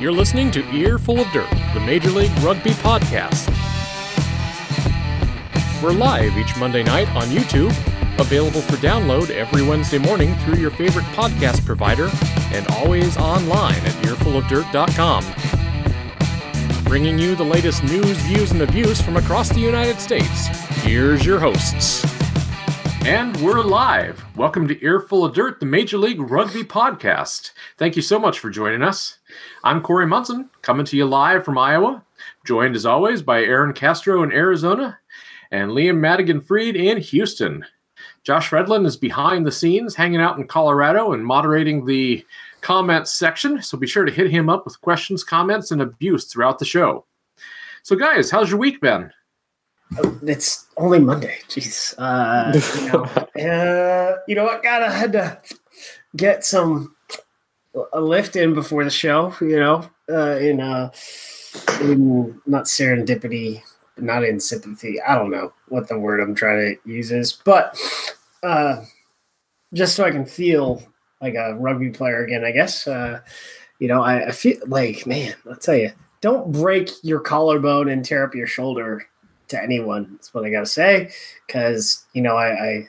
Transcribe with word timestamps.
You're 0.00 0.12
listening 0.12 0.52
to 0.52 0.64
Earful 0.72 1.18
of 1.18 1.26
Dirt, 1.32 1.50
the 1.74 1.80
Major 1.80 2.10
League 2.10 2.30
Rugby 2.38 2.70
podcast. 2.70 3.48
We're 5.82 5.90
live 5.90 6.38
each 6.38 6.56
Monday 6.56 6.84
night 6.84 7.08
on 7.16 7.26
YouTube, 7.26 7.70
available 8.20 8.60
for 8.60 8.76
download 8.76 9.30
every 9.30 9.62
Wednesday 9.62 9.98
morning 9.98 10.36
through 10.36 10.58
your 10.58 10.70
favorite 10.70 11.04
podcast 11.06 11.66
provider, 11.66 12.08
and 12.52 12.64
always 12.74 13.16
online 13.16 13.74
at 13.74 13.92
earfulofdirt.com. 14.04 15.24
Bringing 16.84 17.18
you 17.18 17.34
the 17.34 17.42
latest 17.42 17.82
news, 17.82 18.16
views, 18.18 18.52
and 18.52 18.62
abuse 18.62 19.02
from 19.02 19.16
across 19.16 19.48
the 19.48 19.58
United 19.58 19.98
States. 19.98 20.46
Here's 20.84 21.26
your 21.26 21.40
hosts. 21.40 22.06
And 23.04 23.36
we're 23.38 23.64
live. 23.64 24.24
Welcome 24.36 24.68
to 24.68 24.80
Earful 24.80 25.24
of 25.24 25.34
Dirt, 25.34 25.58
the 25.58 25.66
Major 25.66 25.98
League 25.98 26.20
Rugby 26.20 26.62
podcast. 26.62 27.50
Thank 27.76 27.96
you 27.96 28.02
so 28.02 28.20
much 28.20 28.38
for 28.38 28.48
joining 28.48 28.84
us. 28.84 29.17
I'm 29.64 29.80
Corey 29.80 30.06
Munson, 30.06 30.50
coming 30.62 30.86
to 30.86 30.96
you 30.96 31.04
live 31.04 31.44
from 31.44 31.58
Iowa, 31.58 32.04
joined 32.46 32.76
as 32.76 32.86
always 32.86 33.22
by 33.22 33.42
Aaron 33.42 33.72
Castro 33.72 34.22
in 34.22 34.32
Arizona 34.32 34.98
and 35.50 35.70
Liam 35.70 35.98
Madigan 35.98 36.40
Freed 36.40 36.76
in 36.76 36.98
Houston. 36.98 37.64
Josh 38.22 38.50
Redlin 38.50 38.86
is 38.86 38.96
behind 38.96 39.46
the 39.46 39.52
scenes, 39.52 39.94
hanging 39.94 40.20
out 40.20 40.38
in 40.38 40.46
Colorado 40.46 41.12
and 41.12 41.24
moderating 41.24 41.84
the 41.84 42.24
comments 42.60 43.12
section. 43.12 43.62
So 43.62 43.78
be 43.78 43.86
sure 43.86 44.04
to 44.04 44.12
hit 44.12 44.30
him 44.30 44.48
up 44.48 44.64
with 44.64 44.80
questions, 44.80 45.24
comments, 45.24 45.70
and 45.70 45.80
abuse 45.80 46.26
throughout 46.26 46.58
the 46.58 46.64
show. 46.64 47.04
So, 47.82 47.96
guys, 47.96 48.30
how's 48.30 48.50
your 48.50 48.58
week 48.58 48.80
been? 48.80 49.10
It's 50.22 50.66
only 50.76 50.98
Monday. 50.98 51.38
Jeez. 51.48 51.94
Uh, 51.96 52.52
you, 52.78 52.92
know, 52.92 53.04
uh, 53.50 54.18
you 54.28 54.34
know 54.34 54.44
what? 54.44 54.62
Gotta 54.62 54.90
had 54.90 55.12
to 55.12 55.40
get 56.16 56.44
some 56.44 56.94
a 57.92 58.00
lift 58.00 58.36
in 58.36 58.54
before 58.54 58.84
the 58.84 58.90
show. 58.90 59.34
You 59.40 59.60
know, 59.60 59.90
uh, 60.08 60.36
in 60.36 60.60
uh, 60.60 60.90
in 61.80 62.40
not 62.46 62.64
serendipity, 62.64 63.62
not 63.96 64.24
in 64.24 64.40
sympathy. 64.40 65.00
I 65.00 65.14
don't 65.14 65.30
know 65.30 65.52
what 65.68 65.88
the 65.88 65.98
word 65.98 66.20
I'm 66.20 66.34
trying 66.34 66.76
to 66.76 66.90
use 66.90 67.10
is, 67.10 67.32
but 67.32 67.78
uh, 68.42 68.84
just 69.74 69.94
so 69.94 70.04
I 70.04 70.10
can 70.10 70.26
feel 70.26 70.82
like 71.20 71.34
a 71.34 71.54
rugby 71.54 71.90
player 71.90 72.24
again. 72.24 72.44
I 72.44 72.52
guess. 72.52 72.86
Uh, 72.86 73.20
you 73.78 73.86
know, 73.86 74.02
I, 74.02 74.28
I 74.28 74.30
feel 74.32 74.56
like 74.66 75.06
man. 75.06 75.34
I'll 75.48 75.56
tell 75.56 75.76
you. 75.76 75.92
Don't 76.20 76.50
break 76.50 76.90
your 77.04 77.20
collarbone 77.20 77.88
and 77.88 78.04
tear 78.04 78.24
up 78.24 78.34
your 78.34 78.48
shoulder 78.48 79.06
to 79.48 79.62
anyone. 79.62 80.08
That's 80.12 80.34
what 80.34 80.44
I 80.44 80.50
got 80.50 80.60
to 80.60 80.66
say. 80.66 81.10
Because 81.46 82.04
you 82.12 82.22
know, 82.22 82.36
I, 82.36 82.48
I, 82.48 82.88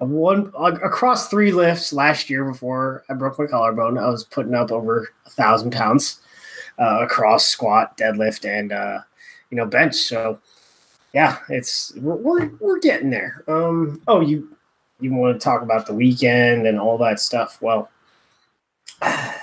Won 0.00 0.52
across 0.56 1.28
three 1.28 1.50
lifts 1.50 1.92
last 1.92 2.30
year 2.30 2.44
before 2.44 3.04
I 3.10 3.14
broke 3.14 3.38
my 3.38 3.46
collarbone. 3.46 3.98
I 3.98 4.08
was 4.08 4.22
putting 4.22 4.54
up 4.54 4.70
over 4.70 5.08
a 5.26 5.30
thousand 5.30 5.72
pounds 5.72 6.20
uh, 6.78 7.00
across 7.02 7.46
squat, 7.46 7.98
deadlift, 7.98 8.48
and 8.48 8.72
uh, 8.72 9.00
you 9.50 9.56
know 9.56 9.66
bench. 9.66 9.96
So 9.96 10.38
yeah, 11.12 11.38
it's 11.48 11.92
we're 11.96 12.14
we're, 12.14 12.50
we're 12.60 12.78
getting 12.78 13.10
there. 13.10 13.42
Um, 13.48 14.00
oh, 14.06 14.20
you 14.20 14.56
you 15.00 15.12
want 15.12 15.40
to 15.40 15.44
talk 15.44 15.62
about 15.62 15.86
the 15.86 15.94
weekend 15.94 16.66
and 16.66 16.78
all 16.78 16.98
that 16.98 17.20
stuff? 17.20 17.60
Well. 17.60 17.90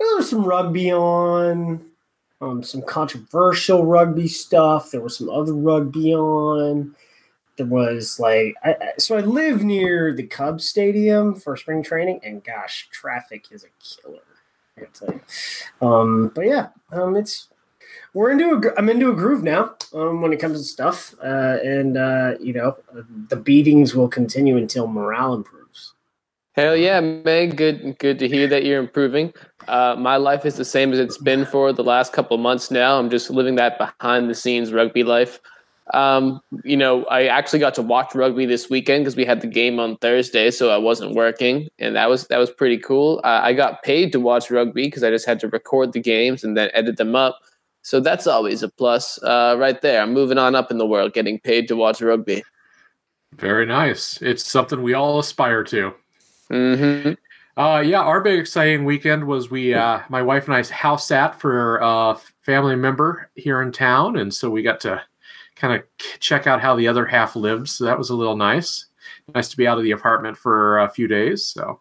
There 0.00 0.16
was 0.16 0.28
some 0.28 0.44
rugby 0.44 0.92
on 0.92 1.84
um, 2.40 2.62
some 2.62 2.82
controversial 2.82 3.84
rugby 3.84 4.28
stuff. 4.28 4.90
There 4.90 5.00
was 5.00 5.16
some 5.16 5.30
other 5.30 5.54
rugby 5.54 6.14
on. 6.14 6.94
There 7.56 7.66
was 7.66 8.18
like, 8.18 8.54
I, 8.64 8.76
so 8.98 9.16
I 9.16 9.20
live 9.20 9.62
near 9.62 10.12
the 10.12 10.24
Cubs 10.24 10.68
Stadium 10.68 11.34
for 11.34 11.56
spring 11.56 11.82
training, 11.82 12.20
and 12.22 12.42
gosh, 12.42 12.88
traffic 12.90 13.46
is 13.50 13.64
a 13.64 13.68
killer. 13.80 14.20
I 14.76 14.84
tell 14.92 15.14
you. 15.14 15.86
Um, 15.86 16.32
but 16.34 16.46
yeah, 16.46 16.68
um, 16.92 17.16
it's 17.16 17.48
we're 18.12 18.30
into 18.30 18.54
a 18.54 18.78
I'm 18.78 18.88
into 18.88 19.10
a 19.10 19.14
groove 19.14 19.42
now 19.42 19.74
um, 19.92 20.22
when 20.22 20.32
it 20.32 20.40
comes 20.40 20.58
to 20.58 20.64
stuff, 20.64 21.14
uh, 21.22 21.58
and 21.62 21.96
uh, 21.96 22.34
you 22.40 22.52
know 22.52 22.76
the 23.28 23.36
beatings 23.36 23.94
will 23.94 24.08
continue 24.08 24.56
until 24.56 24.86
morale 24.86 25.34
improves. 25.34 25.94
Hell 26.52 26.76
yeah, 26.76 27.00
man! 27.00 27.50
Good, 27.50 27.98
good 27.98 28.20
to 28.20 28.28
hear 28.28 28.46
that 28.46 28.64
you're 28.64 28.78
improving. 28.78 29.32
Uh, 29.66 29.96
my 29.98 30.16
life 30.16 30.46
is 30.46 30.56
the 30.56 30.64
same 30.64 30.92
as 30.92 31.00
it's 31.00 31.18
been 31.18 31.44
for 31.44 31.72
the 31.72 31.82
last 31.82 32.12
couple 32.12 32.38
months 32.38 32.70
now. 32.70 32.98
I'm 32.98 33.10
just 33.10 33.28
living 33.28 33.56
that 33.56 33.76
behind 33.76 34.30
the 34.30 34.34
scenes 34.34 34.72
rugby 34.72 35.02
life. 35.02 35.40
Um, 35.92 36.40
you 36.64 36.76
know, 36.78 37.04
I 37.06 37.26
actually 37.26 37.58
got 37.58 37.74
to 37.74 37.82
watch 37.82 38.14
rugby 38.14 38.46
this 38.46 38.70
weekend 38.70 39.04
because 39.04 39.16
we 39.16 39.26
had 39.26 39.42
the 39.42 39.46
game 39.46 39.78
on 39.78 39.98
Thursday, 39.98 40.50
so 40.50 40.70
I 40.70 40.78
wasn't 40.78 41.14
working, 41.14 41.68
and 41.78 41.94
that 41.94 42.08
was 42.08 42.26
that 42.28 42.38
was 42.38 42.50
pretty 42.50 42.78
cool. 42.78 43.20
Uh, 43.22 43.40
I 43.42 43.52
got 43.52 43.82
paid 43.82 44.10
to 44.12 44.20
watch 44.20 44.50
rugby 44.50 44.86
because 44.86 45.04
I 45.04 45.10
just 45.10 45.26
had 45.26 45.40
to 45.40 45.48
record 45.48 45.92
the 45.92 46.00
games 46.00 46.42
and 46.42 46.56
then 46.56 46.70
edit 46.72 46.96
them 46.96 47.14
up. 47.14 47.38
So 47.82 48.00
that's 48.00 48.26
always 48.26 48.62
a 48.62 48.70
plus, 48.70 49.22
uh, 49.22 49.56
right 49.58 49.78
there. 49.82 50.00
I'm 50.00 50.14
moving 50.14 50.38
on 50.38 50.54
up 50.54 50.70
in 50.70 50.78
the 50.78 50.86
world, 50.86 51.12
getting 51.12 51.38
paid 51.38 51.68
to 51.68 51.76
watch 51.76 52.00
rugby. 52.00 52.42
Very 53.34 53.66
nice. 53.66 54.22
It's 54.22 54.42
something 54.42 54.82
we 54.82 54.94
all 54.94 55.18
aspire 55.18 55.62
to. 55.64 55.92
Mm-hmm. 56.50 57.12
Uh, 57.60 57.80
yeah, 57.80 58.00
our 58.00 58.22
big 58.22 58.38
exciting 58.38 58.86
weekend 58.86 59.26
was 59.26 59.50
we, 59.50 59.74
uh, 59.74 60.00
my 60.08 60.22
wife 60.22 60.46
and 60.46 60.54
I 60.54 60.62
house 60.64 61.06
sat 61.06 61.38
for 61.38 61.76
a 61.82 62.16
family 62.40 62.74
member 62.74 63.28
here 63.34 63.60
in 63.60 63.70
town, 63.70 64.16
and 64.16 64.32
so 64.32 64.48
we 64.48 64.62
got 64.62 64.80
to 64.80 65.02
kind 65.64 65.80
of 65.80 66.20
check 66.20 66.46
out 66.46 66.60
how 66.60 66.76
the 66.76 66.88
other 66.88 67.06
half 67.06 67.36
lived. 67.36 67.68
So 67.68 67.84
that 67.84 67.96
was 67.96 68.10
a 68.10 68.14
little 68.14 68.36
nice. 68.36 68.86
Nice 69.34 69.48
to 69.48 69.56
be 69.56 69.66
out 69.66 69.78
of 69.78 69.84
the 69.84 69.92
apartment 69.92 70.36
for 70.36 70.78
a 70.78 70.90
few 70.90 71.08
days. 71.08 71.44
So, 71.46 71.80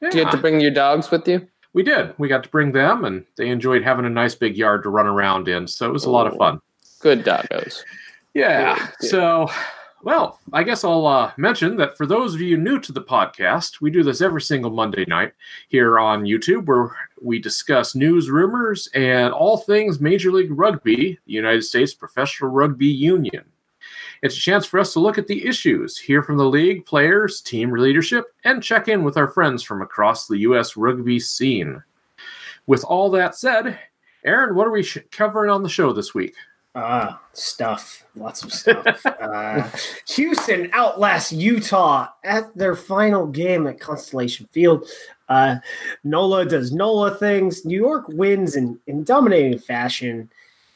yeah. 0.00 0.10
did 0.10 0.18
you 0.18 0.24
get 0.24 0.30
to 0.32 0.38
bring 0.38 0.60
your 0.60 0.70
dogs 0.70 1.10
with 1.10 1.26
you? 1.26 1.46
We 1.72 1.82
did. 1.82 2.14
We 2.18 2.28
got 2.28 2.44
to 2.44 2.48
bring 2.48 2.72
them, 2.72 3.04
and 3.04 3.24
they 3.36 3.48
enjoyed 3.48 3.82
having 3.82 4.06
a 4.06 4.10
nice 4.10 4.34
big 4.34 4.56
yard 4.56 4.84
to 4.84 4.90
run 4.90 5.06
around 5.06 5.48
in. 5.48 5.66
So 5.66 5.86
it 5.86 5.92
was 5.92 6.04
a 6.04 6.10
lot 6.10 6.26
of 6.26 6.36
fun. 6.36 6.60
Good 7.00 7.24
doggos. 7.24 7.82
Yeah. 8.34 8.78
Good, 8.78 8.88
good. 9.00 9.10
So 9.10 9.48
well, 10.06 10.38
I 10.52 10.62
guess 10.62 10.84
I'll 10.84 11.04
uh, 11.04 11.32
mention 11.36 11.76
that 11.78 11.96
for 11.96 12.06
those 12.06 12.32
of 12.32 12.40
you 12.40 12.56
new 12.56 12.78
to 12.78 12.92
the 12.92 13.02
podcast, 13.02 13.80
we 13.80 13.90
do 13.90 14.04
this 14.04 14.20
every 14.20 14.40
single 14.40 14.70
Monday 14.70 15.04
night 15.08 15.32
here 15.66 15.98
on 15.98 16.22
YouTube 16.22 16.66
where 16.66 16.96
we 17.20 17.40
discuss 17.40 17.96
news, 17.96 18.30
rumors, 18.30 18.88
and 18.94 19.34
all 19.34 19.56
things 19.56 19.98
Major 19.98 20.30
League 20.30 20.56
Rugby, 20.56 21.18
the 21.26 21.32
United 21.32 21.62
States 21.62 21.92
Professional 21.92 22.50
Rugby 22.50 22.86
Union. 22.86 23.44
It's 24.22 24.36
a 24.36 24.40
chance 24.40 24.64
for 24.64 24.78
us 24.78 24.92
to 24.92 25.00
look 25.00 25.18
at 25.18 25.26
the 25.26 25.44
issues, 25.44 25.98
hear 25.98 26.22
from 26.22 26.36
the 26.36 26.48
league, 26.48 26.86
players, 26.86 27.40
team 27.40 27.72
leadership, 27.72 28.26
and 28.44 28.62
check 28.62 28.86
in 28.86 29.02
with 29.02 29.16
our 29.16 29.26
friends 29.26 29.64
from 29.64 29.82
across 29.82 30.28
the 30.28 30.38
U.S. 30.38 30.76
rugby 30.76 31.18
scene. 31.18 31.82
With 32.68 32.84
all 32.84 33.10
that 33.10 33.34
said, 33.34 33.76
Aaron, 34.24 34.54
what 34.54 34.68
are 34.68 34.72
we 34.72 34.84
covering 35.10 35.50
on 35.50 35.64
the 35.64 35.68
show 35.68 35.92
this 35.92 36.14
week? 36.14 36.36
Ah, 36.78 37.08
uh, 37.08 37.16
stuff. 37.32 38.04
Lots 38.14 38.42
of 38.42 38.52
stuff. 38.52 39.06
uh, 39.06 39.66
Houston 40.08 40.68
outlasts 40.74 41.32
Utah 41.32 42.08
at 42.22 42.54
their 42.54 42.76
final 42.76 43.26
game 43.26 43.66
at 43.66 43.80
Constellation 43.80 44.46
Field. 44.52 44.86
Uh, 45.26 45.56
Nola 46.04 46.44
does 46.44 46.72
Nola 46.72 47.14
things. 47.14 47.64
New 47.64 47.80
York 47.80 48.04
wins 48.08 48.56
in, 48.56 48.78
in 48.86 49.04
dominating 49.04 49.58
fashion. 49.58 50.30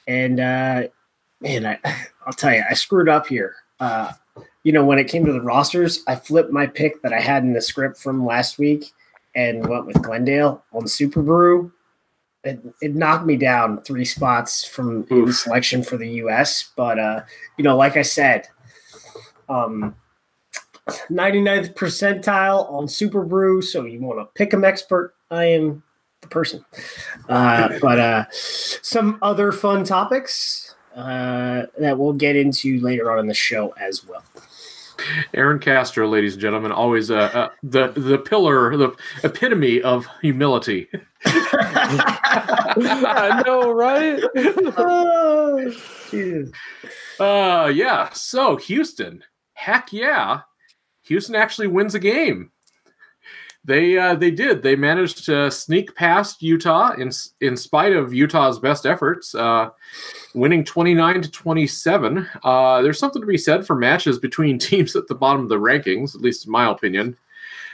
And 0.09 0.41
uh, 0.41 0.85
man, 1.43 1.67
I, 1.67 1.79
I'll 2.27 2.33
tell 2.33 2.55
you, 2.55 2.63
I 2.69 2.73
screwed 2.73 3.11
up 3.11 3.27
here. 3.27 3.57
Uh, 3.79 4.13
you 4.63 4.73
know, 4.73 4.87
when 4.87 4.99
it 4.99 5.09
came 5.09 5.27
to 5.27 5.33
the 5.35 5.43
rosters, 5.43 6.03
I 6.09 6.15
flipped 6.15 6.51
my 6.51 6.67
pick 6.67 7.03
that 7.03 7.13
I 7.13 7.21
had 7.21 7.43
in 7.43 7.53
the 7.53 7.61
script 7.61 7.99
from 7.99 8.25
last 8.25 8.59
week 8.59 8.93
and 9.35 9.67
went 9.69 9.85
with 9.85 10.01
Glendale 10.01 10.65
on 10.73 10.85
SuperBru 10.85 11.71
it, 12.45 12.61
it 12.81 12.95
knocked 12.95 13.27
me 13.27 13.37
down 13.37 13.83
three 13.83 14.05
spots 14.05 14.65
from 14.65 15.05
the 15.05 15.33
selection 15.33 15.83
for 15.83 15.97
the 15.97 16.09
U.S. 16.13 16.71
But 16.77 16.99
uh, 16.99 17.23
you 17.57 17.65
know, 17.65 17.77
like 17.77 17.97
I 17.97 18.03
said, 18.03 18.49
um, 19.49 19.95
99th 20.89 21.75
percentile 21.75 22.71
on 22.71 22.87
SuperBru. 22.87 23.63
So 23.63 23.85
you 23.85 24.01
want 24.01 24.19
to 24.21 24.27
pick 24.35 24.55
'em 24.55 24.65
expert? 24.65 25.15
I 25.31 25.45
am 25.45 25.83
the 26.23 26.29
person. 26.29 26.65
Uh, 27.29 27.79
but 27.81 27.99
uh, 27.99 28.25
some 28.31 29.19
other 29.23 29.53
fun 29.53 29.85
topics 29.85 30.75
uh, 30.95 31.67
that 31.79 31.99
we'll 31.99 32.13
get 32.13 32.37
into 32.37 32.81
later 32.81 33.11
on 33.11 33.19
in 33.19 33.27
the 33.27 33.35
show 33.35 33.75
as 33.81 34.05
well. 34.07 34.23
Aaron 35.35 35.59
Castro, 35.59 36.09
ladies 36.09 36.35
and 36.35 36.43
gentlemen, 36.43 36.73
always 36.73 37.11
uh, 37.11 37.31
uh, 37.33 37.49
the 37.63 37.89
the 37.89 38.19
pillar, 38.19 38.77
the 38.77 38.95
epitome 39.23 39.83
of 39.83 40.07
humility. 40.21 40.89
I 41.25 43.43
know, 43.47 43.73
right? 43.73 44.23
oh, 44.77 45.73
uh, 47.21 47.69
yeah. 47.69 48.11
So 48.13 48.57
Houston, 48.57 49.25
heck 49.55 49.93
yeah, 49.93 50.41
Houston 51.03 51.35
actually 51.35 51.69
wins 51.69 51.95
a 51.95 51.99
game. 51.99 52.51
They 53.65 53.99
uh, 53.99 54.15
they 54.15 54.31
did. 54.31 54.63
They 54.63 54.75
managed 54.75 55.25
to 55.27 55.51
sneak 55.51 55.95
past 55.95 56.43
Utah 56.43 56.93
in 56.93 57.11
in 57.43 57.57
spite 57.57 57.93
of 57.93 58.15
Utah's 58.15 58.59
best 58.59 58.87
efforts. 58.87 59.35
Uh, 59.35 59.71
winning 60.35 60.65
29 60.65 61.23
to 61.23 61.31
27. 61.31 62.27
Uh, 62.43 62.81
there's 62.81 62.99
something 62.99 63.21
to 63.21 63.27
be 63.27 63.37
said 63.37 63.67
for 63.67 63.77
matches 63.77 64.19
between 64.19 64.59
teams 64.71 64.97
at 64.97 65.07
the 65.09 65.15
bottom 65.15 65.43
of 65.43 65.49
the 65.51 65.59
rankings, 65.59 66.15
at 66.15 66.23
least 66.23 66.47
in 66.47 66.53
my 66.53 66.71
opinion. 66.71 67.17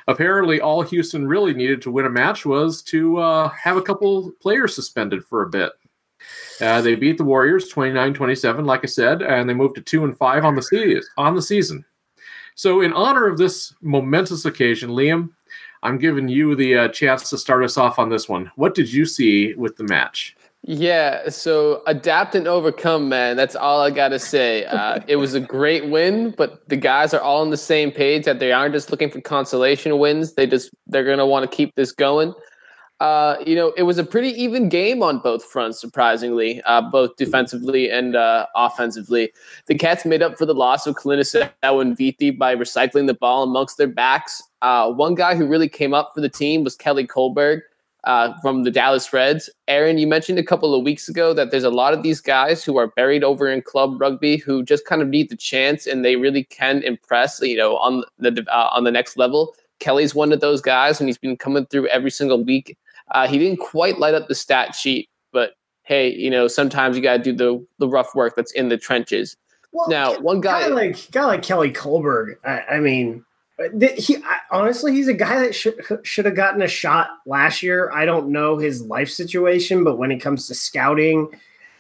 apparently 0.09 0.61
all 0.61 0.83
Houston 0.83 1.27
really 1.27 1.55
needed 1.55 1.83
to 1.83 1.91
win 1.91 2.07
a 2.07 2.11
match 2.11 2.45
was 2.47 2.83
to 2.83 3.19
uh, 3.19 3.49
have 3.51 3.77
a 3.77 3.83
couple 3.83 4.33
players 4.41 4.75
suspended 4.75 5.25
for 5.25 5.43
a 5.43 5.51
bit. 5.51 5.73
Uh, 6.61 6.81
they 6.81 6.95
beat 6.95 7.19
the 7.19 7.25
Warriors 7.25 7.73
29-27, 7.73 8.65
like 8.65 8.81
I 8.83 8.87
said, 8.87 9.23
and 9.23 9.49
they 9.49 9.55
moved 9.55 9.75
to 9.77 9.83
two 9.83 10.05
and 10.05 10.17
five 10.17 10.45
on 10.45 10.55
the 10.55 10.63
season. 10.63 11.03
On 11.17 11.35
the 11.35 11.43
season. 11.43 11.85
So, 12.55 12.81
in 12.81 12.93
honor 12.95 13.27
of 13.27 13.37
this 13.37 13.75
momentous 13.83 14.47
occasion, 14.47 14.91
Liam, 14.91 15.31
I'm 15.83 15.99
giving 15.99 16.29
you 16.29 16.55
the 16.55 16.77
uh, 16.77 16.89
chance 16.89 17.31
to 17.31 17.39
start 17.39 17.65
us 17.65 17.77
off 17.77 17.99
on 17.99 18.09
this 18.09 18.29
one. 18.29 18.51
What 18.57 18.75
did 18.75 18.93
you 18.93 19.07
see 19.07 19.55
with 19.55 19.77
the 19.77 19.85
match? 19.85 20.37
Yeah, 20.69 21.29
so 21.29 21.83
adapt 21.87 22.35
and 22.35 22.49
overcome, 22.49 23.09
man. 23.09 23.37
That's 23.37 23.55
all 23.55 23.81
I 23.81 23.91
got 23.91 24.09
to 24.09 24.19
say. 24.19 24.65
Uh, 24.65 24.99
it 25.07 25.17
was 25.17 25.35
a 25.35 25.41
great 25.41 25.89
win, 25.89 26.35
but 26.37 26.69
the 26.69 26.77
guys 26.77 27.15
are 27.15 27.21
all 27.21 27.41
on 27.43 27.51
the 27.51 27.57
same 27.57 27.93
page 27.93 28.25
that 28.25 28.41
they 28.41 28.51
aren't 28.51 28.75
just 28.75 28.91
looking 28.91 29.09
for 29.09 29.21
consolation 29.21 29.97
wins. 29.99 30.35
They 30.35 30.47
just 30.47 30.71
they're 30.89 31.05
going 31.05 31.19
to 31.19 31.27
want 31.27 31.49
to 31.49 31.57
keep 31.57 31.75
this 31.77 31.93
going. 31.93 32.35
Uh, 32.99 33.37
you 33.47 33.55
know, 33.55 33.73
it 33.77 33.83
was 33.83 33.99
a 33.99 34.05
pretty 34.05 34.31
even 34.43 34.69
game 34.69 35.03
on 35.03 35.19
both 35.19 35.45
fronts, 35.45 35.79
surprisingly, 35.79 36.63
uh, 36.63 36.81
both 36.81 37.15
defensively 37.17 37.91
and 37.91 38.17
uh, 38.17 38.47
offensively. 38.57 39.33
The 39.67 39.75
Cats 39.77 40.05
made 40.07 40.23
up 40.23 40.39
for 40.39 40.47
the 40.47 40.55
loss 40.55 40.87
of 40.87 40.97
Kalinisau 40.97 41.51
and 41.63 41.97
Viti 41.97 42.31
by 42.31 42.57
recycling 42.57 43.07
the 43.07 43.15
ball 43.15 43.43
amongst 43.43 43.77
their 43.77 43.87
backs. 43.87 44.43
Uh, 44.63 44.93
one 44.93 45.15
guy 45.15 45.35
who 45.35 45.47
really 45.47 45.69
came 45.69 45.95
up 45.95 46.13
for 46.15 46.21
the 46.21 46.29
team 46.29 46.65
was 46.65 46.77
Kelly 46.77 47.07
Kohlberg 47.07 47.61
uh, 48.05 48.39
from 48.41 48.63
the 48.63 48.71
Dallas 48.71 49.13
Reds. 49.13 49.51
Aaron, 49.69 49.99
you 49.99 50.07
mentioned 50.07 50.39
a 50.39 50.45
couple 50.45 50.75
of 50.75 50.85
weeks 50.85 51.09
ago 51.09 51.35
that 51.35 51.51
there's 51.51 51.65
a 51.65 51.71
lot 51.71 51.93
of 51.93 52.03
these 52.03 52.21
guys 52.21 52.65
who 52.65 52.77
are 52.79 52.87
buried 52.87 53.25
over 53.25 53.49
in 53.49 53.61
club 53.63 54.01
rugby 54.01 54.37
who 54.37 54.63
just 54.63 54.87
kind 54.87 55.03
of 55.03 55.09
need 55.09 55.29
the 55.29 55.37
chance 55.37 55.87
and 55.87 56.05
they 56.05 56.17
really 56.17 56.45
can 56.45 56.83
impress, 56.85 57.41
you 57.43 57.57
know, 57.57 57.77
on 57.79 58.05
the 58.19 58.47
uh, 58.51 58.71
on 58.73 58.85
the 58.85 58.93
next 58.93 59.17
level. 59.17 59.55
Kelly's 59.79 60.15
one 60.15 60.33
of 60.33 60.41
those 60.41 60.63
guys, 60.63 61.01
and 61.01 61.09
he's 61.09 61.19
been 61.19 61.37
coming 61.37 61.67
through 61.67 61.89
every 61.89 62.11
single 62.11 62.43
week. 62.43 62.79
Uh, 63.11 63.27
he 63.27 63.39
didn't 63.39 63.59
quite 63.59 63.99
light 63.99 64.15
up 64.15 64.27
the 64.27 64.35
stat 64.35 64.75
sheet, 64.75 65.11
but 65.33 65.55
hey, 65.83 66.15
you 66.15 66.31
know, 66.31 66.49
sometimes 66.49 66.97
you 66.97 67.03
got 67.03 67.19
to 67.19 67.23
do 67.23 67.33
the 67.35 67.67
the 67.79 67.89
rough 67.89 68.15
work 68.15 68.37
that's 68.37 68.53
in 68.53 68.71
the 68.71 68.79
trenches. 68.79 69.37
Well, 69.73 69.89
now, 69.89 70.19
one 70.21 70.41
guy, 70.41 70.69
guy 70.69 70.75
like 70.75 71.11
guy 71.11 71.25
like 71.27 71.43
Kelly 71.43 71.73
Kohlberg, 71.73 72.37
I, 72.45 72.77
I 72.77 72.81
mean, 72.81 73.26
he 73.97 74.19
honestly, 74.51 74.93
he's 74.93 75.09
a 75.09 75.15
guy 75.15 75.41
that 75.41 75.55
should 75.55 75.81
should 76.03 76.27
have 76.27 76.35
gotten 76.35 76.63
a 76.63 76.69
shot 76.69 77.09
last 77.25 77.63
year. 77.63 77.91
I 77.91 78.05
don't 78.05 78.29
know 78.29 78.59
his 78.59 78.83
life 78.83 79.09
situation, 79.09 79.83
but 79.83 79.97
when 79.97 80.11
it 80.11 80.19
comes 80.19 80.47
to 80.49 80.55
scouting, 80.55 81.29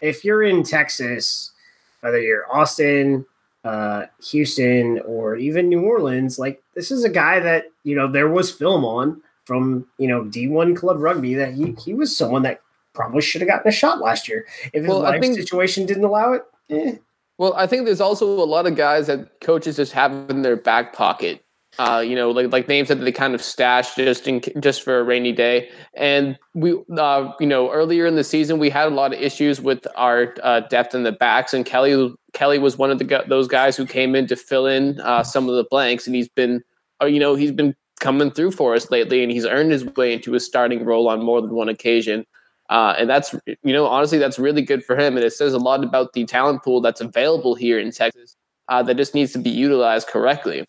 if 0.00 0.25
you're 0.25 0.43
in 0.43 0.62
Texas, 0.62 1.52
whether 2.00 2.20
you're 2.20 2.50
Austin, 2.50 3.26
uh, 3.64 4.06
Houston, 4.31 5.00
or 5.00 5.37
even 5.37 5.69
New 5.69 5.82
Orleans, 5.82 6.38
like 6.38 6.62
this 6.75 6.90
is 6.90 7.05
a 7.05 7.11
guy 7.11 7.40
that 7.40 7.67
you 7.84 7.94
know 7.94 8.11
there 8.11 8.28
was 8.28 8.50
film 8.50 8.84
on 8.84 9.20
from 9.44 9.87
you 9.99 10.08
know 10.08 10.25
D1 10.25 10.76
club 10.76 10.99
rugby 10.99 11.34
that 11.34 11.52
he 11.52 11.76
he 11.84 11.93
was 11.93 12.17
someone 12.17 12.43
that 12.43 12.62
probably 12.94 13.20
should 13.20 13.43
have 13.43 13.49
gotten 13.49 13.69
a 13.69 13.73
shot 13.73 14.00
last 14.00 14.28
year 14.28 14.46
if 14.73 14.82
his 14.82 14.88
well, 14.88 15.00
life 15.00 15.20
think, 15.20 15.37
situation 15.37 15.84
didn't 15.84 16.05
allow 16.05 16.32
it. 16.32 16.43
Eh. 16.70 16.96
Well, 17.37 17.52
I 17.52 17.67
think 17.67 17.84
there's 17.84 18.00
also 18.00 18.26
a 18.26 18.46
lot 18.46 18.67
of 18.67 18.76
guys 18.76 19.08
that 19.08 19.43
coaches 19.43 19.76
just 19.76 19.93
have 19.93 20.31
in 20.31 20.40
their 20.40 20.56
back 20.56 20.94
pocket 20.94 21.44
uh, 21.78 22.02
you 22.05 22.14
know, 22.14 22.31
like 22.31 22.52
like 22.52 22.69
names 22.69 22.88
that 22.88 22.96
they 22.96 23.12
kind 23.12 23.34
of 23.34 23.43
stashed 23.43 23.96
just 23.96 24.26
in 24.26 24.40
just 24.61 24.82
for 24.82 24.99
a 24.99 25.05
rainy 25.05 25.32
day. 25.32 25.69
And 25.94 26.38
we, 26.55 26.75
uh, 26.96 27.32
you 27.38 27.46
know, 27.46 27.70
earlier 27.70 28.06
in 28.06 28.17
the 28.17 28.25
season 28.25 28.58
we 28.58 28.70
had 28.70 28.88
a 28.88 28.94
lot 28.94 29.12
of 29.12 29.20
issues 29.20 29.61
with 29.61 29.87
our 29.96 30.34
uh, 30.43 30.61
depth 30.61 30.94
in 30.94 31.02
the 31.02 31.12
backs, 31.12 31.52
and 31.52 31.67
Kelly 31.67 32.14
Kelly 32.32 32.58
was 32.58 32.78
one 32.78 32.90
of 32.90 32.99
the 32.99 33.25
those 33.28 33.49
guys 33.49 33.76
who 33.76 33.87
came 33.87 34.14
in 34.14 34.26
to 34.28 34.37
fill 34.37 34.67
in 34.67 35.00
uh, 35.00 35.23
some 35.23 35.49
of 35.49 35.56
the 35.56 35.64
blanks, 35.64 36.06
and 36.06 36.17
he's 36.17 36.28
been, 36.28 36.62
uh, 37.02 37.06
you 37.06 37.20
know, 37.20 37.34
he's 37.34 37.52
been 37.52 37.75
coming 38.00 38.31
through 38.31 38.52
for 38.52 38.75
us 38.75 38.90
lately, 38.90 39.23
and 39.23 39.32
he's 39.32 39.46
earned 39.46 39.73
his 39.73 39.84
way 39.96 40.12
into 40.12 40.34
a 40.34 40.40
starting 40.40 40.84
role 40.84 41.08
on 41.08 41.23
more 41.23 41.40
than 41.40 41.55
one 41.55 41.69
occasion. 41.69 42.25
Uh, 42.69 42.94
and 42.99 43.08
that's, 43.08 43.32
you 43.46 43.73
know, 43.73 43.87
honestly, 43.87 44.19
that's 44.19 44.38
really 44.38 44.62
good 44.62 44.84
for 44.84 44.99
him. 44.99 45.17
And 45.17 45.25
it 45.25 45.32
says 45.32 45.52
a 45.52 45.58
lot 45.58 45.84
about 45.84 46.14
the 46.14 46.25
talent 46.25 46.64
pool 46.64 46.81
that's 46.81 47.00
available 47.00 47.55
here 47.55 47.78
in 47.78 47.93
Texas 47.93 48.37
uh, 48.69 48.82
that 48.82 48.96
just 48.96 49.14
needs 49.14 49.32
to 49.32 49.38
be 49.38 49.50
utilized 49.50 50.08
correctly. 50.08 50.67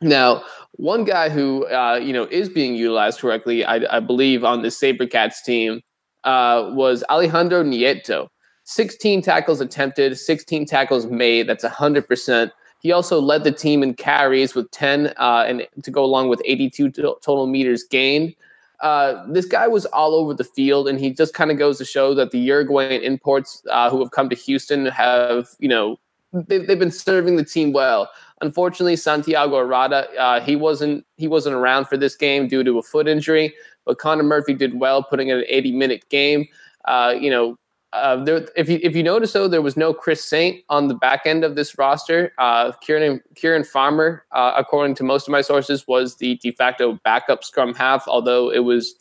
Now, 0.00 0.42
one 0.72 1.04
guy 1.04 1.28
who 1.28 1.66
uh, 1.66 2.00
you 2.02 2.12
know 2.12 2.24
is 2.24 2.48
being 2.48 2.74
utilized 2.74 3.20
correctly, 3.20 3.64
I, 3.64 3.96
I 3.96 4.00
believe, 4.00 4.44
on 4.44 4.62
the 4.62 4.68
SaberCats 4.68 5.42
team 5.44 5.82
uh, 6.24 6.70
was 6.72 7.04
Alejandro 7.08 7.62
Nieto. 7.62 8.28
16 8.64 9.22
tackles 9.22 9.60
attempted, 9.60 10.18
16 10.18 10.64
tackles 10.66 11.06
made. 11.06 11.46
That's 11.46 11.64
100%. 11.64 12.50
He 12.80 12.92
also 12.92 13.20
led 13.20 13.44
the 13.44 13.52
team 13.52 13.82
in 13.82 13.94
carries 13.94 14.54
with 14.54 14.70
10 14.70 15.12
uh, 15.18 15.44
and 15.46 15.66
to 15.82 15.90
go 15.90 16.04
along 16.04 16.28
with 16.28 16.40
82 16.44 16.90
total 16.90 17.46
meters 17.46 17.84
gained. 17.84 18.34
Uh, 18.80 19.24
this 19.30 19.46
guy 19.46 19.68
was 19.68 19.86
all 19.86 20.14
over 20.14 20.34
the 20.34 20.44
field, 20.44 20.88
and 20.88 20.98
he 20.98 21.10
just 21.10 21.32
kind 21.32 21.50
of 21.50 21.58
goes 21.58 21.78
to 21.78 21.84
show 21.84 22.14
that 22.14 22.30
the 22.32 22.38
Uruguayan 22.38 23.02
imports 23.02 23.62
uh, 23.70 23.88
who 23.88 24.00
have 24.00 24.10
come 24.10 24.28
to 24.28 24.36
Houston 24.36 24.86
have, 24.86 25.48
you 25.58 25.68
know, 25.68 25.98
they've, 26.32 26.66
they've 26.66 26.78
been 26.78 26.90
serving 26.90 27.36
the 27.36 27.44
team 27.44 27.72
well. 27.72 28.10
Unfortunately, 28.44 28.94
Santiago 28.94 29.56
Arata, 29.56 30.06
uh, 30.18 30.40
he 30.42 30.54
wasn't 30.54 31.06
he 31.16 31.26
wasn't 31.26 31.54
around 31.54 31.86
for 31.86 31.96
this 31.96 32.14
game 32.14 32.46
due 32.46 32.62
to 32.62 32.78
a 32.78 32.82
foot 32.82 33.08
injury. 33.08 33.54
But 33.86 33.98
Connor 33.98 34.22
Murphy 34.22 34.52
did 34.52 34.78
well, 34.78 35.02
putting 35.02 35.28
in 35.28 35.38
an 35.38 35.44
80 35.48 35.72
minute 35.72 36.06
game. 36.10 36.46
Uh, 36.84 37.14
you 37.18 37.30
know, 37.30 37.56
uh, 37.94 38.22
there, 38.22 38.46
if 38.54 38.68
you 38.68 38.78
if 38.82 38.94
you 38.94 39.02
notice 39.02 39.32
though, 39.32 39.48
there 39.48 39.62
was 39.62 39.78
no 39.78 39.94
Chris 39.94 40.22
Saint 40.22 40.62
on 40.68 40.88
the 40.88 40.94
back 40.94 41.22
end 41.24 41.42
of 41.42 41.56
this 41.56 41.78
roster. 41.78 42.34
Uh, 42.36 42.72
Kieran 42.82 43.22
Kieran 43.34 43.64
Farmer, 43.64 44.26
uh, 44.32 44.52
according 44.58 44.94
to 44.96 45.04
most 45.04 45.26
of 45.26 45.32
my 45.32 45.40
sources, 45.40 45.88
was 45.88 46.16
the 46.16 46.36
de 46.42 46.50
facto 46.50 47.00
backup 47.02 47.44
scrum 47.44 47.72
half. 47.72 48.06
Although 48.06 48.50
it 48.50 48.64
was 48.64 48.94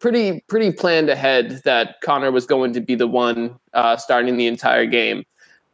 pretty 0.00 0.40
pretty 0.48 0.72
planned 0.72 1.10
ahead 1.10 1.60
that 1.66 2.00
Connor 2.02 2.32
was 2.32 2.46
going 2.46 2.72
to 2.72 2.80
be 2.80 2.94
the 2.94 3.06
one 3.06 3.58
uh, 3.74 3.98
starting 3.98 4.38
the 4.38 4.46
entire 4.46 4.86
game. 4.86 5.24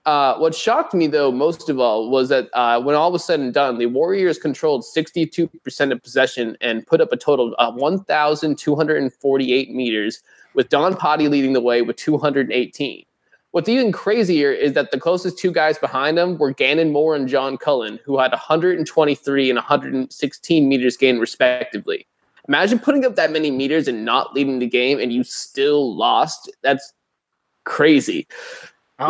Uh, 0.05 0.37
what 0.39 0.53
shocked 0.55 0.95
me, 0.95 1.07
though, 1.07 1.31
most 1.31 1.69
of 1.69 1.79
all, 1.79 2.11
was 2.11 2.29
that 2.29 2.49
uh, 2.55 2.81
when 2.81 2.97
all 2.97 3.13
was 3.13 3.25
said 3.25 3.39
and 3.39 3.55
done, 3.55 3.79
the 3.79 3.87
Warriors 3.87 4.37
controlled 4.37 4.83
62% 4.83 5.93
of 5.93 6.03
possession 6.03 6.57
and 6.61 6.85
put 6.87 7.01
up 7.01 7.13
a 7.13 7.17
total 7.17 7.55
of 7.59 7.77
1,248 7.77 9.71
meters, 9.71 10.23
with 10.55 10.69
Don 10.69 10.97
Potty 10.97 11.29
leading 11.29 11.53
the 11.53 11.61
way 11.61 11.83
with 11.83 11.97
218. 11.97 13.05
What's 13.53 13.69
even 13.69 13.93
crazier 13.93 14.51
is 14.51 14.73
that 14.73 14.91
the 14.91 14.99
closest 14.99 15.39
two 15.39 15.53
guys 15.53 15.79
behind 15.79 16.19
him 16.19 16.39
were 16.39 16.53
Gannon 16.53 16.91
Moore 16.91 17.15
and 17.15 17.29
John 17.29 17.57
Cullen, 17.59 18.01
who 18.05 18.19
had 18.19 18.33
123 18.33 19.51
and 19.51 19.57
116 19.57 20.69
meters 20.69 20.97
gained, 20.97 21.21
respectively. 21.21 22.07
Imagine 22.49 22.79
putting 22.79 23.05
up 23.05 23.15
that 23.17 23.31
many 23.31 23.51
meters 23.51 23.87
and 23.87 24.05
not 24.05 24.35
leading 24.35 24.59
the 24.59 24.67
game, 24.67 24.99
and 24.99 25.13
you 25.13 25.23
still 25.23 25.95
lost. 25.95 26.51
That's 26.63 26.93
crazy. 27.65 28.27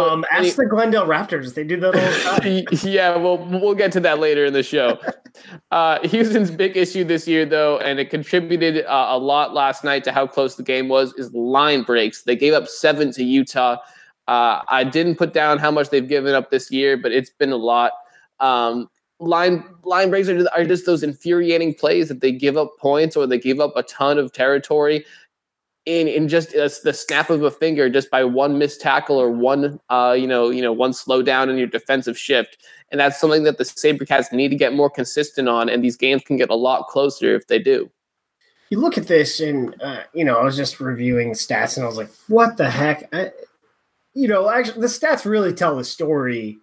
Um, 0.01 0.25
ask 0.31 0.43
any, 0.43 0.51
the 0.51 0.67
Glendale 0.67 1.07
Raptors. 1.07 1.55
They 1.55 1.65
do 1.65 1.79
that 1.81 1.95
all 1.95 2.63
the 2.63 2.65
time. 2.67 2.79
yeah, 2.93 3.17
well, 3.17 3.39
we'll 3.39 3.75
get 3.75 3.93
to 3.93 4.01
that 4.01 4.19
later 4.19 4.45
in 4.45 4.53
the 4.53 4.63
show. 4.63 4.99
uh, 5.71 6.07
Houston's 6.09 6.51
big 6.51 6.77
issue 6.77 7.05
this 7.05 7.27
year, 7.27 7.45
though, 7.45 7.79
and 7.79 7.99
it 7.99 8.11
contributed 8.11 8.85
uh, 8.87 9.07
a 9.11 9.19
lot 9.19 9.55
last 9.55 9.85
night 9.85 10.05
to 10.05 10.13
how 10.13 10.27
close 10.27 10.57
the 10.57 10.63
game 10.63 10.89
was, 10.89 11.13
is 11.15 11.33
line 11.33 11.83
breaks. 11.83 12.23
They 12.23 12.37
gave 12.37 12.53
up 12.53 12.69
seven 12.69 13.13
to 13.13 13.25
Utah. 13.25 13.77
Uh, 14.29 14.63
I 14.69 14.85
didn't 14.85 15.17
put 15.17 15.33
down 15.33 15.59
how 15.59 15.71
much 15.71 15.91
they've 15.91 16.09
given 16.09 16.35
up 16.35 16.51
this 16.51 16.71
year, 16.71 16.97
but 16.97 17.13
it's 17.13 17.31
been 17.31 17.53
a 17.53 17.57
lot. 17.57 17.93
Um, 18.41 18.89
line 19.23 19.65
line 19.85 20.11
breaks 20.11 20.29
are, 20.29 20.47
are 20.55 20.65
just 20.65 20.85
those 20.85 21.03
infuriating 21.03 21.75
plays 21.75 22.09
that 22.09 22.21
they 22.21 22.33
give 22.33 22.57
up 22.57 22.73
points 22.79 23.17
or 23.17 23.27
they 23.27 23.39
give 23.39 23.61
up 23.61 23.73
a 23.77 23.83
ton 23.85 24.19
of 24.19 24.33
territory 24.33 25.05
in 25.87 26.07
in 26.07 26.29
just 26.29 26.55
uh, 26.55 26.69
the 26.85 26.93
snap 26.93 27.31
of 27.31 27.43
a 27.43 27.51
finger, 27.51 27.89
just 27.89 28.11
by 28.11 28.25
one 28.25 28.59
missed 28.59 28.81
tackle 28.81 29.21
or 29.21 29.31
one 29.31 29.81
uh, 29.89 30.17
you 30.17 30.27
know 30.27 30.51
you 30.51 30.63
know 30.63 30.73
one 30.73 30.93
slow 30.93 31.23
down 31.23 31.51
in 31.51 31.57
your 31.57 31.67
defensive 31.67 32.19
shift, 32.19 32.59
and 32.91 33.01
that's 33.01 33.21
something 33.21 33.43
that 33.45 33.59
the 33.59 33.65
SaberCats 33.65 34.33
need 34.33 34.49
to 34.49 34.57
get 34.57 34.75
more 34.75 34.91
consistent 34.91 35.49
on, 35.49 35.69
and 35.69 35.83
these 35.83 35.97
games 35.97 36.23
can 36.25 36.37
get 36.37 36.51
a 36.51 36.55
lot 36.55 36.87
closer 36.87 37.35
if 37.35 37.47
they 37.49 37.59
do. 37.59 37.91
You 38.71 38.81
look 38.81 38.97
at 38.97 39.09
this, 39.09 39.41
and 39.41 39.75
uh, 39.83 40.05
you 40.15 40.25
know 40.25 40.37
I 40.37 40.45
was 40.45 40.57
just 40.57 40.81
reviewing 40.81 41.33
stats, 41.33 41.77
and 41.77 41.85
I 41.85 41.89
was 41.89 41.97
like, 41.97 42.11
"What 42.29 42.57
the 42.57 42.71
heck?" 42.71 43.09
I, 43.13 43.33
you 44.15 44.29
know, 44.29 44.49
actually, 44.49 44.81
the 44.81 44.87
stats 44.87 45.25
really 45.25 45.53
tell 45.53 45.77
the 45.77 45.85
story 45.85 46.59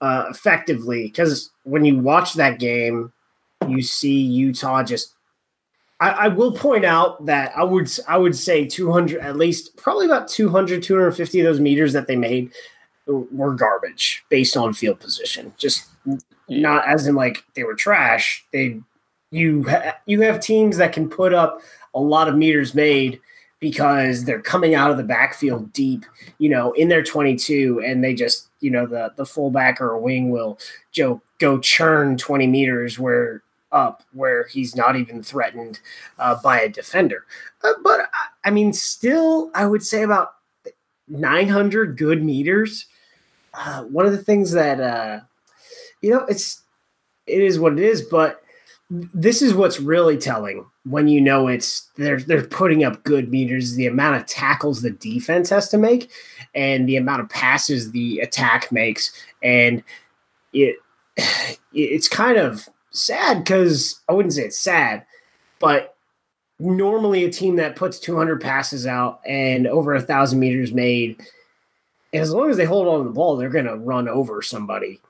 uh, 0.00 0.26
effectively 0.30 1.04
because 1.04 1.50
when 1.64 1.84
you 1.84 1.98
watch 1.98 2.34
that 2.34 2.58
game, 2.58 3.12
you 3.68 3.82
see 3.82 4.20
Utah 4.20 4.82
just 4.82 5.14
I, 6.02 6.24
I, 6.24 6.28
will 6.28 6.50
point 6.50 6.84
out 6.84 7.24
that 7.26 7.52
I 7.56 7.62
would 7.62 7.88
I 8.08 8.18
would 8.18 8.34
say 8.34 8.66
200 8.66 9.20
at 9.20 9.36
least 9.36 9.76
probably 9.76 10.06
about 10.06 10.26
200 10.26 10.82
250 10.82 11.40
of 11.40 11.44
those 11.44 11.60
meters 11.60 11.92
that 11.92 12.08
they 12.08 12.16
made 12.16 12.52
were 13.06 13.54
garbage 13.54 14.24
based 14.28 14.56
on 14.56 14.72
field 14.72 14.98
position. 14.98 15.54
Just 15.58 15.88
not 16.48 16.86
as 16.88 17.06
in 17.06 17.14
like 17.14 17.44
they 17.54 17.62
were 17.62 17.74
trash. 17.74 18.44
They 18.52 18.80
you 19.30 19.62
ha, 19.68 19.96
you 20.06 20.22
have 20.22 20.40
teams 20.40 20.76
that 20.78 20.92
can 20.92 21.08
put 21.08 21.32
up 21.32 21.60
a 21.94 22.00
lot 22.00 22.28
of 22.28 22.36
meters 22.36 22.74
made 22.74 23.20
because 23.60 24.24
they're 24.24 24.42
coming 24.42 24.74
out 24.74 24.90
of 24.90 24.96
the 24.96 25.04
backfield 25.04 25.72
deep, 25.72 26.04
you 26.38 26.48
know, 26.48 26.72
in 26.72 26.88
their 26.88 27.04
22 27.04 27.80
and 27.86 28.02
they 28.02 28.12
just, 28.12 28.48
you 28.58 28.72
know, 28.72 28.86
the 28.86 29.12
the 29.16 29.24
fullback 29.24 29.80
or 29.80 29.92
a 29.92 30.00
wing 30.00 30.30
will 30.30 30.58
Joe 30.90 31.22
go 31.38 31.60
churn 31.60 32.16
20 32.16 32.48
meters 32.48 32.98
where 32.98 33.44
up 33.72 34.02
where 34.12 34.46
he's 34.46 34.76
not 34.76 34.96
even 34.96 35.22
threatened 35.22 35.80
uh, 36.18 36.38
by 36.42 36.60
a 36.60 36.68
defender. 36.68 37.24
Uh, 37.62 37.72
but 37.82 38.10
I 38.44 38.50
mean, 38.50 38.72
still, 38.72 39.50
I 39.54 39.66
would 39.66 39.82
say 39.82 40.02
about 40.02 40.34
900 41.08 41.96
good 41.96 42.22
meters. 42.22 42.86
Uh, 43.54 43.82
one 43.84 44.06
of 44.06 44.12
the 44.12 44.22
things 44.22 44.52
that 44.52 44.80
uh, 44.80 45.20
you 46.00 46.10
know, 46.10 46.24
it's 46.28 46.62
it 47.26 47.40
is 47.40 47.58
what 47.58 47.72
it 47.72 47.80
is, 47.80 48.02
but 48.02 48.42
this 48.90 49.40
is 49.40 49.54
what's 49.54 49.80
really 49.80 50.18
telling 50.18 50.66
when 50.84 51.08
you 51.08 51.20
know 51.20 51.48
it's 51.48 51.88
they're 51.96 52.20
they're 52.20 52.44
putting 52.44 52.84
up 52.84 53.02
good 53.04 53.30
meters 53.30 53.74
the 53.74 53.86
amount 53.86 54.16
of 54.16 54.26
tackles 54.26 54.82
the 54.82 54.90
defense 54.90 55.48
has 55.48 55.68
to 55.70 55.78
make 55.78 56.10
and 56.54 56.86
the 56.86 56.96
amount 56.96 57.22
of 57.22 57.28
passes 57.30 57.92
the 57.92 58.18
attack 58.18 58.70
makes 58.70 59.10
and 59.42 59.82
it 60.52 60.76
it's 61.72 62.08
kind 62.08 62.36
of 62.36 62.68
sad 62.92 63.44
because 63.44 64.00
I 64.08 64.12
wouldn't 64.12 64.34
say 64.34 64.42
it's 64.42 64.58
sad, 64.58 65.04
but 65.58 65.96
normally 66.58 67.24
a 67.24 67.30
team 67.30 67.56
that 67.56 67.76
puts 67.76 67.98
200 67.98 68.40
passes 68.40 68.86
out 68.86 69.20
and 69.26 69.66
over 69.66 69.94
a 69.94 70.00
thousand 70.00 70.38
meters 70.38 70.72
made, 70.72 71.20
as 72.12 72.32
long 72.32 72.50
as 72.50 72.56
they 72.56 72.64
hold 72.64 72.86
on 72.86 72.98
to 72.98 73.04
the 73.04 73.10
ball, 73.10 73.36
they're 73.36 73.48
going 73.48 73.64
to 73.64 73.76
run 73.76 74.08
over 74.08 74.42
somebody. 74.42 75.00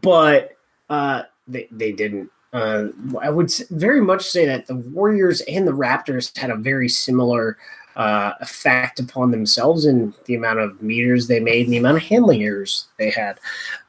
But 0.00 0.56
uh, 0.90 1.22
they 1.46 1.68
they 1.70 1.92
didn't. 1.92 2.30
Uh, 2.52 2.88
I 3.20 3.30
would 3.30 3.52
very 3.70 4.00
much 4.00 4.24
say 4.24 4.46
that 4.46 4.66
the 4.66 4.76
Warriors 4.76 5.42
and 5.42 5.68
the 5.68 5.72
Raptors 5.72 6.36
had 6.36 6.50
a 6.50 6.56
very 6.56 6.88
similar 6.88 7.58
uh, 7.96 8.32
effect 8.40 9.00
upon 9.00 9.30
themselves 9.30 9.84
and 9.84 10.14
the 10.24 10.34
amount 10.34 10.60
of 10.60 10.80
meters 10.82 11.26
they 11.26 11.40
made 11.40 11.66
and 11.66 11.72
the 11.72 11.78
amount 11.78 11.98
of 11.98 12.02
handling 12.04 12.42
errors 12.42 12.86
they 12.96 13.10
had. 13.10 13.38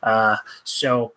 Uh, 0.04 0.36
so 0.64 1.14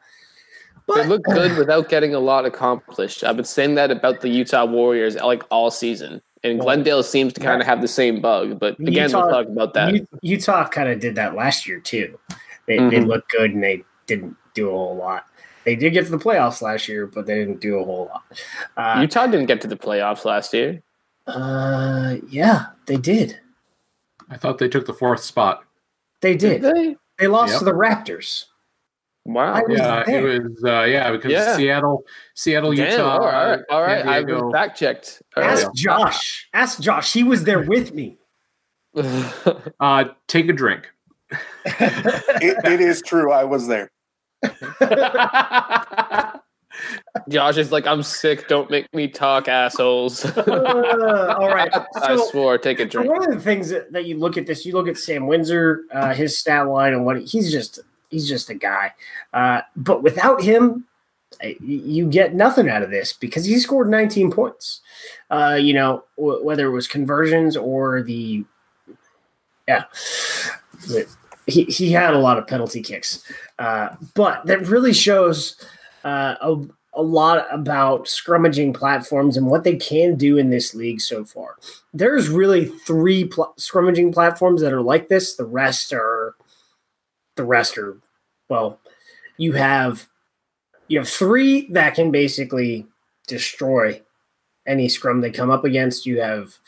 but, 0.86 0.96
they 0.96 1.06
look 1.06 1.22
good 1.24 1.56
without 1.56 1.88
getting 1.88 2.14
a 2.14 2.20
lot 2.20 2.44
accomplished. 2.44 3.24
I've 3.24 3.36
been 3.36 3.44
saying 3.44 3.74
that 3.76 3.90
about 3.90 4.20
the 4.20 4.28
Utah 4.28 4.64
Warriors 4.64 5.16
like 5.16 5.42
all 5.50 5.70
season. 5.70 6.22
And 6.44 6.58
Glendale 6.58 7.04
seems 7.04 7.32
to 7.34 7.40
kind 7.40 7.60
of 7.60 7.66
have 7.68 7.80
the 7.80 7.88
same 7.88 8.20
bug, 8.20 8.58
but 8.58 8.78
again, 8.80 9.08
Utah, 9.08 9.26
we'll 9.26 9.30
talk 9.30 9.46
about 9.46 9.74
that. 9.74 10.08
Utah 10.22 10.66
kind 10.66 10.88
of 10.88 10.98
did 10.98 11.14
that 11.14 11.36
last 11.36 11.68
year 11.68 11.78
too. 11.78 12.18
They, 12.66 12.78
mm-hmm. 12.78 12.88
they 12.90 13.00
looked 13.00 13.30
good 13.30 13.52
and 13.52 13.62
they 13.62 13.84
didn't 14.06 14.36
do 14.54 14.68
a 14.68 14.72
whole 14.72 14.96
lot. 14.96 15.26
They 15.64 15.76
did 15.76 15.92
get 15.92 16.04
to 16.06 16.10
the 16.10 16.18
playoffs 16.18 16.60
last 16.60 16.88
year, 16.88 17.06
but 17.06 17.26
they 17.26 17.36
didn't 17.36 17.60
do 17.60 17.78
a 17.78 17.84
whole 17.84 18.06
lot. 18.06 18.24
Uh, 18.76 19.00
Utah 19.02 19.26
didn't 19.26 19.46
get 19.46 19.60
to 19.60 19.68
the 19.68 19.76
playoffs 19.76 20.24
last 20.24 20.52
year. 20.52 20.82
Uh, 21.26 22.16
yeah, 22.28 22.66
they 22.86 22.96
did. 22.96 23.38
I 24.28 24.36
thought 24.36 24.58
they 24.58 24.68
took 24.68 24.86
the 24.86 24.94
fourth 24.94 25.22
spot. 25.22 25.64
They 26.20 26.36
did. 26.36 26.62
did 26.62 26.74
they? 26.74 26.96
they? 27.18 27.26
lost 27.28 27.52
yep. 27.52 27.58
to 27.60 27.64
the 27.64 27.72
Raptors. 27.72 28.46
Wow. 29.24 29.62
Yeah, 29.68 30.02
there. 30.04 30.28
it 30.28 30.42
was. 30.42 30.64
Uh, 30.64 30.82
yeah, 30.82 31.12
because 31.12 31.30
yeah. 31.30 31.56
Seattle, 31.56 32.04
Seattle, 32.34 32.74
Damn, 32.74 32.90
Utah. 32.90 33.18
All 33.18 33.26
right, 33.26 33.60
all 33.70 33.82
right. 33.82 34.04
I 34.04 34.20
was 34.20 34.52
fact 34.52 34.78
checked. 34.78 35.22
Ask 35.36 35.66
right. 35.66 35.74
Josh. 35.76 36.48
Ask 36.52 36.80
Josh. 36.80 37.12
He 37.12 37.22
was 37.22 37.44
there 37.44 37.60
with 37.60 37.94
me. 37.94 38.18
uh, 39.80 40.04
take 40.26 40.48
a 40.48 40.52
drink. 40.52 40.88
it, 41.64 42.64
it 42.64 42.80
is 42.80 43.00
true. 43.02 43.30
I 43.32 43.44
was 43.44 43.68
there. 43.68 43.90
Josh 47.28 47.58
is 47.58 47.70
like, 47.70 47.86
I'm 47.86 48.02
sick. 48.02 48.48
Don't 48.48 48.70
make 48.70 48.92
me 48.92 49.06
talk, 49.06 49.46
assholes. 49.46 50.24
uh, 50.24 51.36
all 51.38 51.48
right. 51.48 51.72
So, 51.72 51.84
I 51.94 52.16
swore. 52.30 52.58
Take 52.58 52.80
a 52.80 52.86
drink. 52.86 53.08
One 53.10 53.24
of 53.24 53.32
the 53.32 53.40
things 53.40 53.68
that, 53.68 53.92
that, 53.92 54.04
you 54.04 54.18
look 54.18 54.36
at 54.36 54.46
this, 54.46 54.66
you 54.66 54.72
look 54.72 54.88
at 54.88 54.96
Sam 54.98 55.28
Windsor, 55.28 55.84
uh, 55.92 56.12
his 56.12 56.36
stat 56.36 56.66
line, 56.68 56.92
and 56.92 57.04
what 57.04 57.20
he's 57.22 57.52
just 57.52 57.80
he's 58.12 58.28
just 58.28 58.50
a 58.50 58.54
guy. 58.54 58.92
Uh, 59.32 59.62
but 59.74 60.04
without 60.04 60.40
him, 60.40 60.86
you 61.60 62.08
get 62.08 62.34
nothing 62.34 62.68
out 62.68 62.82
of 62.82 62.90
this 62.90 63.12
because 63.12 63.44
he 63.44 63.58
scored 63.58 63.88
19 63.88 64.30
points. 64.30 64.80
Uh, 65.30 65.58
you 65.60 65.74
know, 65.74 66.04
w- 66.16 66.44
whether 66.44 66.66
it 66.66 66.72
was 66.72 66.86
conversions 66.86 67.56
or 67.56 68.02
the 68.02 68.44
yeah, 69.66 69.84
he 71.46 71.64
he 71.64 71.90
had 71.92 72.14
a 72.14 72.18
lot 72.18 72.38
of 72.38 72.46
penalty 72.46 72.82
kicks. 72.82 73.24
Uh, 73.58 73.88
but 74.14 74.44
that 74.46 74.66
really 74.66 74.92
shows 74.92 75.56
uh, 76.04 76.34
a, 76.40 76.56
a 76.94 77.02
lot 77.02 77.46
about 77.50 78.04
scrummaging 78.04 78.74
platforms 78.74 79.36
and 79.36 79.46
what 79.46 79.64
they 79.64 79.76
can 79.76 80.16
do 80.16 80.36
in 80.36 80.50
this 80.50 80.74
league 80.74 81.00
so 81.00 81.24
far. 81.24 81.56
There's 81.94 82.28
really 82.28 82.66
three 82.66 83.24
pl- 83.24 83.54
scrummaging 83.58 84.12
platforms 84.12 84.60
that 84.60 84.72
are 84.72 84.82
like 84.82 85.08
this. 85.08 85.36
The 85.36 85.46
rest 85.46 85.92
are 85.92 86.34
the 87.36 87.44
rest 87.44 87.78
are 87.78 87.98
well, 88.48 88.80
you 89.36 89.52
have 89.52 90.08
you 90.88 90.98
have 90.98 91.08
three 91.08 91.68
that 91.70 91.94
can 91.94 92.10
basically 92.10 92.86
destroy 93.26 94.02
any 94.66 94.88
scrum 94.88 95.20
they 95.20 95.30
come 95.30 95.50
up 95.50 95.64
against. 95.64 96.06
You 96.06 96.20
have, 96.20 96.58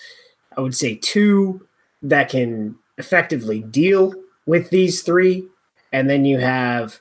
I 0.57 0.61
would 0.61 0.75
say, 0.75 0.95
two 0.95 1.67
that 2.03 2.31
can 2.31 2.77
effectively 2.97 3.61
deal 3.61 4.15
with 4.47 4.71
these 4.71 5.03
three, 5.03 5.47
and 5.93 6.09
then 6.09 6.25
you 6.25 6.39
have 6.39 7.01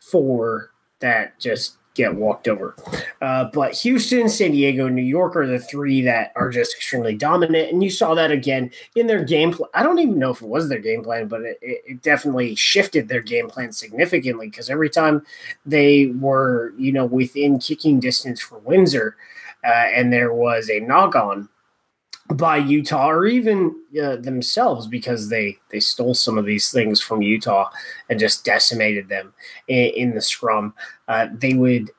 four 0.00 0.70
that 1.00 1.38
just 1.38 1.78
get 1.94 2.14
walked 2.14 2.48
over. 2.48 2.74
Uh, 3.20 3.44
but 3.52 3.74
Houston, 3.74 4.28
San 4.28 4.52
Diego, 4.52 4.88
New 4.88 5.02
York 5.02 5.36
are 5.36 5.46
the 5.46 5.58
three 5.58 6.00
that 6.02 6.32
are 6.36 6.50
just 6.50 6.74
extremely 6.74 7.16
dominant. 7.16 7.72
And 7.72 7.82
you 7.82 7.90
saw 7.90 8.14
that 8.14 8.30
again 8.30 8.70
in 8.96 9.06
their 9.06 9.24
game 9.24 9.52
plan. 9.52 9.68
I 9.74 9.82
don't 9.82 9.98
even 9.98 10.18
know 10.18 10.30
if 10.30 10.42
it 10.42 10.48
was 10.48 10.68
their 10.68 10.78
game 10.78 11.04
plan, 11.04 11.28
but 11.28 11.42
it, 11.42 11.58
it 11.60 12.02
definitely 12.02 12.54
shifted 12.54 13.08
their 13.08 13.20
game 13.20 13.48
plan 13.48 13.72
significantly 13.72 14.48
because 14.48 14.70
every 14.70 14.90
time 14.90 15.24
they 15.66 16.06
were, 16.18 16.72
you 16.78 16.92
know, 16.92 17.04
within 17.04 17.58
kicking 17.58 18.00
distance 18.00 18.40
for 18.40 18.58
Windsor 18.58 19.16
uh, 19.64 19.68
and 19.68 20.12
there 20.12 20.32
was 20.32 20.68
a 20.70 20.80
knock 20.80 21.14
on 21.14 21.48
by 22.34 22.56
Utah 22.56 23.10
or 23.10 23.26
even 23.26 23.74
uh, 24.02 24.16
themselves 24.16 24.86
because 24.86 25.28
they 25.28 25.58
they 25.70 25.80
stole 25.80 26.14
some 26.14 26.38
of 26.38 26.44
these 26.44 26.70
things 26.70 27.00
from 27.00 27.22
Utah 27.22 27.68
and 28.08 28.18
just 28.18 28.44
decimated 28.44 29.08
them 29.08 29.32
in, 29.68 29.90
in 29.96 30.14
the 30.14 30.20
scrum. 30.20 30.74
Uh, 31.08 31.28
they 31.32 31.54
would 31.54 31.90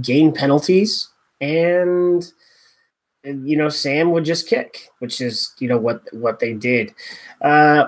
gain 0.00 0.32
penalties 0.32 1.08
and 1.40 2.32
you 3.24 3.56
know 3.56 3.68
Sam 3.68 4.10
would 4.12 4.24
just 4.24 4.48
kick, 4.48 4.88
which 4.98 5.20
is 5.20 5.52
you 5.58 5.68
know 5.68 5.78
what 5.78 6.02
what 6.12 6.40
they 6.40 6.54
did. 6.54 6.94
Uh, 7.40 7.86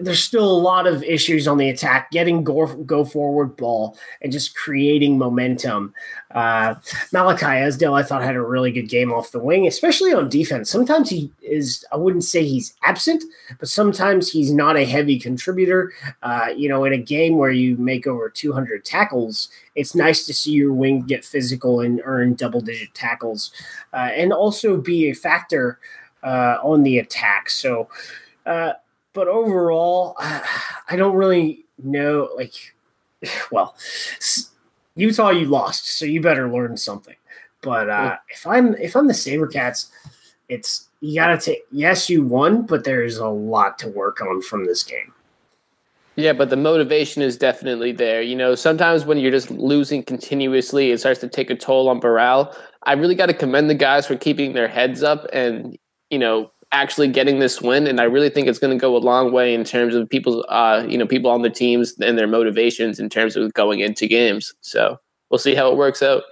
there's 0.00 0.22
still 0.22 0.44
a 0.44 0.60
lot 0.60 0.86
of 0.86 1.02
issues 1.02 1.46
on 1.46 1.58
the 1.58 1.68
attack, 1.68 2.10
getting 2.10 2.42
go, 2.44 2.66
go 2.84 3.04
forward 3.04 3.56
ball 3.56 3.96
and 4.22 4.32
just 4.32 4.56
creating 4.56 5.18
momentum. 5.18 5.94
Uh, 6.30 6.74
Malachi 7.12 7.46
Esdale, 7.46 7.94
I 7.94 8.02
thought, 8.02 8.22
had 8.22 8.36
a 8.36 8.42
really 8.42 8.70
good 8.72 8.88
game 8.88 9.12
off 9.12 9.32
the 9.32 9.38
wing, 9.38 9.66
especially 9.66 10.12
on 10.12 10.28
defense. 10.28 10.70
Sometimes 10.70 11.10
he 11.10 11.30
is, 11.42 11.84
I 11.92 11.96
wouldn't 11.96 12.24
say 12.24 12.44
he's 12.44 12.74
absent, 12.82 13.24
but 13.58 13.68
sometimes 13.68 14.30
he's 14.30 14.52
not 14.52 14.76
a 14.76 14.84
heavy 14.84 15.18
contributor. 15.18 15.92
Uh, 16.22 16.48
you 16.56 16.68
know, 16.68 16.84
in 16.84 16.92
a 16.92 16.98
game 16.98 17.36
where 17.36 17.50
you 17.50 17.76
make 17.76 18.06
over 18.06 18.28
200 18.28 18.84
tackles, 18.84 19.48
it's 19.74 19.94
nice 19.94 20.26
to 20.26 20.34
see 20.34 20.52
your 20.52 20.72
wing 20.72 21.02
get 21.02 21.24
physical 21.24 21.80
and 21.80 22.00
earn 22.04 22.34
double 22.34 22.60
digit 22.60 22.94
tackles 22.94 23.50
uh, 23.92 24.10
and 24.14 24.32
also 24.32 24.76
be 24.76 25.10
a 25.10 25.14
factor 25.14 25.78
uh, 26.22 26.58
on 26.62 26.82
the 26.82 26.98
attack. 26.98 27.50
So, 27.50 27.88
uh, 28.46 28.72
but 29.16 29.28
overall, 29.28 30.14
I 30.18 30.94
don't 30.94 31.16
really 31.16 31.64
know. 31.82 32.28
Like, 32.36 32.52
well, 33.50 33.74
Utah, 34.94 35.30
you 35.30 35.46
lost, 35.46 35.98
so 35.98 36.04
you 36.04 36.20
better 36.20 36.52
learn 36.52 36.76
something. 36.76 37.16
But 37.62 37.90
uh, 37.90 38.18
if 38.28 38.46
I'm 38.46 38.74
if 38.74 38.94
I'm 38.94 39.08
the 39.08 39.14
SaberCats, 39.14 39.88
it's 40.48 40.88
you 41.00 41.16
gotta 41.16 41.38
take. 41.38 41.64
Yes, 41.72 42.08
you 42.08 42.22
won, 42.22 42.62
but 42.66 42.84
there's 42.84 43.16
a 43.16 43.26
lot 43.26 43.78
to 43.80 43.88
work 43.88 44.20
on 44.20 44.42
from 44.42 44.66
this 44.66 44.84
game. 44.84 45.12
Yeah, 46.14 46.32
but 46.32 46.48
the 46.48 46.56
motivation 46.56 47.22
is 47.22 47.36
definitely 47.36 47.92
there. 47.92 48.22
You 48.22 48.36
know, 48.36 48.54
sometimes 48.54 49.04
when 49.04 49.18
you're 49.18 49.30
just 49.30 49.50
losing 49.50 50.02
continuously, 50.02 50.90
it 50.90 50.98
starts 50.98 51.20
to 51.20 51.28
take 51.28 51.50
a 51.50 51.54
toll 51.54 51.88
on 51.88 51.98
morale. 51.98 52.56
I 52.84 52.92
really 52.92 53.14
got 53.14 53.26
to 53.26 53.34
commend 53.34 53.68
the 53.68 53.74
guys 53.74 54.06
for 54.06 54.16
keeping 54.16 54.52
their 54.52 54.68
heads 54.68 55.02
up 55.02 55.26
and 55.32 55.76
you 56.10 56.18
know 56.18 56.50
actually 56.76 57.08
getting 57.08 57.38
this 57.38 57.62
win, 57.62 57.86
and 57.86 58.00
I 58.00 58.04
really 58.04 58.28
think 58.28 58.46
it's 58.46 58.58
going 58.58 58.76
to 58.76 58.80
go 58.80 58.96
a 58.96 58.98
long 58.98 59.32
way 59.32 59.54
in 59.54 59.64
terms 59.64 59.94
of 59.94 60.08
people's, 60.08 60.44
uh, 60.48 60.86
you 60.88 60.98
know, 60.98 61.06
people 61.06 61.30
on 61.30 61.42
the 61.42 61.50
teams 61.50 61.94
and 62.00 62.18
their 62.18 62.26
motivations 62.26 63.00
in 63.00 63.08
terms 63.08 63.34
of 63.34 63.52
going 63.54 63.80
into 63.80 64.06
games. 64.06 64.54
So 64.60 64.98
we'll 65.30 65.38
see 65.38 65.54
how 65.54 65.70
it 65.70 65.76
works 65.76 66.02
out. 66.02 66.22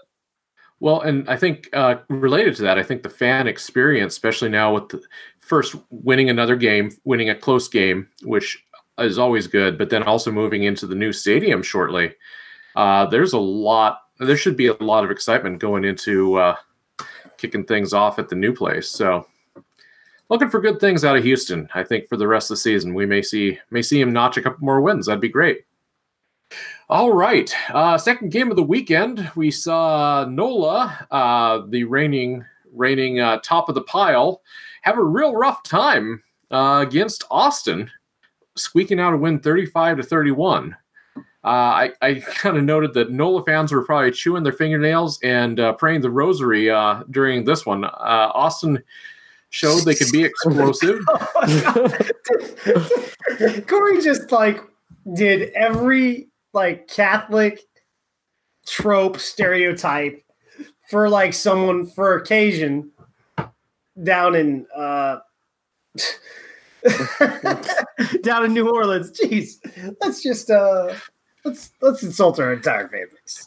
Well, 0.80 1.00
and 1.00 1.28
I 1.30 1.36
think 1.36 1.70
uh, 1.72 1.96
related 2.08 2.56
to 2.56 2.62
that, 2.62 2.78
I 2.78 2.82
think 2.82 3.02
the 3.02 3.08
fan 3.08 3.46
experience, 3.46 4.12
especially 4.12 4.50
now 4.50 4.74
with 4.74 4.88
the 4.90 5.00
first 5.40 5.76
winning 5.90 6.28
another 6.28 6.56
game, 6.56 6.90
winning 7.04 7.30
a 7.30 7.34
close 7.34 7.68
game, 7.68 8.08
which 8.22 8.62
is 8.98 9.18
always 9.18 9.46
good, 9.46 9.78
but 9.78 9.88
then 9.88 10.02
also 10.02 10.30
moving 10.30 10.64
into 10.64 10.86
the 10.86 10.94
new 10.94 11.12
stadium 11.12 11.62
shortly. 11.62 12.12
Uh, 12.76 13.06
there's 13.06 13.32
a 13.32 13.38
lot. 13.38 14.00
There 14.18 14.36
should 14.36 14.56
be 14.56 14.66
a 14.66 14.74
lot 14.74 15.04
of 15.04 15.10
excitement 15.10 15.58
going 15.58 15.84
into 15.84 16.36
uh, 16.36 16.56
kicking 17.38 17.64
things 17.64 17.92
off 17.92 18.18
at 18.18 18.28
the 18.28 18.36
new 18.36 18.52
place. 18.52 18.88
So 18.88 19.26
looking 20.28 20.50
for 20.50 20.60
good 20.60 20.80
things 20.80 21.04
out 21.04 21.16
of 21.16 21.24
Houston. 21.24 21.68
I 21.74 21.84
think 21.84 22.08
for 22.08 22.16
the 22.16 22.28
rest 22.28 22.50
of 22.50 22.56
the 22.56 22.60
season, 22.60 22.94
we 22.94 23.06
may 23.06 23.22
see 23.22 23.58
may 23.70 23.82
see 23.82 24.00
him 24.00 24.12
notch 24.12 24.36
a 24.36 24.42
couple 24.42 24.64
more 24.64 24.80
wins. 24.80 25.06
That'd 25.06 25.20
be 25.20 25.28
great. 25.28 25.64
All 26.88 27.12
right. 27.12 27.52
Uh, 27.70 27.96
second 27.96 28.30
game 28.30 28.50
of 28.50 28.56
the 28.56 28.62
weekend, 28.62 29.30
we 29.36 29.50
saw 29.50 30.26
Nola, 30.28 31.06
uh, 31.10 31.62
the 31.68 31.84
reigning 31.84 32.44
reigning 32.72 33.20
uh, 33.20 33.38
top 33.42 33.68
of 33.68 33.74
the 33.74 33.82
pile, 33.82 34.42
have 34.82 34.98
a 34.98 35.02
real 35.02 35.34
rough 35.34 35.62
time 35.62 36.22
uh, 36.50 36.84
against 36.86 37.24
Austin, 37.30 37.90
squeaking 38.56 39.00
out 39.00 39.14
a 39.14 39.16
win 39.16 39.38
35 39.38 39.98
to 39.98 40.02
31. 40.02 40.76
Uh, 41.16 41.20
I, 41.42 41.92
I 42.02 42.14
kind 42.34 42.56
of 42.56 42.64
noted 42.64 42.92
that 42.94 43.12
NOLA 43.12 43.44
fans 43.44 43.72
were 43.72 43.84
probably 43.84 44.10
chewing 44.10 44.42
their 44.42 44.52
fingernails 44.52 45.20
and 45.22 45.60
uh, 45.60 45.72
praying 45.74 46.00
the 46.00 46.10
rosary 46.10 46.66
during 47.10 47.44
this 47.44 47.64
one. 47.64 47.84
Austin 47.84 48.82
showed 49.54 49.84
they 49.84 49.94
could 49.94 50.10
be 50.10 50.24
explosive. 50.24 50.98
Corey 53.68 54.02
just 54.02 54.32
like 54.32 54.60
did 55.14 55.52
every 55.52 56.26
like 56.52 56.88
Catholic 56.88 57.60
trope 58.66 59.20
stereotype 59.20 60.20
for 60.90 61.08
like 61.08 61.32
someone 61.32 61.86
for 61.86 62.16
occasion 62.16 62.90
down 64.02 64.34
in 64.34 64.66
uh 64.74 65.18
down 68.24 68.46
in 68.46 68.54
New 68.54 68.68
Orleans. 68.68 69.12
Jeez, 69.12 69.60
let's 70.00 70.20
just 70.20 70.50
uh 70.50 70.92
let's 71.44 71.70
let's 71.80 72.02
insult 72.02 72.40
our 72.40 72.54
entire 72.54 72.88
families. 72.88 73.44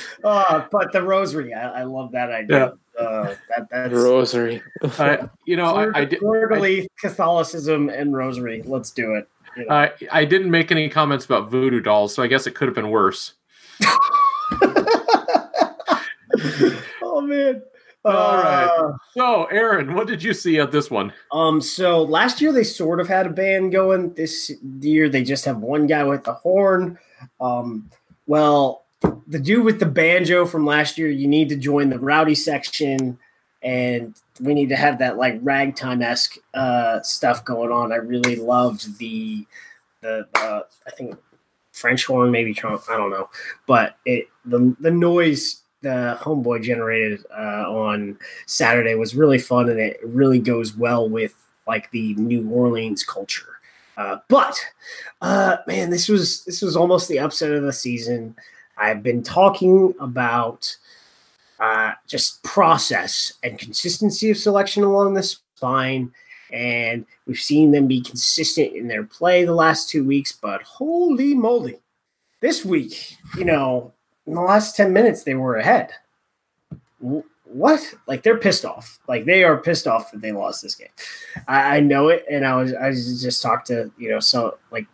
uh, 0.24 0.64
but 0.70 0.92
the 0.92 1.02
rosary, 1.02 1.54
I, 1.54 1.80
I 1.80 1.82
love 1.84 2.12
that 2.12 2.30
idea. 2.30 2.74
Uh, 2.98 3.34
that, 3.56 3.68
that's 3.70 3.94
Rosary. 3.94 4.60
I, 4.82 5.28
you 5.46 5.56
know, 5.56 5.76
I, 5.76 6.00
I, 6.00 6.04
did, 6.04 6.18
Quarterly 6.18 6.88
Catholicism 6.98 7.88
and 7.88 8.12
rosary. 8.12 8.62
Let's 8.64 8.90
do 8.90 9.14
it. 9.14 9.28
you 9.56 9.66
know. 9.66 9.74
I, 9.74 9.92
I 10.10 10.24
didn't 10.24 10.50
make 10.50 10.72
any 10.72 10.88
comments 10.88 11.24
about 11.24 11.48
voodoo 11.48 11.80
dolls, 11.80 12.12
so 12.14 12.24
I 12.24 12.26
guess 12.26 12.48
it 12.48 12.56
could 12.56 12.66
have 12.66 12.74
been 12.74 12.90
worse. 12.90 13.34
oh 17.02 17.20
man. 17.22 17.62
All 18.04 18.36
right. 18.36 18.64
Uh, 18.64 18.92
So, 19.14 19.44
Aaron, 19.46 19.94
what 19.94 20.06
did 20.06 20.22
you 20.22 20.32
see 20.32 20.58
at 20.58 20.72
this 20.72 20.90
one? 20.90 21.12
Um, 21.32 21.60
so 21.60 22.02
last 22.02 22.40
year 22.40 22.52
they 22.52 22.64
sort 22.64 23.00
of 23.00 23.08
had 23.08 23.26
a 23.26 23.30
band 23.30 23.72
going. 23.72 24.12
This 24.14 24.50
year 24.80 25.08
they 25.08 25.22
just 25.22 25.44
have 25.44 25.58
one 25.58 25.86
guy 25.86 26.04
with 26.04 26.24
the 26.24 26.34
horn. 26.34 26.98
Um, 27.40 27.90
well, 28.26 28.86
the 29.00 29.38
dude 29.38 29.64
with 29.64 29.78
the 29.78 29.86
banjo 29.86 30.46
from 30.46 30.66
last 30.66 30.98
year, 30.98 31.08
you 31.08 31.28
need 31.28 31.48
to 31.50 31.56
join 31.56 31.90
the 31.90 31.98
rowdy 31.98 32.34
section, 32.34 33.18
and 33.62 34.14
we 34.40 34.54
need 34.54 34.68
to 34.70 34.76
have 34.76 34.98
that 34.98 35.16
like 35.18 35.38
ragtime 35.42 36.02
esque 36.02 36.36
uh, 36.54 37.00
stuff 37.02 37.44
going 37.44 37.70
on. 37.70 37.92
I 37.92 37.96
really 37.96 38.36
loved 38.36 38.98
the 38.98 39.46
the 40.00 40.26
uh, 40.34 40.60
I 40.86 40.90
think 40.90 41.16
French 41.72 42.06
horn, 42.06 42.30
maybe 42.30 42.54
Trump, 42.54 42.82
I 42.88 42.96
don't 42.96 43.10
know, 43.10 43.30
but 43.66 43.96
it 44.04 44.28
the 44.44 44.74
the 44.80 44.90
noise 44.90 45.62
the 45.80 46.18
homeboy 46.20 46.62
generated 46.62 47.24
uh, 47.30 47.70
on 47.70 48.18
Saturday 48.46 48.94
was 48.94 49.14
really 49.14 49.38
fun, 49.38 49.68
and 49.68 49.78
it 49.78 50.00
really 50.02 50.40
goes 50.40 50.76
well 50.76 51.08
with 51.08 51.34
like 51.66 51.90
the 51.90 52.14
New 52.14 52.48
Orleans 52.50 53.04
culture. 53.04 53.58
Uh, 53.96 54.18
but 54.28 54.58
uh, 55.20 55.58
man, 55.66 55.90
this 55.90 56.08
was 56.08 56.44
this 56.44 56.62
was 56.62 56.76
almost 56.76 57.08
the 57.08 57.18
upset 57.18 57.52
of 57.52 57.62
the 57.62 57.72
season. 57.72 58.34
I've 58.78 59.02
been 59.02 59.22
talking 59.22 59.94
about 60.00 60.76
uh, 61.60 61.92
just 62.06 62.42
process 62.42 63.32
and 63.42 63.58
consistency 63.58 64.30
of 64.30 64.36
selection 64.36 64.84
along 64.84 65.14
the 65.14 65.22
spine, 65.22 66.12
and 66.52 67.04
we've 67.26 67.40
seen 67.40 67.72
them 67.72 67.86
be 67.86 68.00
consistent 68.00 68.74
in 68.74 68.88
their 68.88 69.04
play 69.04 69.44
the 69.44 69.54
last 69.54 69.88
two 69.88 70.04
weeks. 70.04 70.32
But 70.32 70.62
holy 70.62 71.34
moly, 71.34 71.80
this 72.40 72.64
week, 72.64 73.16
you 73.36 73.44
know, 73.44 73.92
in 74.26 74.34
the 74.34 74.40
last 74.40 74.76
10 74.76 74.92
minutes 74.92 75.24
they 75.24 75.34
were 75.34 75.56
ahead. 75.56 75.90
What? 77.44 77.94
Like 78.06 78.22
they're 78.22 78.38
pissed 78.38 78.64
off. 78.64 78.98
Like 79.08 79.24
they 79.24 79.42
are 79.42 79.56
pissed 79.56 79.86
off 79.86 80.12
that 80.12 80.20
they 80.20 80.32
lost 80.32 80.62
this 80.62 80.74
game. 80.74 80.88
I, 81.46 81.76
I 81.76 81.80
know 81.80 82.08
it 82.08 82.24
and 82.30 82.44
i 82.44 82.54
was 82.54 82.74
i 82.74 82.90
just 82.90 83.42
talked 83.42 83.68
to 83.68 83.90
you 83.96 84.10
know 84.10 84.20
so 84.20 84.58
like 84.70 84.86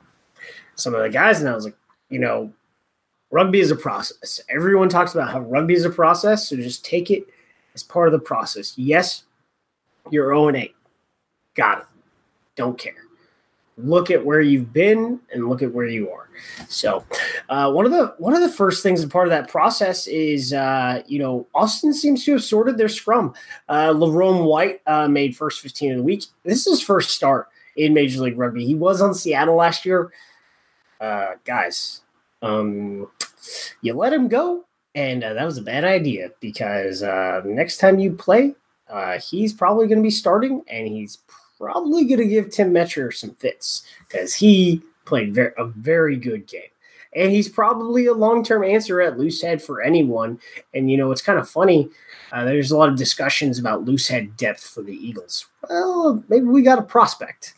some 0.75 0.95
of 0.95 1.03
the 1.03 1.09
guys 1.09 1.41
and 1.41 1.49
i 1.49 1.55
was 1.55 1.65
like 1.65 1.77
you 2.11 2.19
know 2.19 2.53
rugby 3.35 3.59
is 3.59 3.73
a 3.73 3.77
process 3.77 4.41
everyone 4.49 4.89
talks 4.89 5.13
about 5.13 5.29
how 5.29 5.41
rugby 5.41 5.75
is 5.75 5.85
a 5.85 5.91
process 5.91 6.49
so 6.49 6.57
just 6.57 6.85
take 6.85 7.11
it 7.11 7.25
as 7.75 7.83
part 7.83 8.07
of 8.07 8.13
the 8.13 8.19
process 8.19 8.79
yes 8.79 9.25
you're 10.11 10.29
0 10.29 10.49
and 10.49 10.57
8 10.57 10.75
got 11.55 11.79
it 11.79 11.87
don't 12.55 12.79
care 12.79 12.95
look 13.77 14.13
at 14.13 14.25
where 14.25 14.41
you've 14.41 14.73
been 14.73 15.19
and 15.33 15.49
look 15.49 15.63
at 15.63 15.73
where 15.73 15.89
you 15.89 16.09
are 16.11 16.29
so 16.69 17.05
uh, 17.49 17.71
one 17.73 17.87
of 17.87 17.91
the 17.91 18.15
one 18.19 18.35
of 18.35 18.41
the 18.41 18.49
first 18.49 18.85
things 18.85 19.05
part 19.07 19.27
of 19.27 19.31
that 19.31 19.49
process 19.49 20.07
is 20.07 20.53
uh, 20.53 21.03
you 21.07 21.19
know 21.19 21.47
Austin 21.55 21.93
seems 21.93 22.25
to 22.25 22.33
have 22.33 22.43
sorted 22.43 22.77
their 22.77 22.89
scrum. 22.89 23.35
Uh, 23.69 23.89
Lerome 23.89 24.45
White 24.45 24.81
uh, 24.87 25.09
made 25.09 25.37
first 25.37 25.61
fifteen 25.61 25.93
of 25.93 25.99
the 25.99 26.03
week. 26.03 26.25
This 26.45 26.67
is 26.67 26.79
his 26.79 26.83
first 26.83 27.11
start 27.11 27.49
in 27.77 27.95
Major 27.95 28.21
League 28.21 28.39
Rugby. 28.39 28.65
He 28.65 28.75
was 28.75 29.01
on 29.01 29.15
Seattle 29.15 29.57
last 29.57 29.85
year. 29.85 30.13
Uh, 31.01 31.33
guys, 31.45 32.03
um, 32.43 33.09
you 33.83 33.95
let 33.95 34.13
him 34.13 34.29
go, 34.29 34.65
and 34.95 35.25
uh, 35.25 35.35
that 35.35 35.45
was 35.45 35.59
a 35.59 35.63
bad 35.63 35.85
idea 35.85 36.31
because 36.41 37.03
uh, 37.03 37.43
next 37.45 37.79
time 37.79 37.99
you 37.99 38.13
play, 38.13 38.55
uh, 38.89 39.19
he's 39.19 39.53
probably 39.53 39.87
going 39.87 39.99
to 39.99 40.03
be 40.03 40.11
starting, 40.11 40.63
and 40.69 40.87
he's 40.87 41.19
probably 41.59 42.05
going 42.05 42.21
to 42.21 42.27
give 42.27 42.51
Tim 42.51 42.73
Metcher 42.73 43.13
some 43.13 43.35
fits 43.37 43.85
because 44.07 44.35
he 44.35 44.83
played 45.05 45.37
a 45.39 45.67
very 45.77 46.17
good 46.17 46.47
game. 46.47 46.63
And 47.17 47.31
he's 47.31 47.49
probably 47.49 48.07
a 48.07 48.13
long 48.13 48.43
term 48.43 48.65
answer 48.65 49.01
at 49.01 49.19
loose 49.19 49.41
head 49.41 49.63
for 49.63 49.81
anyone. 49.83 50.41
And, 50.75 50.91
you 50.91 50.97
know, 50.97 51.13
it's 51.13 51.23
kind 51.23 51.39
of 51.39 51.49
funny. 51.49 51.89
Uh, 52.33 52.45
there's 52.45 52.73
a 52.73 52.77
lot 52.77 52.89
of 52.89 52.97
discussions 52.97 53.59
about 53.59 53.85
loose 53.85 54.09
head 54.09 54.37
depth 54.37 54.65
for 54.65 54.83
the 54.83 54.95
Eagles. 54.95 55.47
Well, 55.71 56.25
maybe 56.29 56.47
we 56.47 56.63
got 56.63 56.81
a 56.81 56.83
prospect. 56.83 57.55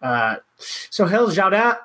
Uh, 0.00 0.36
so, 0.58 1.04
Hel 1.04 1.28
Jaudat 1.28 1.78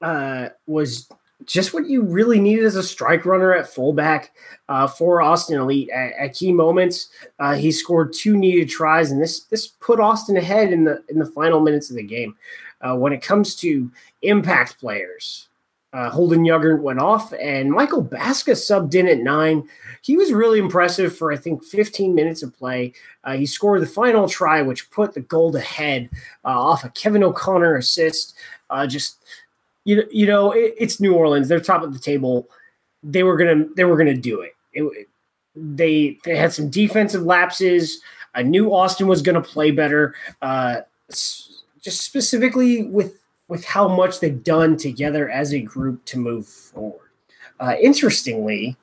uh, 0.00 0.50
was 0.66 1.08
just 1.46 1.72
what 1.72 1.88
you 1.88 2.02
really 2.02 2.40
needed 2.40 2.64
as 2.64 2.76
a 2.76 2.82
strike 2.82 3.24
runner 3.24 3.54
at 3.54 3.68
fullback 3.68 4.32
uh, 4.68 4.86
for 4.86 5.22
Austin 5.22 5.58
Elite 5.58 5.88
at, 5.90 6.12
at 6.12 6.34
key 6.34 6.52
moments. 6.52 7.08
Uh, 7.38 7.54
he 7.54 7.70
scored 7.72 8.12
two 8.12 8.36
needed 8.36 8.68
tries, 8.68 9.10
and 9.10 9.22
this 9.22 9.44
this 9.44 9.68
put 9.68 10.00
Austin 10.00 10.36
ahead 10.36 10.72
in 10.72 10.84
the 10.84 11.02
in 11.08 11.18
the 11.18 11.26
final 11.26 11.60
minutes 11.60 11.88
of 11.88 11.96
the 11.96 12.02
game. 12.02 12.36
Uh, 12.82 12.94
when 12.94 13.12
it 13.12 13.22
comes 13.22 13.54
to 13.54 13.90
impact 14.22 14.78
players, 14.78 15.48
uh, 15.92 16.10
Holden 16.10 16.44
Yugger 16.44 16.78
went 16.80 16.98
off, 16.98 17.32
and 17.32 17.70
Michael 17.70 18.04
Baska 18.04 18.52
subbed 18.52 18.94
in 18.94 19.08
at 19.08 19.18
nine. 19.18 19.66
He 20.02 20.16
was 20.16 20.32
really 20.32 20.58
impressive 20.58 21.16
for 21.16 21.32
I 21.32 21.36
think 21.36 21.64
15 21.64 22.14
minutes 22.14 22.42
of 22.42 22.56
play. 22.56 22.92
Uh, 23.24 23.36
he 23.36 23.46
scored 23.46 23.82
the 23.82 23.86
final 23.86 24.28
try, 24.28 24.62
which 24.62 24.90
put 24.90 25.14
the 25.14 25.20
gold 25.20 25.56
ahead 25.56 26.10
uh, 26.44 26.48
off 26.48 26.84
a 26.84 26.90
Kevin 26.90 27.24
O'Connor 27.24 27.76
assist. 27.76 28.34
just 28.88 29.24
you 29.86 30.02
you 30.10 30.26
know 30.26 30.50
it, 30.50 30.74
it's 30.76 31.00
New 31.00 31.14
Orleans. 31.14 31.48
They're 31.48 31.60
top 31.60 31.82
of 31.82 31.94
the 31.94 31.98
table. 31.98 32.50
They 33.02 33.22
were 33.22 33.36
gonna 33.36 33.66
they 33.76 33.84
were 33.84 33.96
gonna 33.96 34.16
do 34.16 34.40
it. 34.40 34.54
it 34.72 35.08
they 35.54 36.18
they 36.24 36.36
had 36.36 36.52
some 36.52 36.68
defensive 36.68 37.22
lapses. 37.22 38.00
I 38.34 38.42
knew 38.42 38.74
Austin 38.74 39.06
was 39.06 39.22
gonna 39.22 39.40
play 39.40 39.70
better. 39.70 40.14
Uh, 40.42 40.80
just 41.08 42.00
specifically 42.00 42.82
with 42.82 43.14
with 43.48 43.64
how 43.64 43.86
much 43.86 44.18
they've 44.18 44.42
done 44.42 44.76
together 44.76 45.30
as 45.30 45.54
a 45.54 45.60
group 45.60 46.04
to 46.06 46.18
move 46.18 46.48
forward. 46.48 47.08
Uh, 47.60 47.76
interestingly, 47.80 48.76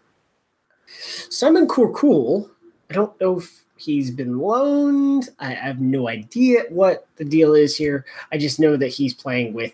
Simon 0.87 1.67
Courcoul, 1.67 2.49
I 2.89 2.93
don't 2.93 3.19
know 3.19 3.39
if 3.39 3.65
he's 3.75 4.09
been 4.09 4.37
loaned. 4.37 5.29
I 5.37 5.53
have 5.53 5.81
no 5.81 6.07
idea 6.07 6.61
what 6.69 7.07
the 7.17 7.25
deal 7.25 7.55
is 7.55 7.75
here. 7.75 8.05
I 8.31 8.37
just 8.37 8.57
know 8.57 8.77
that 8.77 8.87
he's 8.87 9.13
playing 9.13 9.53
with 9.53 9.73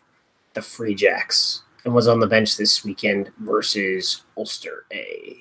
the 0.53 0.61
Free 0.61 0.95
Jacks 0.95 1.63
and 1.85 1.93
was 1.93 2.07
on 2.07 2.19
the 2.19 2.27
bench 2.27 2.57
this 2.57 2.83
weekend 2.83 3.31
versus 3.39 4.23
Ulster 4.37 4.85
A. 4.91 5.37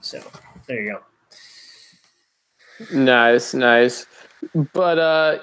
So 0.00 0.20
there 0.66 0.82
you 0.82 0.92
go. 0.92 1.00
Nice, 2.94 3.54
nice. 3.54 4.06
But 4.72 4.98
uh 4.98 5.38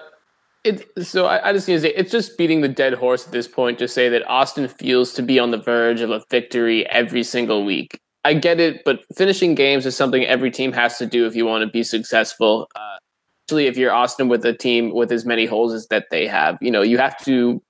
it 0.63 0.89
so 1.05 1.27
I, 1.27 1.49
I 1.49 1.53
just 1.53 1.67
need 1.67 1.75
to 1.75 1.81
say 1.81 1.93
it's 1.93 2.11
just 2.11 2.37
beating 2.37 2.61
the 2.61 2.69
dead 2.69 2.93
horse 2.93 3.25
at 3.25 3.31
this 3.31 3.47
point 3.47 3.77
to 3.79 3.87
say 3.87 4.09
that 4.09 4.27
Austin 4.27 4.67
feels 4.67 5.13
to 5.13 5.21
be 5.21 5.39
on 5.39 5.51
the 5.51 5.57
verge 5.57 6.01
of 6.01 6.09
a 6.09 6.23
victory 6.31 6.85
every 6.87 7.23
single 7.23 7.63
week. 7.63 7.99
I 8.23 8.33
get 8.33 8.59
it, 8.59 8.83
but 8.83 9.01
finishing 9.15 9.53
games 9.53 9.85
is 9.85 9.95
something 9.95 10.25
every 10.25 10.49
team 10.49 10.73
has 10.73 10.97
to 10.97 11.05
do 11.05 11.27
if 11.27 11.35
you 11.35 11.45
want 11.45 11.63
to 11.63 11.69
be 11.69 11.83
successful. 11.83 12.67
Uh, 12.75 12.97
especially 13.47 13.67
if 13.67 13.77
you're 13.77 13.93
Austin 13.93 14.27
with 14.27 14.43
a 14.43 14.53
team 14.53 14.91
with 14.91 15.11
as 15.11 15.25
many 15.25 15.45
holes 15.45 15.71
as 15.71 15.87
that 15.87 16.07
they 16.09 16.25
have. 16.25 16.57
You 16.61 16.71
know, 16.71 16.81
you 16.81 16.97
have 16.97 17.15
to 17.25 17.61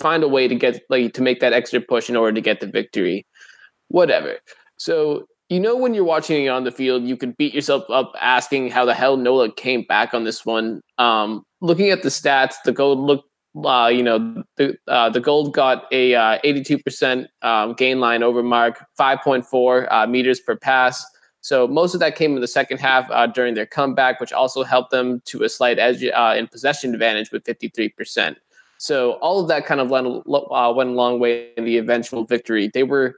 find 0.00 0.22
a 0.22 0.28
way 0.28 0.48
to 0.48 0.54
get 0.54 0.80
like 0.90 1.12
to 1.14 1.22
make 1.22 1.40
that 1.40 1.52
extra 1.52 1.80
push 1.80 2.08
in 2.08 2.16
order 2.16 2.34
to 2.34 2.40
get 2.40 2.60
the 2.60 2.66
victory. 2.66 3.26
Whatever. 3.88 4.38
So 4.76 5.26
you 5.48 5.60
know 5.60 5.76
when 5.76 5.94
you're 5.94 6.04
watching 6.04 6.44
it 6.44 6.48
on 6.48 6.64
the 6.64 6.72
field, 6.72 7.04
you 7.04 7.16
could 7.16 7.36
beat 7.36 7.54
yourself 7.54 7.84
up 7.90 8.12
asking 8.20 8.70
how 8.70 8.84
the 8.84 8.94
hell 8.94 9.16
Nola 9.16 9.52
came 9.52 9.82
back 9.82 10.14
on 10.14 10.24
this 10.24 10.44
one. 10.44 10.82
Um, 10.98 11.44
looking 11.60 11.90
at 11.90 12.02
the 12.02 12.10
stats, 12.10 12.56
the 12.64 12.72
gold 12.72 12.98
look 12.98 13.24
uh, 13.64 13.88
you 13.88 14.02
know, 14.02 14.44
the 14.56 14.76
uh, 14.86 15.10
the 15.10 15.20
gold 15.20 15.54
got 15.54 15.86
a 15.90 16.14
uh, 16.14 16.38
82% 16.44 17.26
um, 17.42 17.74
gain 17.74 18.00
line 18.00 18.22
over 18.22 18.42
mark, 18.42 18.84
5.4 18.98 19.88
uh, 19.90 20.06
meters 20.06 20.40
per 20.40 20.56
pass. 20.56 21.04
So 21.40 21.66
most 21.66 21.94
of 21.94 22.00
that 22.00 22.16
came 22.16 22.34
in 22.34 22.40
the 22.40 22.48
second 22.48 22.78
half 22.78 23.10
uh, 23.10 23.26
during 23.26 23.54
their 23.54 23.66
comeback, 23.66 24.20
which 24.20 24.32
also 24.32 24.64
helped 24.64 24.90
them 24.90 25.22
to 25.26 25.44
a 25.44 25.48
slight 25.48 25.78
edge 25.78 26.04
uh, 26.04 26.34
in 26.36 26.46
possession 26.48 26.92
advantage 26.92 27.30
with 27.30 27.44
53%. 27.44 28.36
So 28.78 29.12
all 29.14 29.40
of 29.40 29.48
that 29.48 29.66
kind 29.66 29.80
of 29.80 29.90
went, 29.90 30.06
uh, 30.06 30.72
went 30.74 30.90
a 30.90 30.92
long 30.92 31.18
way 31.18 31.50
in 31.56 31.64
the 31.64 31.78
eventual 31.78 32.24
victory. 32.24 32.70
They 32.72 32.84
were 32.84 33.16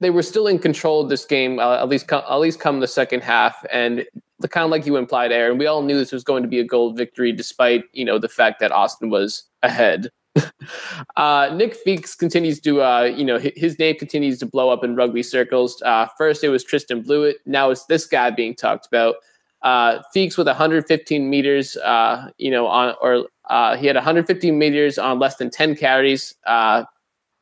they 0.00 0.10
were 0.10 0.22
still 0.22 0.46
in 0.46 0.58
control 0.58 1.02
of 1.02 1.10
this 1.10 1.24
game, 1.24 1.58
uh, 1.58 1.76
at 1.76 1.88
least 1.88 2.08
com- 2.08 2.24
at 2.28 2.36
least 2.36 2.58
come 2.58 2.80
the 2.80 2.88
second 2.88 3.22
half, 3.22 3.64
and 3.70 4.04
the 4.38 4.48
kind 4.48 4.64
of 4.64 4.70
like 4.70 4.86
you 4.86 4.96
implied, 4.96 5.30
Aaron. 5.30 5.58
We 5.58 5.66
all 5.66 5.82
knew 5.82 5.98
this 5.98 6.12
was 6.12 6.24
going 6.24 6.42
to 6.42 6.48
be 6.48 6.58
a 6.58 6.64
gold 6.64 6.96
victory, 6.96 7.32
despite 7.32 7.84
you 7.92 8.04
know 8.04 8.18
the 8.18 8.28
fact 8.28 8.60
that 8.60 8.72
Austin 8.72 9.10
was 9.10 9.44
ahead. 9.62 10.10
uh, 11.16 11.50
Nick 11.54 11.76
Feakes 11.84 12.16
continues 12.16 12.60
to, 12.60 12.82
uh, 12.82 13.02
you 13.02 13.24
know, 13.24 13.38
his 13.38 13.78
name 13.78 13.96
continues 13.96 14.38
to 14.38 14.46
blow 14.46 14.70
up 14.70 14.84
in 14.84 14.94
rugby 14.94 15.22
circles. 15.22 15.82
Uh, 15.82 16.06
first, 16.16 16.44
it 16.44 16.48
was 16.48 16.64
Tristan 16.64 17.02
Blewett. 17.02 17.38
Now 17.46 17.70
it's 17.70 17.84
this 17.86 18.06
guy 18.06 18.30
being 18.30 18.54
talked 18.54 18.86
about. 18.86 19.16
Uh, 19.62 20.00
Feakes 20.14 20.38
with 20.38 20.46
115 20.46 21.28
meters, 21.28 21.76
uh, 21.78 22.30
you 22.38 22.50
know, 22.50 22.66
on 22.66 22.94
or 23.00 23.26
uh, 23.50 23.76
he 23.76 23.86
had 23.86 23.96
115 23.96 24.58
meters 24.58 24.98
on 24.98 25.18
less 25.18 25.36
than 25.36 25.50
10 25.50 25.76
carries. 25.76 26.34
Uh, 26.46 26.84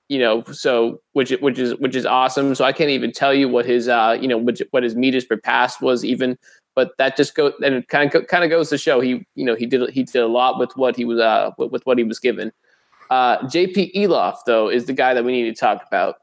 you 0.09 0.19
know, 0.19 0.43
so 0.45 1.01
which 1.13 1.31
which 1.41 1.59
is 1.59 1.77
which 1.77 1.95
is 1.95 2.07
awesome. 2.07 2.55
So 2.55 2.65
I 2.65 2.73
can't 2.73 2.91
even 2.91 3.13
tell 3.13 3.35
you 3.35 3.49
what 3.49 3.67
his 3.67 3.89
uh, 3.89 4.17
you 4.21 4.27
know, 4.27 4.39
which, 4.39 4.63
what 4.71 4.83
his 4.83 4.97
meters 4.97 5.25
per 5.25 5.37
pass 5.37 5.81
was 5.81 6.05
even. 6.05 6.39
But 6.75 6.93
that 6.99 7.17
just 7.17 7.35
goes 7.35 7.53
and 7.63 7.75
it 7.75 7.89
kind 7.89 8.13
of 8.15 8.27
kind 8.27 8.45
of 8.45 8.51
goes 8.51 8.71
to 8.71 8.79
show 8.79 9.01
he 9.01 9.27
you 9.35 9.45
know 9.45 9.55
he 9.55 9.67
did 9.67 9.91
he 9.91 10.05
did 10.05 10.23
a 10.23 10.27
lot 10.27 10.59
with 10.59 10.77
what 10.77 10.97
he 10.97 11.05
was 11.05 11.19
uh 11.19 11.51
with, 11.59 11.73
with 11.73 11.87
what 11.87 11.99
he 11.99 12.05
was 12.05 12.19
given. 12.19 12.53
Uh, 13.11 13.39
JP 13.47 13.95
Eloff, 13.95 14.37
though, 14.47 14.69
is 14.69 14.85
the 14.85 14.93
guy 14.93 15.15
that 15.15 15.25
we 15.25 15.33
need 15.33 15.55
to 15.55 15.59
talk 15.59 15.83
about. 15.87 16.17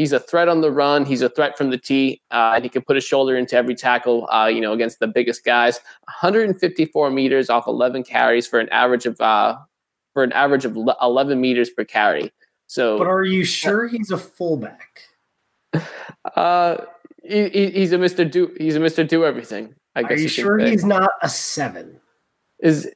He's 0.00 0.14
a 0.14 0.18
threat 0.18 0.48
on 0.48 0.62
the 0.62 0.70
run. 0.70 1.04
He's 1.04 1.20
a 1.20 1.28
threat 1.28 1.58
from 1.58 1.68
the 1.68 1.76
tee, 1.76 2.22
uh, 2.30 2.52
and 2.54 2.64
he 2.64 2.70
can 2.70 2.80
put 2.80 2.96
his 2.96 3.04
shoulder 3.04 3.36
into 3.36 3.54
every 3.54 3.74
tackle. 3.74 4.26
Uh, 4.32 4.46
you 4.46 4.58
know, 4.58 4.72
against 4.72 4.98
the 4.98 5.06
biggest 5.06 5.44
guys. 5.44 5.78
154 6.04 7.10
meters 7.10 7.50
off 7.50 7.66
11 7.66 8.04
carries 8.04 8.46
for 8.46 8.58
an 8.60 8.70
average 8.70 9.04
of 9.04 9.20
uh, 9.20 9.58
for 10.14 10.24
an 10.24 10.32
average 10.32 10.64
of 10.64 10.74
11 10.74 11.38
meters 11.38 11.68
per 11.68 11.84
carry. 11.84 12.32
So, 12.66 12.96
but 12.96 13.08
are 13.08 13.24
you 13.24 13.44
sure 13.44 13.88
he's 13.88 14.10
a 14.10 14.16
fullback? 14.16 15.02
Uh, 16.34 16.78
he, 17.22 17.68
he's 17.68 17.92
a 17.92 17.98
Mister 17.98 18.24
Do. 18.24 18.54
He's 18.56 18.76
a 18.76 18.80
Mister 18.80 19.04
Do 19.04 19.26
everything. 19.26 19.74
I 19.96 20.00
guess. 20.00 20.12
Are 20.12 20.14
you, 20.14 20.22
you 20.22 20.28
sure 20.28 20.58
he's 20.58 20.82
not 20.82 21.10
a 21.20 21.28
seven? 21.28 22.00
Is 22.58 22.90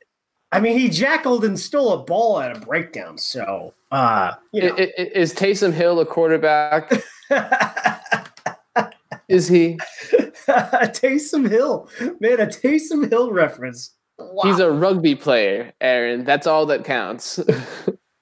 I 0.52 0.60
mean, 0.60 0.78
he 0.78 0.88
jackled 0.88 1.44
and 1.44 1.58
stole 1.58 1.92
a 1.92 2.04
ball 2.04 2.40
at 2.40 2.56
a 2.56 2.60
breakdown. 2.60 3.18
So, 3.18 3.74
uh, 3.90 4.34
you 4.52 4.62
know. 4.62 4.76
is 4.78 5.34
Taysom 5.34 5.72
Hill 5.72 5.98
a 6.00 6.06
quarterback? 6.06 6.92
is 9.28 9.48
he? 9.48 9.78
Taysom 10.46 11.48
Hill, 11.48 11.88
man, 12.20 12.40
a 12.40 12.46
Taysom 12.46 13.10
Hill 13.10 13.32
reference. 13.32 13.94
Wow. 14.18 14.44
He's 14.44 14.60
a 14.60 14.70
rugby 14.70 15.14
player, 15.14 15.72
Aaron. 15.80 16.24
That's 16.24 16.46
all 16.46 16.66
that 16.66 16.84
counts. 16.84 17.40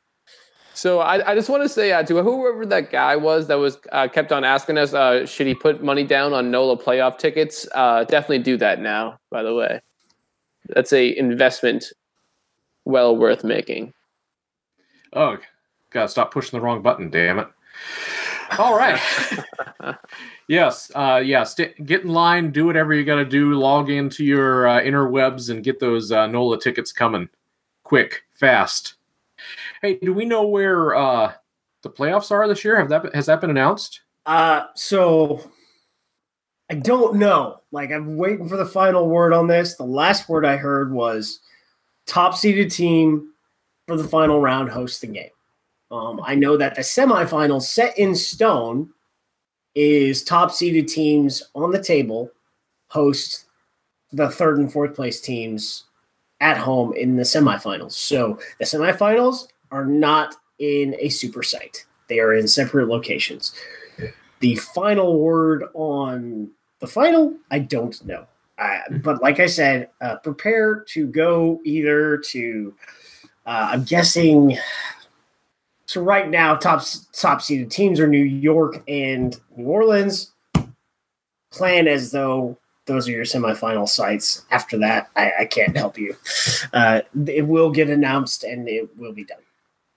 so 0.75 1.01
I, 1.01 1.33
I 1.33 1.35
just 1.35 1.51
want 1.51 1.63
to 1.63 1.69
say 1.69 1.93
uh, 1.93 2.03
to 2.05 2.23
whoever 2.23 2.65
that 2.67 2.91
guy 2.91 3.17
was 3.17 3.49
that 3.49 3.57
was 3.59 3.77
uh, 3.93 4.09
kept 4.09 4.33
on 4.33 4.45
asking 4.45 4.79
us, 4.79 4.95
uh, 4.95 5.27
should 5.27 5.47
he 5.47 5.55
put 5.55 5.83
money 5.83 6.05
down 6.05 6.33
on 6.33 6.51
NOLA 6.51 6.79
playoff 6.79 7.19
tickets? 7.19 7.69
Uh, 7.75 8.05
definitely 8.05 8.39
do 8.39 8.57
that 8.57 8.81
now. 8.81 9.19
By 9.31 9.43
the 9.43 9.55
way, 9.55 9.81
that's 10.69 10.93
a 10.93 11.17
investment 11.17 11.93
well 12.85 13.17
worth 13.17 13.45
making. 13.45 13.93
Oh, 15.13 15.39
gotta 15.91 16.09
stop 16.09 16.33
pushing 16.33 16.59
the 16.59 16.65
wrong 16.65 16.83
button, 16.83 17.11
damn 17.11 17.39
it. 17.39 17.49
All 18.59 18.77
right. 18.77 19.01
yes. 20.49 20.91
Uh, 20.95 21.23
yeah. 21.25 21.45
St- 21.45 21.87
get 21.87 22.03
in 22.03 22.09
line. 22.09 22.51
Do 22.51 22.67
whatever 22.67 22.93
you 22.93 23.05
got 23.05 23.17
to 23.17 23.25
do. 23.25 23.55
Log 23.55 23.89
into 23.89 24.25
your 24.25 24.69
uh, 24.69 24.81
interwebs 24.81 25.49
and 25.51 25.65
get 25.65 25.81
those 25.81 26.13
uh, 26.13 26.27
NOLA 26.27 26.61
tickets 26.61 26.93
coming, 26.93 27.29
quick, 27.83 28.23
fast. 28.33 28.95
Hey, 29.81 29.99
do 30.03 30.13
we 30.13 30.25
know 30.25 30.47
where 30.47 30.95
uh, 30.95 31.33
the 31.83 31.91
playoffs 31.91 32.31
are 32.31 32.47
this 32.47 32.65
year? 32.65 32.79
Have 32.79 32.89
that 32.91 33.15
has 33.15 33.27
that 33.27 33.41
been 33.41 33.51
announced? 33.51 34.03
Uh, 34.27 34.67
so 34.75 35.51
I 36.71 36.75
don't 36.75 37.17
know. 37.17 37.61
Like 37.73 37.91
I'm 37.91 38.17
waiting 38.17 38.49
for 38.49 38.57
the 38.57 38.67
final 38.67 39.09
word 39.09 39.33
on 39.33 39.47
this. 39.47 39.75
The 39.77 39.85
last 39.85 40.29
word 40.29 40.45
I 40.45 40.57
heard 40.57 40.93
was 40.93 41.41
top 42.13 42.35
seeded 42.35 42.71
team 42.71 43.33
for 43.89 43.97
the 43.97 44.05
final 44.05 44.39
round 44.39 44.69
hosts 44.69 45.01
the 45.01 45.07
game. 45.07 45.31
Um, 45.91 46.21
I 46.23 46.35
know 46.35 46.59
that 46.59 46.75
the 46.75 46.83
semifinals 46.83 47.63
set 47.63 47.99
in 47.99 48.15
stone 48.15 48.91
is 49.75 50.23
top 50.23 50.53
seeded 50.53 50.89
teams 50.89 51.43
on 51.55 51.71
the 51.71 51.83
table 51.83 52.31
host 52.89 53.47
the 54.13 54.29
third 54.29 54.59
and 54.59 54.71
fourth 54.71 54.95
place 54.95 55.23
teams 55.23 55.85
at 56.43 56.59
home 56.59 56.93
in 56.93 57.17
the 57.17 57.23
semifinals. 57.23 57.93
So 57.93 58.39
the 58.59 58.67
semifinals 58.67 59.49
are 59.71 59.87
not 59.87 60.37
in 60.59 60.95
a 60.99 61.09
super 61.09 61.43
site, 61.43 61.87
they 62.09 62.21
are 62.21 62.35
in 62.35 62.47
separate 62.47 62.89
locations. 62.89 63.55
The 64.41 64.57
final 64.57 65.19
word 65.19 65.65
on 65.73 66.51
the 66.81 66.87
final, 66.87 67.35
I 67.51 67.61
don't 67.61 68.05
know. 68.05 68.27
Uh, 68.63 68.99
but 69.03 69.21
like 69.21 69.41
I 69.41 69.47
said, 69.47 69.89
uh, 70.01 70.17
prepare 70.17 70.85
to 70.91 71.07
go 71.07 71.61
either 71.65 72.19
to. 72.19 72.75
Uh, 73.45 73.71
I'm 73.73 73.85
guessing. 73.85 74.57
So 75.87 76.01
right 76.01 76.31
now, 76.31 76.55
top 76.55 76.85
top 77.13 77.43
seeded 77.43 77.71
teams 77.71 77.99
are 77.99 78.07
New 78.07 78.23
York 78.23 78.83
and 78.87 79.39
New 79.57 79.67
Orleans. 79.67 80.33
Plan 81.51 81.89
as 81.89 82.13
though 82.13 82.57
those 82.87 83.09
are 83.09 83.11
your 83.11 83.25
semifinal 83.25 83.89
sites. 83.89 84.47
After 84.51 84.79
that, 84.79 85.11
I, 85.17 85.33
I 85.41 85.45
can't 85.47 85.77
help 85.77 85.99
you. 85.99 86.15
Uh, 86.73 87.01
it 87.27 87.47
will 87.47 87.71
get 87.71 87.91
announced 87.91 88.45
and 88.45 88.69
it 88.69 88.89
will 88.97 89.13
be 89.13 89.25
done. 89.25 89.39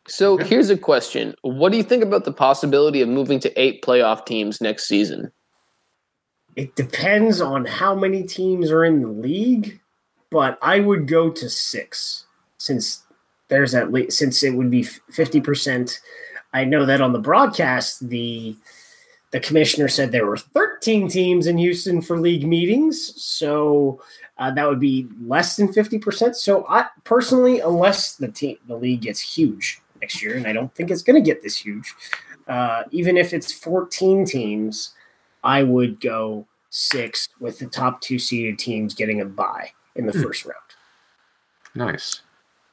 So 0.07 0.37
here's 0.37 0.69
a 0.71 0.77
question: 0.77 1.35
What 1.43 1.71
do 1.71 1.77
you 1.77 1.83
think 1.83 2.03
about 2.03 2.25
the 2.25 2.33
possibility 2.33 3.01
of 3.01 3.09
moving 3.09 3.39
to 3.41 3.61
eight 3.61 3.83
playoff 3.83 4.25
teams 4.25 4.59
next 4.59 4.87
season? 4.87 5.31
It 6.55 6.75
depends 6.75 7.41
on 7.41 7.65
how 7.65 7.95
many 7.95 8.23
teams 8.23 8.71
are 8.71 8.85
in 8.85 9.01
the 9.01 9.09
league, 9.09 9.79
but 10.29 10.57
I 10.61 10.79
would 10.79 11.07
go 11.07 11.29
to 11.29 11.49
six 11.49 12.25
since 12.57 13.03
there's 13.49 13.75
at 13.75 13.91
least 13.91 14.17
since 14.17 14.43
it 14.43 14.53
would 14.53 14.71
be 14.71 14.83
fifty 14.83 15.41
percent. 15.41 15.99
I 16.53 16.63
know 16.63 16.85
that 16.85 17.01
on 17.01 17.11
the 17.11 17.19
broadcast 17.19 18.07
the 18.09 18.55
the 19.31 19.41
commissioner 19.41 19.89
said 19.89 20.13
there 20.13 20.25
were 20.25 20.37
13 20.37 21.09
teams 21.09 21.45
in 21.45 21.57
Houston 21.57 22.01
for 22.01 22.17
league 22.17 22.47
meetings, 22.47 23.21
so 23.21 24.01
uh, 24.37 24.49
that 24.51 24.65
would 24.65 24.79
be 24.79 25.09
less 25.21 25.57
than 25.57 25.67
50%. 25.67 26.35
So 26.35 26.65
I 26.69 26.85
personally, 27.03 27.59
unless 27.59 28.15
the 28.15 28.29
team 28.29 28.57
the 28.67 28.77
league 28.77 29.01
gets 29.01 29.19
huge 29.19 29.81
next 29.99 30.23
year, 30.23 30.37
and 30.37 30.47
I 30.47 30.53
don't 30.53 30.73
think 30.73 30.89
it's 30.89 31.01
going 31.01 31.21
to 31.21 31.25
get 31.25 31.43
this 31.43 31.57
huge, 31.57 31.93
uh, 32.47 32.83
even 32.91 33.17
if 33.17 33.33
it's 33.33 33.51
14 33.51 34.25
teams, 34.25 34.93
I 35.45 35.63
would 35.63 36.01
go 36.01 36.45
six 36.71 37.29
with 37.39 37.59
the 37.59 37.67
top 37.67 38.01
two 38.01 38.19
seeded 38.19 38.59
teams 38.59 38.93
getting 38.93 39.21
a 39.21 39.25
bye 39.25 39.71
in 39.95 40.07
the 40.07 40.11
mm. 40.11 40.23
first 40.23 40.45
round. 40.45 40.57
Nice. 41.73 42.21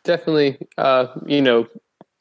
Definitely, 0.05 0.59
uh, 0.79 1.07
you 1.27 1.41
know, 1.41 1.69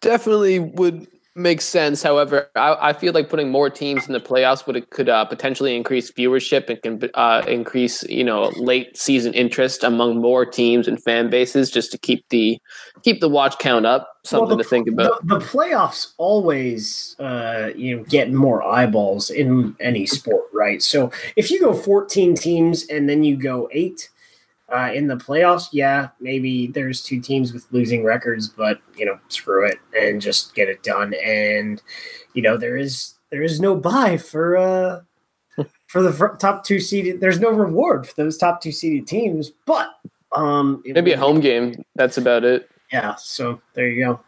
definitely 0.01 0.59
would 0.59 1.07
makes 1.35 1.65
sense. 1.65 2.03
However, 2.03 2.49
I, 2.55 2.89
I, 2.89 2.93
feel 2.93 3.13
like 3.13 3.29
putting 3.29 3.49
more 3.49 3.69
teams 3.69 4.05
in 4.05 4.13
the 4.13 4.19
playoffs 4.19 4.67
would 4.67 4.75
it 4.75 4.89
could 4.89 5.09
uh, 5.09 5.25
potentially 5.25 5.75
increase 5.75 6.11
viewership 6.11 6.69
and 6.69 6.81
can 6.81 7.09
uh, 7.13 7.43
increase 7.47 8.03
you 8.03 8.23
know 8.23 8.51
late 8.57 8.97
season 8.97 9.33
interest 9.33 9.83
among 9.83 10.19
more 10.19 10.45
teams 10.45 10.87
and 10.87 11.01
fan 11.01 11.29
bases 11.29 11.71
just 11.71 11.91
to 11.91 11.97
keep 11.97 12.27
the 12.29 12.59
keep 13.03 13.21
the 13.21 13.29
watch 13.29 13.57
count 13.59 13.85
up. 13.85 14.09
Something 14.23 14.49
well, 14.49 14.57
the, 14.57 14.63
to 14.63 14.69
think 14.69 14.87
about. 14.87 15.25
The, 15.27 15.39
the 15.39 15.45
playoffs 15.45 16.13
always 16.17 17.15
uh, 17.19 17.71
you 17.75 17.97
know 17.97 18.03
get 18.03 18.31
more 18.31 18.61
eyeballs 18.61 19.29
in 19.29 19.75
any 19.79 20.05
sport, 20.05 20.45
right? 20.53 20.81
So 20.81 21.11
if 21.35 21.49
you 21.49 21.59
go 21.59 21.73
14 21.73 22.35
teams 22.35 22.85
and 22.87 23.09
then 23.09 23.23
you 23.23 23.35
go 23.35 23.67
eight 23.71 24.09
uh, 24.71 24.91
in 24.93 25.07
the 25.07 25.17
playoffs, 25.17 25.67
yeah, 25.71 26.09
maybe 26.19 26.67
there's 26.67 27.01
two 27.01 27.19
teams 27.19 27.53
with 27.53 27.67
losing 27.71 28.03
records, 28.03 28.47
but 28.47 28.79
you 28.95 29.05
know, 29.05 29.19
screw 29.27 29.65
it 29.65 29.77
and 29.99 30.21
just 30.21 30.55
get 30.55 30.69
it 30.69 30.81
done. 30.83 31.13
And 31.23 31.81
you 32.33 32.41
know, 32.41 32.57
there 32.57 32.77
is 32.77 33.15
there 33.31 33.43
is 33.43 33.59
no 33.59 33.75
buy 33.75 34.17
for 34.17 34.57
uh 34.57 35.01
for 35.87 36.01
the 36.01 36.37
top 36.39 36.63
two 36.63 36.79
seeded. 36.79 37.19
There's 37.19 37.39
no 37.39 37.51
reward 37.51 38.07
for 38.07 38.15
those 38.15 38.37
top 38.37 38.61
two 38.61 38.71
seeded 38.71 39.07
teams, 39.07 39.51
but 39.65 39.89
um, 40.33 40.81
maybe 40.85 41.11
a 41.11 41.17
home 41.17 41.39
game. 41.41 41.83
That's 41.95 42.17
about 42.17 42.43
it. 42.43 42.69
Yeah. 42.91 43.15
So 43.15 43.61
there 43.73 43.89
you 43.89 44.05
go. 44.05 44.19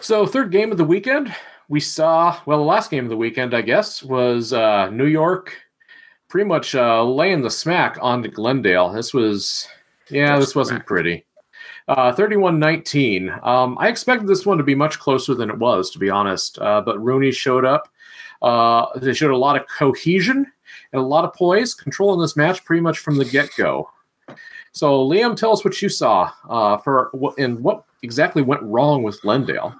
So 0.00 0.26
third 0.26 0.50
game 0.50 0.72
of 0.72 0.78
the 0.78 0.84
weekend, 0.84 1.34
we 1.68 1.80
saw. 1.80 2.40
Well, 2.46 2.58
the 2.58 2.64
last 2.64 2.90
game 2.90 3.04
of 3.04 3.10
the 3.10 3.16
weekend, 3.16 3.54
I 3.54 3.60
guess, 3.60 4.02
was 4.02 4.52
uh, 4.52 4.88
New 4.90 5.06
York 5.06 5.54
pretty 6.28 6.46
much 6.46 6.74
uh, 6.74 7.02
laying 7.04 7.42
the 7.42 7.50
smack 7.50 7.98
onto 8.00 8.30
Glendale. 8.30 8.92
This 8.92 9.12
was, 9.12 9.66
yeah, 10.10 10.38
this 10.38 10.54
wasn't 10.54 10.86
pretty. 10.86 11.24
Uh, 11.88 12.14
31-19. 12.14 13.46
Um, 13.46 13.78
I 13.80 13.88
expected 13.88 14.28
this 14.28 14.44
one 14.44 14.58
to 14.58 14.64
be 14.64 14.74
much 14.74 14.98
closer 14.98 15.34
than 15.34 15.48
it 15.48 15.58
was, 15.58 15.90
to 15.90 15.98
be 15.98 16.10
honest. 16.10 16.58
Uh, 16.58 16.82
but 16.82 16.98
RUNY 16.98 17.32
showed 17.34 17.64
up. 17.64 17.88
Uh, 18.42 18.86
they 18.98 19.14
showed 19.14 19.30
a 19.30 19.36
lot 19.36 19.56
of 19.56 19.66
cohesion 19.66 20.46
and 20.92 21.00
a 21.00 21.04
lot 21.04 21.24
of 21.24 21.32
poise, 21.32 21.74
controlling 21.74 22.20
this 22.20 22.36
match 22.36 22.64
pretty 22.64 22.82
much 22.82 22.98
from 22.98 23.16
the 23.16 23.24
get-go. 23.24 23.88
So, 24.72 25.08
Liam, 25.08 25.34
tell 25.34 25.52
us 25.52 25.64
what 25.64 25.80
you 25.80 25.88
saw 25.88 26.30
uh, 26.48 26.76
for 26.76 27.10
and 27.38 27.58
what 27.60 27.84
exactly 28.02 28.42
went 28.42 28.62
wrong 28.62 29.02
with 29.02 29.20
Glendale. 29.22 29.74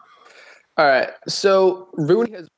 All 0.78 0.86
right. 0.86 1.10
So, 1.28 1.90
RUNY 1.98 2.32
has 2.34 2.48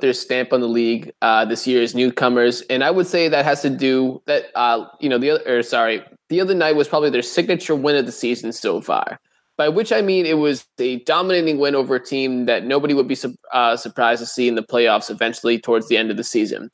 their 0.00 0.12
stamp 0.12 0.52
on 0.52 0.60
the 0.60 0.68
league 0.68 1.12
uh, 1.22 1.44
this 1.44 1.66
year 1.66 1.82
as 1.82 1.94
newcomers, 1.94 2.62
and 2.62 2.84
I 2.84 2.90
would 2.90 3.06
say 3.06 3.28
that 3.28 3.44
has 3.44 3.62
to 3.62 3.70
do 3.70 4.22
that. 4.26 4.46
Uh, 4.54 4.86
you 5.00 5.08
know, 5.08 5.18
the 5.18 5.30
other, 5.30 5.58
or 5.58 5.62
sorry, 5.62 6.02
the 6.28 6.40
other 6.40 6.54
night 6.54 6.76
was 6.76 6.88
probably 6.88 7.10
their 7.10 7.22
signature 7.22 7.74
win 7.74 7.96
of 7.96 8.06
the 8.06 8.12
season 8.12 8.52
so 8.52 8.80
far. 8.80 9.20
By 9.56 9.70
which 9.70 9.90
I 9.90 10.02
mean 10.02 10.26
it 10.26 10.36
was 10.36 10.66
a 10.78 10.98
dominating 11.04 11.58
win 11.58 11.74
over 11.74 11.94
a 11.94 12.04
team 12.04 12.44
that 12.44 12.66
nobody 12.66 12.92
would 12.92 13.08
be 13.08 13.14
su- 13.14 13.36
uh, 13.52 13.76
surprised 13.76 14.20
to 14.20 14.26
see 14.26 14.48
in 14.48 14.54
the 14.54 14.62
playoffs 14.62 15.10
eventually 15.10 15.58
towards 15.58 15.88
the 15.88 15.96
end 15.96 16.10
of 16.10 16.18
the 16.18 16.24
season. 16.24 16.70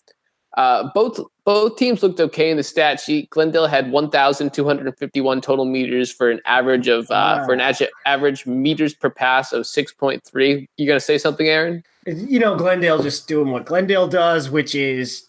Uh, 0.54 0.90
both 0.94 1.18
both 1.44 1.76
teams 1.76 2.02
looked 2.02 2.20
okay 2.20 2.50
in 2.50 2.56
the 2.56 2.62
stat 2.62 3.00
sheet. 3.00 3.30
Glendale 3.30 3.66
had 3.66 3.90
1,251 3.90 5.40
total 5.40 5.64
meters 5.64 6.12
for 6.12 6.30
an 6.30 6.40
average 6.44 6.88
of 6.88 7.04
uh, 7.10 7.38
wow. 7.38 7.46
for 7.46 7.52
an 7.52 7.60
ad- 7.60 7.88
average 8.06 8.46
meters 8.46 8.94
per 8.94 9.10
pass 9.10 9.52
of 9.52 9.62
6.3. 9.62 10.66
You 10.76 10.86
gonna 10.86 11.00
say 11.00 11.18
something, 11.18 11.46
Aaron? 11.46 11.82
You 12.06 12.38
know, 12.38 12.54
Glendale 12.56 13.02
just 13.02 13.28
doing 13.28 13.50
what 13.50 13.64
Glendale 13.64 14.08
does, 14.08 14.50
which 14.50 14.74
is 14.74 15.28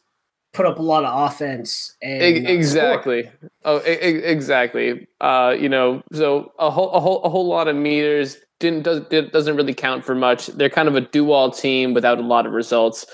put 0.53 0.65
up 0.65 0.77
a 0.77 0.81
lot 0.81 1.03
of 1.03 1.31
offense. 1.31 1.95
And, 2.01 2.45
uh, 2.45 2.49
exactly. 2.49 3.29
Oh, 3.65 3.77
exactly. 3.77 5.07
Uh, 5.19 5.55
you 5.59 5.67
know, 5.69 6.03
so 6.11 6.51
a 6.59 6.69
whole 6.69 6.91
a 6.91 6.99
whole 6.99 7.23
a 7.23 7.29
whole 7.29 7.47
lot 7.47 7.67
of 7.67 7.75
meters 7.75 8.37
didn't 8.59 8.83
does 8.83 9.01
doesn't 9.31 9.55
really 9.55 9.73
count 9.73 10.05
for 10.05 10.15
much. 10.15 10.47
They're 10.47 10.69
kind 10.69 10.87
of 10.87 10.95
a 10.95 11.01
do-all 11.01 11.51
team 11.51 11.93
without 11.93 12.19
a 12.19 12.21
lot 12.21 12.45
of 12.45 12.53
results. 12.53 13.05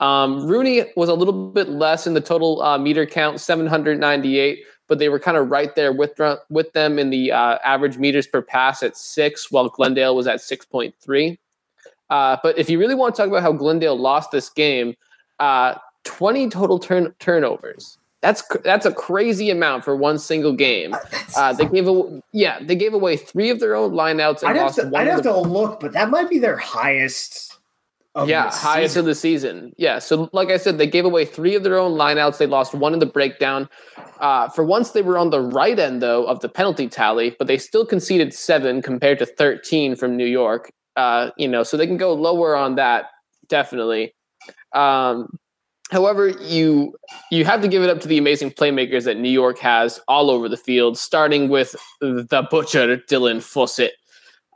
Um, 0.00 0.40
RUNY 0.46 0.90
was 0.96 1.08
a 1.08 1.14
little 1.14 1.50
bit 1.50 1.68
less 1.68 2.06
in 2.06 2.14
the 2.14 2.20
total 2.20 2.60
uh, 2.62 2.78
meter 2.78 3.06
count, 3.06 3.40
798, 3.40 4.64
but 4.88 4.98
they 4.98 5.08
were 5.08 5.20
kind 5.20 5.36
of 5.36 5.50
right 5.50 5.74
there 5.74 5.92
with 5.92 6.20
with 6.50 6.72
them 6.72 6.98
in 6.98 7.10
the 7.10 7.32
uh, 7.32 7.58
average 7.64 7.96
meters 7.96 8.26
per 8.26 8.42
pass 8.42 8.82
at 8.82 8.96
six, 8.96 9.50
while 9.50 9.68
Glendale 9.68 10.16
was 10.16 10.26
at 10.26 10.40
6.3. 10.40 11.38
Uh, 12.10 12.36
but 12.42 12.58
if 12.58 12.68
you 12.68 12.78
really 12.78 12.94
want 12.94 13.14
to 13.14 13.22
talk 13.22 13.28
about 13.28 13.42
how 13.42 13.52
Glendale 13.52 13.98
lost 13.98 14.30
this 14.30 14.48
game, 14.50 14.94
uh, 15.38 15.74
20 16.04 16.50
total 16.50 16.78
turn- 16.78 17.14
turnovers. 17.18 17.98
That's 18.20 18.42
that's 18.64 18.86
a 18.86 18.92
crazy 18.92 19.50
amount 19.50 19.84
for 19.84 19.94
one 19.94 20.18
single 20.18 20.54
game. 20.54 20.96
Uh, 21.36 21.52
they 21.52 21.66
gave 21.66 21.86
away, 21.86 22.22
yeah, 22.32 22.58
they 22.62 22.76
gave 22.76 22.94
away 22.94 23.18
three 23.18 23.50
of 23.50 23.60
their 23.60 23.74
own 23.74 23.92
lineouts. 23.92 24.42
And 24.42 24.50
I'd 24.50 24.56
have, 24.56 24.74
to, 24.76 24.90
I'd 24.94 25.08
have 25.08 25.22
the, 25.24 25.32
to 25.32 25.38
look, 25.40 25.80
but 25.80 25.92
that 25.92 26.08
might 26.08 26.30
be 26.30 26.38
their 26.38 26.56
highest 26.56 27.53
yeah, 28.22 28.50
highest 28.52 28.96
of 28.96 29.06
the 29.06 29.14
season. 29.14 29.72
Yeah. 29.76 29.98
So, 29.98 30.30
like 30.32 30.48
I 30.50 30.56
said, 30.56 30.78
they 30.78 30.86
gave 30.86 31.04
away 31.04 31.24
three 31.24 31.56
of 31.56 31.64
their 31.64 31.78
own 31.78 31.98
lineouts. 31.98 32.38
They 32.38 32.46
lost 32.46 32.72
one 32.72 32.92
in 32.92 33.00
the 33.00 33.06
breakdown. 33.06 33.68
Uh, 34.20 34.48
for 34.48 34.64
once, 34.64 34.92
they 34.92 35.02
were 35.02 35.18
on 35.18 35.30
the 35.30 35.40
right 35.40 35.78
end, 35.78 36.00
though, 36.00 36.24
of 36.24 36.40
the 36.40 36.48
penalty 36.48 36.88
tally, 36.88 37.34
but 37.38 37.48
they 37.48 37.58
still 37.58 37.84
conceded 37.84 38.32
seven 38.32 38.82
compared 38.82 39.18
to 39.18 39.26
13 39.26 39.96
from 39.96 40.16
New 40.16 40.26
York. 40.26 40.70
Uh, 40.96 41.30
you 41.36 41.48
know, 41.48 41.64
so 41.64 41.76
they 41.76 41.88
can 41.88 41.96
go 41.96 42.14
lower 42.14 42.54
on 42.54 42.76
that, 42.76 43.06
definitely. 43.48 44.14
Um, 44.74 45.36
however, 45.90 46.28
you 46.28 46.94
you 47.32 47.44
have 47.44 47.62
to 47.62 47.68
give 47.68 47.82
it 47.82 47.90
up 47.90 48.00
to 48.00 48.08
the 48.08 48.18
amazing 48.18 48.52
playmakers 48.52 49.04
that 49.04 49.18
New 49.18 49.30
York 49.30 49.58
has 49.58 50.00
all 50.06 50.30
over 50.30 50.48
the 50.48 50.56
field, 50.56 50.96
starting 50.96 51.48
with 51.48 51.74
the 52.00 52.46
butcher 52.48 52.96
Dylan 52.96 53.42
Fawcett. 53.42 53.94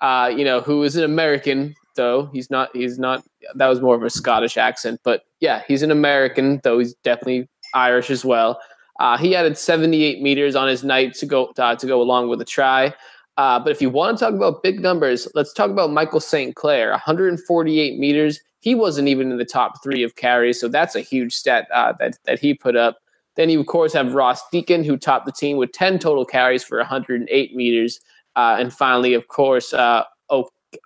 Uh, 0.01 0.33
you 0.35 0.44
know, 0.44 0.61
who 0.61 0.85
is 0.85 0.94
an 0.94 1.03
American 1.03 1.75
though. 1.99 2.31
He's 2.33 2.51
not. 2.51 2.71
He's 2.75 2.99
not. 2.99 3.23
That 3.55 3.67
was 3.67 3.83
more 3.83 3.95
of 3.95 4.03
a 4.03 4.09
Scottish 4.09 4.57
accent, 4.57 5.01
but 5.05 5.25
yeah, 5.41 5.63
he's 5.69 5.83
an 5.83 5.91
American 5.91 6.61
though. 6.65 6.79
He's 6.79 6.95
definitely 7.05 7.47
Irish 7.75 8.09
as 8.09 8.25
well. 8.25 8.59
Uh, 8.99 9.19
he 9.19 9.37
added 9.37 9.59
78 9.59 10.23
meters 10.23 10.57
on 10.57 10.67
his 10.67 10.83
night 10.83 11.15
to 11.15 11.27
go 11.27 11.53
uh, 11.59 11.75
to 11.77 11.87
go 11.87 12.01
along 12.01 12.31
with 12.31 12.41
a 12.41 12.45
try. 12.47 12.95
Uh, 13.37 13.61
but 13.61 13.71
if 13.71 13.83
you 13.83 13.91
want 13.91 14.19
to 14.19 14.25
talk 14.25 14.35
about 14.35 14.63
big 14.63 14.81
numbers, 14.81 15.29
let's 15.35 15.53
talk 15.53 15.71
about 15.71 15.93
Michael 15.93 16.21
St. 16.21 16.57
Clair, 16.57 16.91
148 16.91 17.99
meters. 17.99 18.41
He 18.61 18.75
wasn't 18.75 19.07
even 19.07 19.31
in 19.31 19.39
the 19.39 19.45
top 19.45 19.83
three 19.83 20.03
of 20.03 20.17
carries, 20.17 20.61
so 20.61 20.67
that's 20.67 20.97
a 20.97 21.01
huge 21.01 21.35
stat 21.35 21.69
uh, 21.75 21.93
that 21.99 22.19
that 22.25 22.39
he 22.39 22.55
put 22.55 22.77
up. 22.77 22.99
Then 23.37 23.51
you 23.51 23.61
of 23.61 23.67
course 23.67 23.93
have 23.93 24.15
Ross 24.15 24.41
Deacon, 24.51 24.83
who 24.83 24.97
topped 24.97 25.27
the 25.27 25.33
team 25.33 25.59
with 25.59 25.73
10 25.73 25.99
total 25.99 26.25
carries 26.25 26.65
for 26.65 26.79
108 26.79 27.55
meters, 27.55 28.01
uh, 28.35 28.57
and 28.59 28.73
finally, 28.73 29.15
of 29.15 29.29
course, 29.29 29.75
uh, 29.75 30.05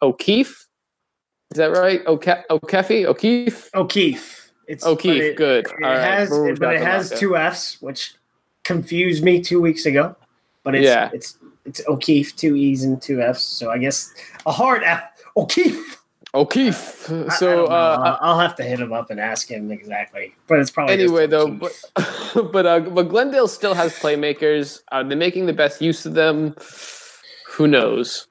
O'Keeffe 0.03 0.69
is 1.53 1.59
that 1.59 1.73
right? 1.73 2.05
O'Ke- 2.07 2.45
O'Keeffe? 2.51 3.07
O'Keeffe? 3.07 3.71
O'Keeffe. 3.75 4.53
It's 4.67 4.87
O'Keeffe. 4.87 5.23
It, 5.23 5.37
good. 5.37 5.67
It, 5.67 5.73
it 5.81 5.85
has, 5.85 6.31
but 6.59 6.75
it 6.75 6.81
has 6.81 7.11
two 7.11 7.37
F's, 7.37 7.81
which 7.83 8.15
confused 8.65 9.23
me 9.23 9.43
two 9.43 9.61
weeks 9.61 9.85
ago. 9.85 10.17
But 10.63 10.75
it's 10.77 10.87
yeah. 10.87 11.11
it's 11.13 11.39
it's 11.67 11.83
O'Keeffe, 11.87 12.35
two 12.37 12.57
E's 12.57 12.85
and 12.85 13.01
two 13.03 13.21
F's. 13.21 13.43
So 13.43 13.71
I 13.71 13.79
guess 13.79 14.15
a 14.47 14.53
hard 14.53 14.83
F. 14.83 15.03
O'Keeffe. 15.37 15.99
O'Keeffe. 16.35 17.31
So 17.37 17.67
I 17.67 17.95
uh, 17.95 18.19
I'll 18.23 18.39
have 18.39 18.57
to 18.57 18.63
hit 18.63 18.81
him 18.81 18.95
up 18.95 19.11
and 19.11 19.21
ask 19.21 19.51
him 19.51 19.71
exactly. 19.71 20.35
But 20.47 20.61
it's 20.61 20.71
probably 20.71 20.95
anyway 20.95 21.27
though. 21.27 21.49
But 21.49 21.73
but 22.53 22.65
uh, 22.65 22.81
but 22.81 23.05
Glendale 23.11 23.49
still 23.49 23.75
has 23.75 23.93
playmakers. 23.99 24.81
Are 24.91 25.05
they 25.05 25.17
making 25.17 25.45
the 25.47 25.53
best 25.53 25.83
use 25.83 26.07
of 26.07 26.15
them? 26.15 26.57
Who 27.49 27.69
knows? 27.69 28.27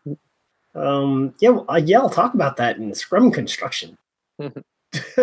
Um, 0.74 1.34
yeah, 1.40 1.50
well, 1.50 1.66
uh, 1.70 1.82
yeah, 1.84 2.00
I'll 2.00 2.10
talk 2.10 2.34
about 2.34 2.58
that 2.58 2.78
in 2.78 2.94
Scrum 2.94 3.32
construction. 3.32 3.98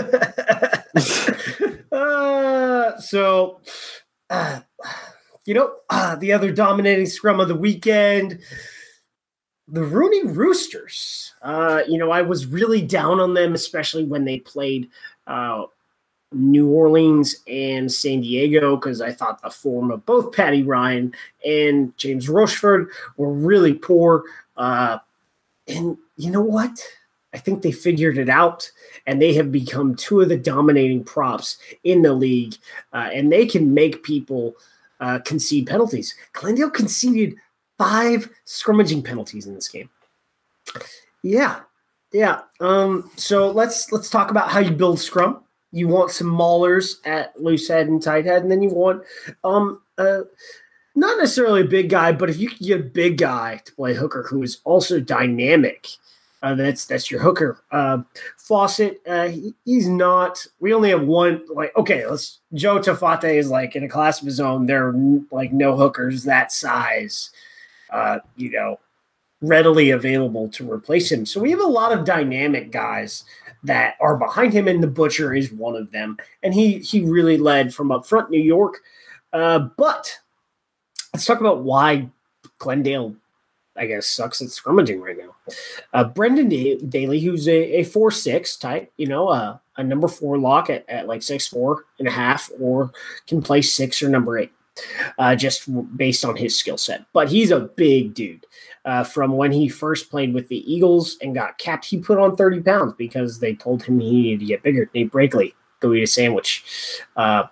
uh, 1.92 2.98
so, 2.98 3.60
uh, 4.30 4.60
you 5.44 5.54
know, 5.54 5.74
uh, 5.90 6.16
the 6.16 6.32
other 6.32 6.52
dominating 6.52 7.06
Scrum 7.06 7.40
of 7.40 7.48
the 7.48 7.54
weekend, 7.54 8.38
the 9.66 9.80
RUNY 9.80 10.34
Roosters. 10.36 11.34
Uh, 11.42 11.82
you 11.86 11.98
know, 11.98 12.10
I 12.10 12.22
was 12.22 12.46
really 12.46 12.82
down 12.82 13.20
on 13.20 13.34
them, 13.34 13.54
especially 13.54 14.04
when 14.04 14.24
they 14.24 14.40
played 14.40 14.88
uh, 15.26 15.64
New 16.32 16.68
Orleans 16.68 17.36
and 17.46 17.90
San 17.90 18.20
Diego 18.20 18.76
because 18.76 19.00
I 19.00 19.12
thought 19.12 19.42
the 19.42 19.50
form 19.50 19.90
of 19.90 20.04
both 20.04 20.34
Paddy 20.34 20.62
Ryan 20.62 21.14
and 21.44 21.96
James 21.96 22.28
Rochford 22.28 22.90
were 23.16 23.32
really 23.32 23.74
poor. 23.74 24.24
Uh, 24.56 24.98
and 25.68 25.96
you 26.16 26.30
know 26.30 26.42
what? 26.42 26.80
I 27.34 27.38
think 27.38 27.62
they 27.62 27.72
figured 27.72 28.16
it 28.16 28.28
out 28.28 28.70
and 29.06 29.20
they 29.20 29.34
have 29.34 29.52
become 29.52 29.94
two 29.94 30.20
of 30.20 30.28
the 30.28 30.36
dominating 30.38 31.04
props 31.04 31.58
in 31.84 32.02
the 32.02 32.14
league. 32.14 32.54
Uh, 32.92 33.10
and 33.12 33.30
they 33.30 33.46
can 33.46 33.74
make 33.74 34.02
people 34.02 34.54
uh, 35.00 35.18
concede 35.20 35.66
penalties. 35.66 36.14
Glendale 36.32 36.70
conceded 36.70 37.36
five 37.76 38.30
scrummaging 38.46 39.04
penalties 39.04 39.46
in 39.46 39.54
this 39.54 39.68
game. 39.68 39.90
Yeah. 41.22 41.60
Yeah. 42.12 42.40
Um, 42.60 43.10
so 43.16 43.50
let's 43.50 43.92
let's 43.92 44.08
talk 44.08 44.30
about 44.30 44.50
how 44.50 44.60
you 44.60 44.70
build 44.70 44.98
scrum. 44.98 45.42
You 45.70 45.88
want 45.88 46.10
some 46.10 46.28
maulers 46.28 46.94
at 47.04 47.38
loose 47.40 47.68
head 47.68 47.88
and 47.88 48.02
tight 48.02 48.24
head, 48.24 48.42
and 48.42 48.50
then 48.50 48.62
you 48.62 48.70
want 48.70 49.02
um 49.44 49.82
uh 49.98 50.22
not 50.98 51.18
necessarily 51.18 51.60
a 51.60 51.66
big 51.66 51.90
guy, 51.90 52.12
but 52.12 52.28
if 52.28 52.38
you 52.38 52.48
can 52.48 52.66
get 52.66 52.80
a 52.80 52.82
big 52.82 53.18
guy 53.18 53.60
to 53.64 53.72
play 53.74 53.94
hooker 53.94 54.24
who 54.24 54.42
is 54.42 54.58
also 54.64 54.98
dynamic, 54.98 55.88
uh, 56.42 56.54
that's 56.54 56.86
that's 56.86 57.10
your 57.10 57.20
hooker. 57.20 57.62
Uh, 57.70 57.98
Fawcett, 58.36 59.00
uh, 59.06 59.28
he, 59.28 59.54
he's 59.64 59.88
not. 59.88 60.44
We 60.60 60.74
only 60.74 60.90
have 60.90 61.02
one. 61.02 61.42
Like, 61.52 61.76
okay, 61.76 62.06
let's. 62.06 62.40
Joe 62.54 62.78
Taufete'e 62.78 63.36
is 63.36 63.50
like 63.50 63.76
in 63.76 63.84
a 63.84 63.88
class 63.88 64.20
of 64.20 64.26
his 64.26 64.40
own. 64.40 64.66
There 64.66 64.88
are 64.88 65.20
like 65.30 65.52
no 65.52 65.76
hookers 65.76 66.24
that 66.24 66.52
size, 66.52 67.30
uh, 67.90 68.18
you 68.36 68.50
know, 68.50 68.78
readily 69.40 69.90
available 69.90 70.48
to 70.50 70.70
replace 70.70 71.10
him. 71.10 71.26
So 71.26 71.40
we 71.40 71.50
have 71.50 71.60
a 71.60 71.66
lot 71.66 71.92
of 71.92 72.04
dynamic 72.04 72.70
guys 72.70 73.24
that 73.64 73.96
are 74.00 74.16
behind 74.16 74.52
him, 74.52 74.68
and 74.68 74.82
the 74.82 74.88
butcher 74.88 75.34
is 75.34 75.52
one 75.52 75.74
of 75.74 75.90
them. 75.90 76.18
And 76.42 76.54
he 76.54 76.78
he 76.78 77.04
really 77.04 77.36
led 77.36 77.74
from 77.74 77.90
up 77.90 78.06
front, 78.06 78.30
New 78.30 78.42
York. 78.42 78.78
Uh, 79.32 79.58
but 79.76 80.18
let's 81.12 81.24
talk 81.24 81.40
about 81.40 81.60
why 81.60 82.08
Glendale, 82.58 83.14
I 83.76 83.86
guess, 83.86 84.06
sucks 84.06 84.42
at 84.42 84.48
scrummaging 84.48 85.00
right 85.00 85.16
now. 85.16 85.34
Uh, 85.92 86.04
Brendan 86.04 86.48
Daly, 86.88 87.20
who's 87.20 87.48
a, 87.48 87.80
a 87.80 87.84
four 87.84 88.10
six 88.10 88.56
type, 88.56 88.92
you 88.96 89.06
know, 89.06 89.28
uh, 89.28 89.58
a 89.76 89.84
number 89.84 90.08
four 90.08 90.38
lock 90.38 90.70
at, 90.70 90.88
at 90.88 91.06
like 91.06 91.22
six 91.22 91.46
four 91.46 91.84
and 91.98 92.08
a 92.08 92.10
half, 92.10 92.50
or 92.60 92.90
can 93.26 93.42
play 93.42 93.62
six 93.62 94.02
or 94.02 94.08
number 94.08 94.38
eight, 94.38 94.52
uh, 95.18 95.34
just 95.34 95.68
based 95.96 96.24
on 96.24 96.36
his 96.36 96.58
skill 96.58 96.76
set. 96.76 97.04
But 97.12 97.28
he's 97.28 97.50
a 97.50 97.60
big 97.60 98.14
dude. 98.14 98.44
Uh, 98.84 99.04
from 99.04 99.32
when 99.32 99.52
he 99.52 99.68
first 99.68 100.10
played 100.10 100.32
with 100.32 100.48
the 100.48 100.72
Eagles 100.72 101.18
and 101.20 101.34
got 101.34 101.58
capped, 101.58 101.84
he 101.84 101.98
put 101.98 102.18
on 102.18 102.36
30 102.36 102.62
pounds 102.62 102.94
because 102.94 103.38
they 103.38 103.54
told 103.54 103.82
him 103.82 104.00
he 104.00 104.10
needed 104.10 104.40
to 104.40 104.46
get 104.46 104.62
bigger. 104.62 104.88
Nate 104.94 105.12
Brakeley, 105.12 105.52
go 105.80 105.92
eat 105.92 106.02
a 106.02 106.06
sandwich. 106.06 106.64
Uh, 107.16 107.44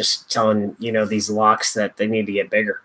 just 0.00 0.30
telling 0.30 0.74
you 0.78 0.90
know 0.90 1.04
these 1.04 1.28
locks 1.28 1.74
that 1.74 1.98
they 1.98 2.06
need 2.06 2.24
to 2.24 2.32
get 2.32 2.48
bigger. 2.48 2.80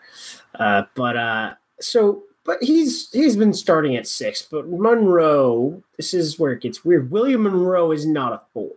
Uh, 0.59 0.83
but 0.95 1.15
uh, 1.15 1.53
so 1.79 2.23
but 2.43 2.61
he's 2.61 3.09
he's 3.11 3.37
been 3.37 3.53
starting 3.53 3.95
at 3.95 4.05
six. 4.05 4.41
But 4.41 4.67
Monroe, 4.67 5.81
this 5.95 6.13
is 6.13 6.37
where 6.37 6.51
it 6.51 6.61
gets 6.61 6.83
weird. 6.83 7.11
William 7.11 7.43
Monroe 7.43 7.91
is 7.91 8.05
not 8.05 8.33
a 8.33 8.41
four. 8.53 8.71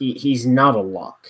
He, 0.00 0.14
he's 0.14 0.44
not 0.44 0.74
a 0.74 0.80
lock. 0.80 1.28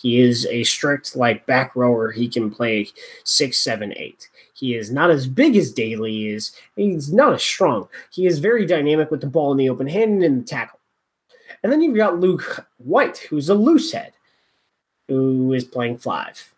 He 0.00 0.20
is 0.20 0.46
a 0.46 0.64
strict 0.64 1.16
like 1.16 1.44
back 1.44 1.76
rower. 1.76 2.10
He 2.12 2.28
can 2.28 2.50
play 2.50 2.88
six, 3.24 3.58
seven, 3.58 3.92
eight. 3.96 4.30
He 4.54 4.74
is 4.74 4.90
not 4.90 5.10
as 5.10 5.26
big 5.26 5.54
as 5.54 5.70
Daly 5.70 6.28
is. 6.28 6.52
He's 6.76 7.12
not 7.12 7.34
as 7.34 7.42
strong. 7.42 7.88
He 8.10 8.26
is 8.26 8.38
very 8.38 8.64
dynamic 8.64 9.10
with 9.10 9.20
the 9.20 9.26
ball 9.26 9.52
in 9.52 9.58
the 9.58 9.68
open 9.68 9.86
hand 9.86 10.12
and 10.12 10.24
in 10.24 10.38
the 10.38 10.44
tackle. 10.44 10.80
And 11.62 11.70
then 11.70 11.82
you've 11.82 11.96
got 11.96 12.20
Luke 12.20 12.66
White, 12.78 13.18
who's 13.18 13.48
a 13.48 13.54
loose 13.54 13.92
head, 13.92 14.13
who 15.08 15.52
is 15.52 15.64
playing 15.64 15.98
five, 15.98 16.52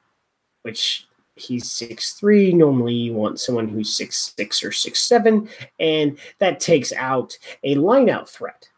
which 0.63 1.07
he's 1.35 1.71
six 1.71 2.15
three. 2.15 2.53
Normally, 2.53 2.95
you 2.95 3.13
want 3.13 3.41
someone 3.41 3.69
who's 3.69 3.97
six 3.97 4.35
six 4.37 4.63
or 4.65 4.73
six 4.73 5.03
seven, 5.03 5.49
and 5.79 6.19
that 6.39 6.61
takes 6.61 6.93
out 6.93 7.39
a 7.63 7.77
lineout 7.77 8.29
threat 8.29 8.69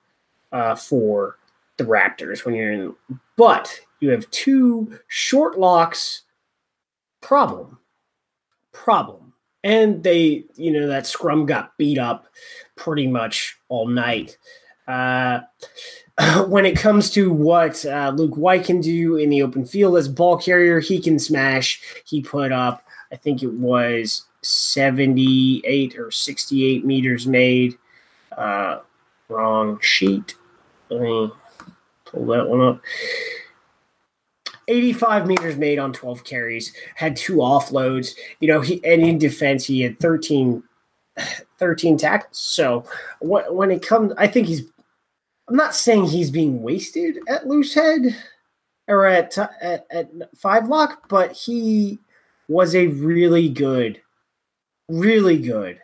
uh, 0.53 0.75
for 0.75 1.39
the 1.77 1.85
Raptors 1.85 2.45
when 2.45 2.55
you're 2.55 2.73
in. 2.73 2.95
But 3.37 3.81
you 4.01 4.11
have 4.11 4.31
two 4.31 4.99
short 5.07 5.59
locks. 5.59 6.23
Problem, 7.21 7.79
problem, 8.73 9.33
and 9.65 10.03
they, 10.05 10.45
you 10.55 10.71
know, 10.71 10.87
that 10.87 11.07
scrum 11.07 11.47
got 11.47 11.77
beat 11.77 11.99
up 11.99 12.27
pretty 12.77 13.09
much 13.09 13.59
all 13.69 13.89
night. 13.89 14.39
Uh, 14.89 15.41
when 16.49 16.67
it 16.67 16.77
comes 16.77 17.11
to 17.11 17.31
what 17.31 17.85
uh, 17.87 18.13
Luke 18.17 18.37
White 18.37 18.65
can 18.65 18.81
do 18.81 19.17
in 19.17 19.31
the 19.31 19.43
open 19.43 19.65
field 19.65 19.97
as 19.97 20.09
ball 20.09 20.37
carrier, 20.37 20.81
he 20.81 21.01
can 21.01 21.19
smash. 21.19 21.81
He 22.05 22.21
put 22.21 22.51
up, 22.51 22.83
I 23.13 23.17
think 23.17 23.43
it 23.43 23.53
was 23.53 24.25
78 24.43 25.97
or 25.99 26.11
68 26.11 26.85
meters 26.85 27.27
made. 27.27 27.79
Uh, 28.37 28.81
wrong 29.29 29.79
sheet. 29.81 30.35
Let 30.91 31.01
me 31.03 31.31
pull 32.05 32.27
that 32.27 32.49
one 32.49 32.61
up. 32.61 32.81
85 34.67 35.27
meters 35.27 35.57
made 35.57 35.79
on 35.79 35.93
12 35.93 36.25
carries, 36.25 36.75
had 36.95 37.17
two 37.17 37.37
offloads. 37.37 38.15
You 38.41 38.49
know, 38.49 38.61
he 38.61 38.85
and 38.85 39.03
in 39.03 39.19
defense, 39.19 39.65
he 39.65 39.81
had 39.81 39.99
13, 39.99 40.63
13 41.59 41.97
tackles. 41.97 42.37
So 42.39 42.85
when 43.21 43.71
it 43.71 43.83
comes, 43.83 44.13
I 44.19 44.27
think 44.27 44.47
he's 44.47 44.63
I'm 45.49 45.57
not 45.57 45.75
saying 45.75 46.07
he's 46.07 46.31
being 46.31 46.63
wasted 46.63 47.19
at 47.29 47.47
loose 47.47 47.75
head 47.75 48.17
or 48.87 49.07
at, 49.07 49.37
at, 49.39 49.87
at 49.91 50.11
five 50.37 50.69
lock, 50.69 51.09
but 51.09 51.33
he 51.33 51.99
was 52.49 52.75
a 52.75 52.89
really 52.89 53.49
good, 53.49 54.01
really 54.89 55.39
good 55.39 55.81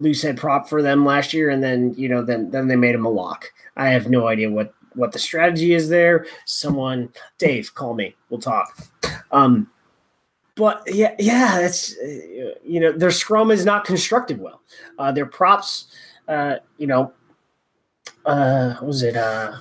loose 0.00 0.22
head 0.22 0.36
prop 0.36 0.68
for 0.68 0.80
them 0.80 1.04
last 1.04 1.32
year. 1.32 1.50
And 1.50 1.62
then, 1.62 1.94
you 1.96 2.08
know, 2.08 2.22
then, 2.22 2.50
then 2.50 2.68
they 2.68 2.76
made 2.76 2.94
him 2.94 3.06
a 3.06 3.10
lock. 3.10 3.52
I 3.76 3.88
have 3.88 4.08
no 4.08 4.28
idea 4.28 4.50
what, 4.50 4.72
what 4.94 5.12
the 5.12 5.18
strategy 5.18 5.74
is 5.74 5.88
there. 5.88 6.26
Someone, 6.44 7.12
Dave, 7.38 7.74
call 7.74 7.94
me. 7.94 8.14
We'll 8.30 8.40
talk. 8.40 8.78
Um, 9.32 9.70
but 10.58 10.82
yeah, 10.88 11.14
yeah, 11.20 11.60
that's 11.60 11.94
you 12.64 12.80
know 12.80 12.90
their 12.90 13.12
scrum 13.12 13.52
is 13.52 13.64
not 13.64 13.84
constructed 13.84 14.40
well. 14.40 14.60
Uh, 14.98 15.12
their 15.12 15.24
props, 15.24 15.86
uh, 16.26 16.56
you 16.78 16.88
know, 16.88 17.12
uh, 18.28 18.76
was 18.82 19.02
it 19.02 19.16
uh, 19.16 19.56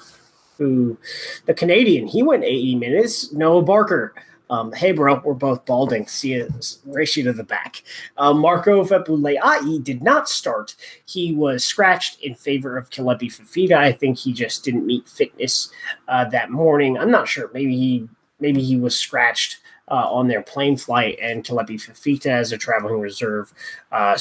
who 0.57 0.97
the 1.45 1.53
Canadian? 1.53 2.05
He 2.05 2.21
went 2.21 2.43
80 2.43 2.75
minutes. 2.75 3.31
Noah 3.31 3.61
Barker. 3.61 4.13
Um, 4.49 4.71
hey, 4.71 4.93
bro, 4.93 5.21
we're 5.25 5.33
both 5.33 5.65
balding. 5.65 6.07
See 6.07 6.35
a 6.35 6.47
ratio 6.85 7.25
to 7.25 7.33
the 7.33 7.43
back. 7.43 7.83
Uh, 8.17 8.33
Marco 8.33 8.83
Fepulai 8.85 9.83
did 9.83 10.01
not 10.01 10.29
start. 10.29 10.75
He 11.05 11.33
was 11.33 11.65
scratched 11.65 12.21
in 12.21 12.33
favor 12.33 12.77
of 12.77 12.89
Kalepi 12.89 13.27
Fafita. 13.27 13.73
I 13.73 13.91
think 13.91 14.17
he 14.17 14.31
just 14.31 14.63
didn't 14.63 14.85
meet 14.85 15.07
fitness 15.07 15.69
uh, 16.07 16.25
that 16.29 16.49
morning. 16.49 16.97
I'm 16.97 17.11
not 17.11 17.27
sure. 17.27 17.49
Maybe 17.53 17.75
he 17.75 18.07
maybe 18.39 18.63
he 18.63 18.77
was 18.77 18.97
scratched 18.97 19.57
uh, 19.89 20.07
on 20.09 20.27
their 20.29 20.41
plane 20.41 20.77
flight, 20.77 21.17
and 21.21 21.43
Kalepi 21.43 21.75
Fafita, 21.75 22.27
as 22.27 22.53
a 22.53 22.57
traveling 22.57 23.01
reserve, 23.01 23.53
uh, 23.91 24.17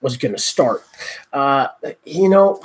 was 0.00 0.16
going 0.16 0.32
to 0.32 0.40
start. 0.40 0.82
Uh, 1.30 1.68
you 2.04 2.30
know 2.30 2.62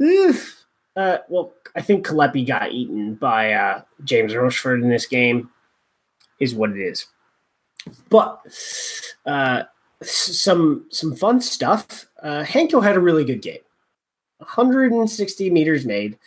uh, 0.00 1.18
well, 1.28 1.52
I 1.74 1.80
think 1.80 2.06
Kalepi 2.06 2.46
got 2.46 2.72
eaten 2.72 3.14
by 3.14 3.52
uh, 3.52 3.82
James 4.04 4.34
Rochford 4.34 4.82
in 4.82 4.88
this 4.88 5.06
game, 5.06 5.50
is 6.40 6.54
what 6.54 6.70
it 6.70 6.80
is. 6.80 7.06
But 8.08 8.40
uh, 9.26 9.64
some 10.02 10.86
some 10.90 11.16
fun 11.16 11.40
stuff. 11.40 12.06
Uh, 12.22 12.42
Hanko 12.42 12.82
had 12.82 12.96
a 12.96 13.00
really 13.00 13.24
good 13.24 13.42
game. 13.42 13.60
160 14.38 15.50
meters 15.50 15.84
made 15.84 16.18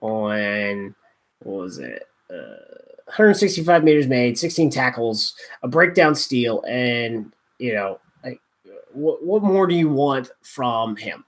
on 0.00 0.94
what 1.40 1.62
was 1.62 1.78
it? 1.78 2.04
Uh, 2.30 2.64
165 3.06 3.84
meters 3.84 4.06
made, 4.06 4.38
16 4.38 4.70
tackles, 4.70 5.34
a 5.62 5.68
breakdown 5.68 6.14
steal, 6.14 6.62
and 6.68 7.32
you 7.58 7.72
know, 7.72 7.98
what, 8.92 9.24
what 9.24 9.42
more 9.42 9.66
do 9.66 9.74
you 9.74 9.88
want 9.88 10.30
from 10.42 10.96
him? 10.96 11.24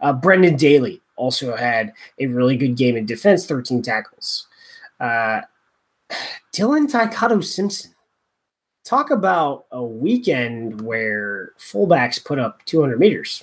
Uh, 0.00 0.12
Brendan 0.12 0.56
Daly, 0.56 1.00
also 1.16 1.56
had 1.56 1.92
a 2.18 2.26
really 2.26 2.56
good 2.56 2.76
game 2.76 2.96
in 2.96 3.06
defense, 3.06 3.46
13 3.46 3.82
tackles. 3.82 4.46
Uh, 5.00 5.40
Dylan 6.52 6.90
Taikato 6.90 7.44
Simpson. 7.44 7.92
Talk 8.84 9.10
about 9.10 9.66
a 9.72 9.82
weekend 9.82 10.80
where 10.80 11.52
fullbacks 11.58 12.24
put 12.24 12.38
up 12.38 12.64
200 12.66 13.00
meters. 13.00 13.42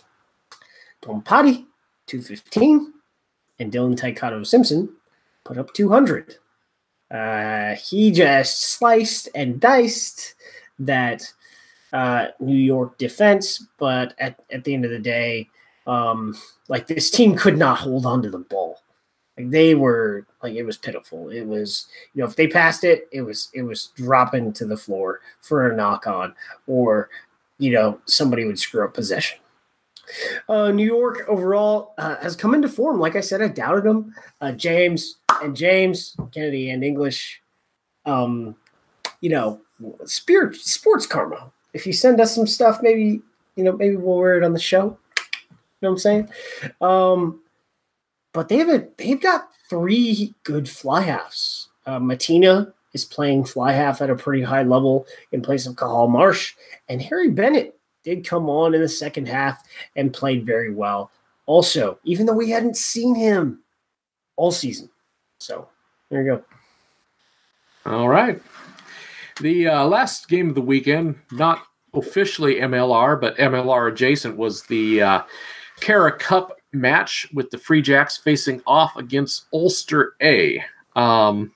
Tom 1.01 1.21
Potty, 1.21 1.65
215, 2.07 2.93
and 3.59 3.71
Dylan 3.71 3.99
Taikato 3.99 4.45
Simpson 4.47 4.89
put 5.43 5.57
up 5.57 5.73
200. 5.73 6.37
Uh, 7.11 7.75
he 7.75 8.11
just 8.11 8.63
sliced 8.71 9.29
and 9.35 9.59
diced 9.59 10.33
that 10.79 11.31
uh, 11.91 12.27
New 12.39 12.55
York 12.55 12.97
defense, 12.97 13.67
but 13.77 14.15
at, 14.17 14.39
at 14.49 14.63
the 14.63 14.73
end 14.73 14.85
of 14.85 14.91
the 14.91 14.99
day, 14.99 15.49
um, 15.87 16.35
like 16.67 16.87
this 16.87 17.09
team 17.09 17.35
could 17.35 17.57
not 17.57 17.79
hold 17.79 18.05
on 18.05 18.21
to 18.21 18.29
the 18.29 18.39
ball. 18.39 18.79
Like 19.37 19.49
they 19.49 19.75
were 19.75 20.25
like 20.41 20.53
it 20.53 20.63
was 20.63 20.77
pitiful. 20.77 21.29
It 21.29 21.45
was 21.45 21.87
you 22.13 22.21
know 22.21 22.27
if 22.27 22.35
they 22.35 22.47
passed 22.47 22.83
it, 22.83 23.07
it 23.11 23.21
was 23.21 23.49
it 23.53 23.63
was 23.63 23.87
dropping 23.95 24.53
to 24.53 24.65
the 24.65 24.77
floor 24.77 25.21
for 25.41 25.69
a 25.69 25.75
knock 25.75 26.05
on, 26.07 26.35
or 26.67 27.09
you 27.57 27.71
know 27.71 27.99
somebody 28.05 28.45
would 28.45 28.59
screw 28.59 28.85
up 28.85 28.93
possession. 28.93 29.39
Uh, 30.49 30.69
New 30.69 30.85
York 30.85 31.25
overall 31.27 31.93
uh, 31.97 32.17
has 32.17 32.35
come 32.35 32.53
into 32.53 32.67
form. 32.67 32.99
Like 32.99 33.15
I 33.15 33.21
said, 33.21 33.41
I 33.41 33.47
doubted 33.47 33.85
them. 33.85 34.13
Uh, 34.41 34.51
James 34.51 35.17
and 35.41 35.55
James 35.55 36.15
Kennedy 36.31 36.69
and 36.69 36.83
English. 36.83 37.41
Um, 38.05 38.55
you 39.21 39.29
know, 39.29 39.61
spirit 40.05 40.55
sports 40.57 41.07
karma. 41.07 41.51
If 41.73 41.87
you 41.87 41.93
send 41.93 42.21
us 42.21 42.35
some 42.35 42.45
stuff, 42.45 42.79
maybe 42.83 43.21
you 43.55 43.63
know 43.63 43.71
maybe 43.71 43.95
we'll 43.95 44.17
wear 44.17 44.37
it 44.37 44.43
on 44.43 44.53
the 44.53 44.59
show 44.59 44.99
know 45.83 45.89
what 45.89 45.93
I'm 45.93 45.99
saying? 45.99 46.29
Um, 46.81 47.41
but 48.33 48.49
they 48.49 48.57
have 48.57 48.89
they've 48.97 49.21
got 49.21 49.49
three 49.69 50.33
good 50.43 50.67
fly 50.67 51.01
halves. 51.01 51.69
Uh, 51.85 51.99
Matina 51.99 52.73
is 52.93 53.05
playing 53.05 53.45
fly 53.45 53.71
half 53.71 54.01
at 54.01 54.09
a 54.09 54.15
pretty 54.15 54.43
high 54.43 54.63
level 54.63 55.05
in 55.31 55.41
place 55.41 55.65
of 55.65 55.75
Cathal 55.75 56.07
Marsh, 56.07 56.53
and 56.89 57.01
Harry 57.01 57.29
Bennett 57.29 57.77
did 58.03 58.25
come 58.25 58.49
on 58.49 58.73
in 58.73 58.81
the 58.81 58.89
second 58.89 59.27
half 59.27 59.63
and 59.95 60.13
played 60.13 60.45
very 60.45 60.73
well. 60.73 61.11
Also, 61.45 61.99
even 62.03 62.25
though 62.25 62.33
we 62.33 62.49
hadn't 62.49 62.77
seen 62.77 63.15
him 63.15 63.59
all 64.35 64.51
season, 64.51 64.89
so 65.39 65.67
there 66.09 66.23
you 66.23 66.35
go. 66.35 66.43
All 67.85 68.07
right. 68.07 68.41
The 69.41 69.67
uh, 69.67 69.85
last 69.85 70.29
game 70.29 70.49
of 70.49 70.55
the 70.55 70.61
weekend, 70.61 71.15
not 71.31 71.65
officially 71.93 72.55
MLR, 72.55 73.19
but 73.19 73.37
MLR 73.37 73.91
adjacent, 73.91 74.37
was 74.37 74.63
the 74.63 75.01
uh, 75.01 75.21
Cara 75.79 76.17
Cup 76.17 76.57
match 76.71 77.27
with 77.33 77.49
the 77.51 77.57
Free 77.57 77.81
Jacks 77.81 78.17
facing 78.17 78.61
off 78.65 78.95
against 78.95 79.45
Ulster 79.53 80.15
A. 80.21 80.63
Um, 80.95 81.53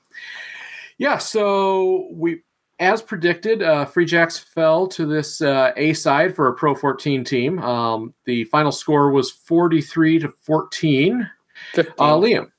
yeah, 0.98 1.18
so 1.18 2.08
we, 2.12 2.42
as 2.80 3.02
predicted, 3.02 3.62
uh, 3.62 3.86
Free 3.86 4.06
Jacks 4.06 4.38
fell 4.38 4.88
to 4.88 5.06
this 5.06 5.42
uh, 5.42 5.72
A 5.76 5.94
side 5.94 6.36
for 6.36 6.48
a 6.48 6.54
Pro 6.54 6.76
14 6.76 7.24
team. 7.24 7.60
Um, 7.60 8.14
the 8.26 8.44
final 8.46 8.72
score 8.72 9.12
was 9.12 9.32
43 9.32 10.20
to 10.20 10.30
14. 10.30 11.30
Uh, 12.00 12.18
Liam. 12.18 12.52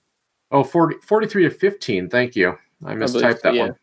Oh, 0.51 0.64
40, 0.64 0.97
43 1.03 1.45
to 1.45 1.51
15. 1.51 2.09
Thank 2.09 2.37
you. 2.37 2.57
I 2.85 2.95
mistyped 2.95 3.43
that 3.43 3.55
yeah. 3.55 3.62
one. 3.62 3.76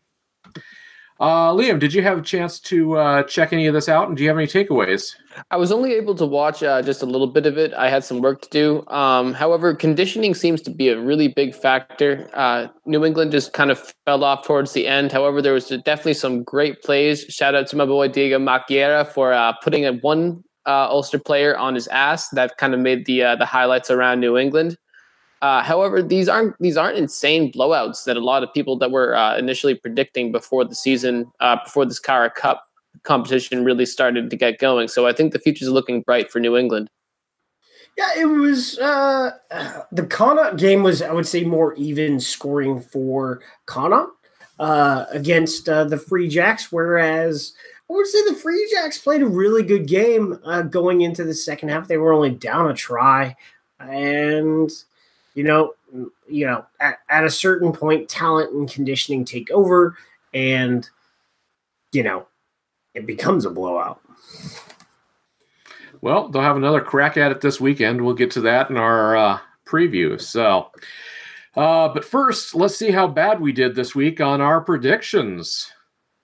Uh, 1.18 1.52
Liam, 1.52 1.80
did 1.80 1.94
you 1.94 2.02
have 2.02 2.18
a 2.18 2.22
chance 2.22 2.60
to 2.60 2.98
uh, 2.98 3.24
check 3.24 3.54
any 3.54 3.68
of 3.68 3.74
this 3.74 3.88
out, 3.88 4.10
and 4.10 4.18
do 4.18 4.24
you 4.24 4.30
have 4.30 4.38
any 4.38 4.48
takeaways? 4.48 5.16
I 5.50 5.56
was 5.56 5.72
only 5.72 5.94
able 5.94 6.14
to 6.16 6.26
watch 6.26 6.62
uh, 6.62 6.82
just 6.82 7.02
a 7.02 7.06
little 7.06 7.28
bit 7.28 7.46
of 7.46 7.58
it. 7.58 7.74
I 7.74 7.90
had 7.90 8.04
some 8.04 8.20
work 8.22 8.42
to 8.42 8.50
do. 8.50 8.88
Um, 8.88 9.34
however, 9.34 9.74
conditioning 9.74 10.34
seems 10.34 10.62
to 10.64 10.72
be 10.72 10.90
a 10.90 11.00
really 11.00 11.30
big 11.30 11.56
factor. 11.56 12.30
Uh, 12.34 12.68
New 12.86 13.06
England 13.06 13.32
just 13.32 13.54
kind 13.54 13.72
of 13.72 13.94
fell 14.06 14.26
off 14.26 14.46
towards 14.46 14.74
the 14.74 14.88
end. 14.88 15.14
However, 15.14 15.42
there 15.42 15.54
was 15.54 15.70
definitely 15.70 16.16
some 16.16 16.44
great 16.44 16.82
plays. 16.84 17.22
Shout 17.30 17.56
out 17.56 17.68
to 17.68 17.78
my 17.78 17.86
boy 17.86 18.10
Diego 18.10 18.38
Macchiera 18.38 19.08
for 19.08 19.32
uh, 19.32 19.54
putting 19.64 19.86
a 19.86 19.94
one 19.94 20.44
uh, 20.66 20.90
Ulster 20.90 21.20
player 21.20 21.58
on 21.58 21.76
his 21.76 21.88
ass. 21.88 22.28
That 22.30 22.58
kind 22.58 22.74
of 22.74 22.82
made 22.82 23.06
the 23.06 23.24
uh, 23.24 23.36
the 23.38 23.46
highlights 23.46 23.90
around 23.90 24.20
New 24.20 24.38
England. 24.38 24.78
Uh, 25.46 25.62
however, 25.62 26.02
these 26.02 26.28
aren't 26.28 26.60
these 26.60 26.76
aren't 26.76 26.98
insane 26.98 27.52
blowouts 27.52 28.06
that 28.06 28.18
a 28.18 28.20
lot 28.20 28.42
of 28.42 28.52
people 28.52 28.76
that 28.80 28.90
were 28.90 29.16
uh, 29.16 29.38
initially 29.38 29.76
predicting 29.76 30.32
before 30.32 30.66
the 30.66 30.74
season, 30.74 31.32
uh, 31.40 31.56
before 31.64 31.86
this 31.86 32.00
Cara 32.00 32.32
Cup 32.32 32.68
competition 33.04 33.64
really 33.64 33.86
started 33.86 34.32
to 34.32 34.36
get 34.36 34.58
going. 34.58 34.88
So 34.88 35.06
I 35.06 35.14
think 35.14 35.34
the 35.34 35.40
future 35.40 35.64
is 35.64 35.70
looking 35.70 36.02
bright 36.02 36.32
for 36.32 36.40
New 36.40 36.58
England. 36.58 36.90
Yeah, 37.96 38.10
it 38.18 38.26
was 38.26 38.80
uh, 38.80 39.34
the 39.92 40.08
Connacht 40.08 40.58
game 40.58 40.82
was 40.82 41.04
I 41.04 41.12
would 41.12 41.28
say 41.28 41.44
more 41.44 41.76
even 41.76 42.20
scoring 42.20 42.82
for 42.82 43.40
Connacht 43.68 44.14
uh, 44.58 45.06
against 45.12 45.70
uh, 45.70 45.84
the 45.84 46.00
Free 46.00 46.28
Jacks, 46.28 46.72
whereas 46.72 47.54
I 47.88 47.94
would 47.94 48.08
say 48.08 48.26
the 48.28 48.34
Free 48.34 48.68
Jacks 48.74 48.98
played 48.98 49.22
a 49.22 49.28
really 49.28 49.62
good 49.62 49.88
game 49.88 50.40
going 50.72 51.02
into 51.02 51.24
the 51.24 51.36
second 51.36 51.70
half. 51.70 51.88
They 51.88 51.98
were 51.98 52.14
only 52.14 52.32
down 52.32 52.68
a 52.68 52.74
try, 52.74 53.36
and 53.80 54.72
you 55.36 55.44
know, 55.44 55.74
you 56.28 56.48
know, 56.48 56.66
at, 56.80 57.00
at 57.10 57.24
a 57.24 57.30
certain 57.30 57.72
point, 57.72 58.10
talent 58.10 58.54
and 58.54 58.70
conditioning 58.70 59.24
take 59.24 59.52
over, 59.52 59.96
and 60.34 60.90
you 61.92 62.04
know, 62.04 62.28
it 62.94 63.06
becomes 63.06 63.46
a 63.46 63.50
blowout. 63.50 64.02
Well, 66.02 66.30
they'll 66.30 66.42
have 66.42 66.58
another 66.58 66.82
crack 66.82 67.18
at 67.18 67.32
it 67.32 67.42
this 67.42 67.60
weekend. 67.60 68.02
We'll 68.02 68.16
get 68.16 68.32
to 68.32 68.42
that 68.42 68.70
in 68.70 68.78
our 68.78 69.16
uh, 69.16 69.40
preview. 69.66 70.20
So, 70.20 70.72
uh, 71.56 71.90
but 71.90 72.06
first, 72.06 72.56
let's 72.56 72.76
see 72.76 72.92
how 72.92 73.08
bad 73.08 73.40
we 73.40 73.52
did 73.52 73.76
this 73.76 73.96
week 73.96 74.22
on 74.22 74.42
our 74.42 74.62
predictions. 74.62 75.72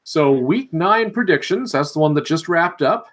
So, 0.04 0.32
week 0.32 0.74
nine 0.74 1.12
predictions, 1.12 1.72
that's 1.72 1.94
the 1.94 2.00
one 2.00 2.14
that 2.16 2.26
just 2.26 2.50
wrapped 2.50 2.82
up. 2.82 3.08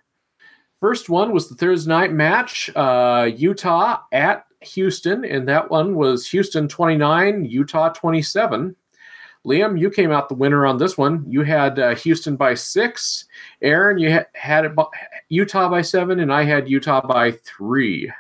First 0.81 1.09
one 1.09 1.33
was 1.33 1.49
the 1.49 1.55
Thursday 1.55 1.89
night 1.89 2.13
match, 2.13 2.71
uh, 2.75 3.31
Utah 3.35 4.03
at 4.13 4.45
Houston, 4.61 5.25
and 5.25 5.49
that 5.49 5.71
one 5.71 5.95
was 5.95 6.27
Houston 6.29 6.69
29, 6.69 7.45
Utah 7.45 7.91
27. 7.91 8.75
Liam, 9.47 9.81
you 9.81 9.91
came 9.91 10.11
out 10.11 10.29
the 10.29 10.35
winner 10.35 10.67
on 10.67 10.79
this 10.79 10.99
one. 10.99 11.25
You 11.29 11.43
had 11.43 11.79
uh, 11.79 11.95
Houston 11.95 12.37
by 12.37 12.55
six. 12.55 13.25
Aaron, 13.63 13.99
you 13.99 14.13
ha- 14.13 14.27
had 14.35 14.65
it 14.65 14.75
by, 14.75 14.85
Utah 15.29 15.69
by 15.69 15.83
seven, 15.83 16.21
and 16.21 16.33
I 16.33 16.43
had 16.43 16.69
Utah 16.69 17.01
by 17.07 17.33
three. 17.33 18.13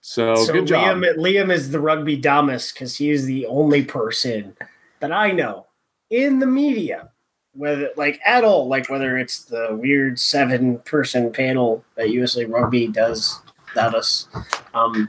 So, 0.00 0.34
So 0.36 0.52
good 0.52 0.66
job. 0.66 0.96
Liam, 0.96 1.16
Liam 1.16 1.52
is 1.52 1.70
the 1.70 1.80
rugby 1.80 2.16
dumbest 2.16 2.74
because 2.74 2.96
he 2.96 3.10
is 3.10 3.26
the 3.26 3.46
only 3.46 3.84
person 3.84 4.56
that 5.00 5.12
I 5.12 5.32
know 5.32 5.66
in 6.10 6.38
the 6.38 6.46
media, 6.46 7.10
whether 7.52 7.90
like 7.96 8.18
at 8.24 8.42
all, 8.42 8.68
like 8.68 8.88
whether 8.88 9.18
it's 9.18 9.44
the 9.44 9.68
weird 9.78 10.18
seven 10.18 10.78
person 10.80 11.30
panel 11.30 11.84
that 11.96 12.10
USA 12.10 12.46
Rugby 12.46 12.88
does 12.88 13.40
without 13.68 13.94
us. 13.94 14.28
Um, 14.74 15.08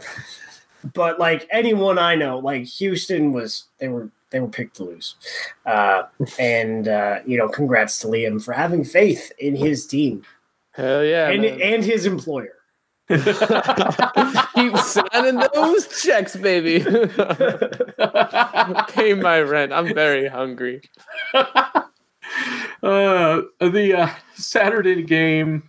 but 0.93 1.19
like 1.19 1.47
anyone 1.51 1.97
I 1.97 2.15
know, 2.15 2.39
like 2.39 2.65
Houston 2.65 3.31
was 3.33 3.65
they 3.79 3.87
were 3.87 4.09
they 4.31 4.39
were 4.39 4.47
picked 4.47 4.75
to 4.77 4.83
lose. 4.83 5.15
Uh, 5.65 6.03
and 6.39 6.87
uh, 6.87 7.19
you 7.25 7.37
know, 7.37 7.49
congrats 7.49 7.99
to 7.99 8.07
Liam 8.07 8.43
for 8.43 8.53
having 8.53 8.83
faith 8.83 9.31
in 9.39 9.55
his 9.55 9.85
team 9.85 10.23
Hell 10.71 11.03
yeah! 11.03 11.29
and 11.29 11.41
man. 11.41 11.61
and 11.61 11.83
his 11.83 12.05
employer. 12.05 12.53
Keep 13.09 14.77
signing 14.77 15.41
those 15.55 16.03
checks, 16.03 16.35
baby. 16.35 16.79
Pay 18.89 19.15
my 19.15 19.41
rent. 19.41 19.73
I'm 19.73 19.95
very 19.95 20.27
hungry. 20.27 20.81
uh, 21.33 21.41
the 22.83 23.95
uh, 23.97 24.09
Saturday 24.35 25.01
game 25.01 25.63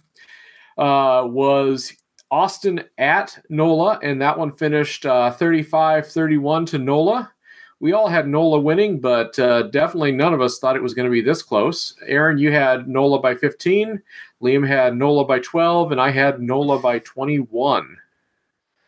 uh, 0.76 1.24
was 1.26 1.94
Austin 2.30 2.84
at 2.98 3.38
NOLA, 3.48 3.98
and 4.02 4.20
that 4.22 4.38
one 4.38 4.52
finished 4.52 5.06
uh, 5.06 5.30
35 5.32 6.06
31 6.06 6.66
to 6.66 6.78
NOLA. 6.78 7.32
We 7.80 7.92
all 7.92 8.08
had 8.08 8.28
NOLA 8.28 8.60
winning, 8.60 9.00
but 9.00 9.38
uh, 9.38 9.62
definitely 9.64 10.12
none 10.12 10.34
of 10.34 10.40
us 10.40 10.58
thought 10.58 10.76
it 10.76 10.82
was 10.82 10.92
going 10.92 11.06
to 11.06 11.10
be 11.10 11.22
this 11.22 11.42
close. 11.42 11.94
Aaron, 12.06 12.36
you 12.36 12.52
had 12.52 12.88
NOLA 12.88 13.20
by 13.20 13.34
15, 13.34 14.00
Liam 14.42 14.66
had 14.66 14.96
NOLA 14.96 15.24
by 15.24 15.38
12, 15.38 15.92
and 15.92 16.00
I 16.00 16.10
had 16.10 16.42
NOLA 16.42 16.78
by 16.78 16.98
21. 17.00 17.96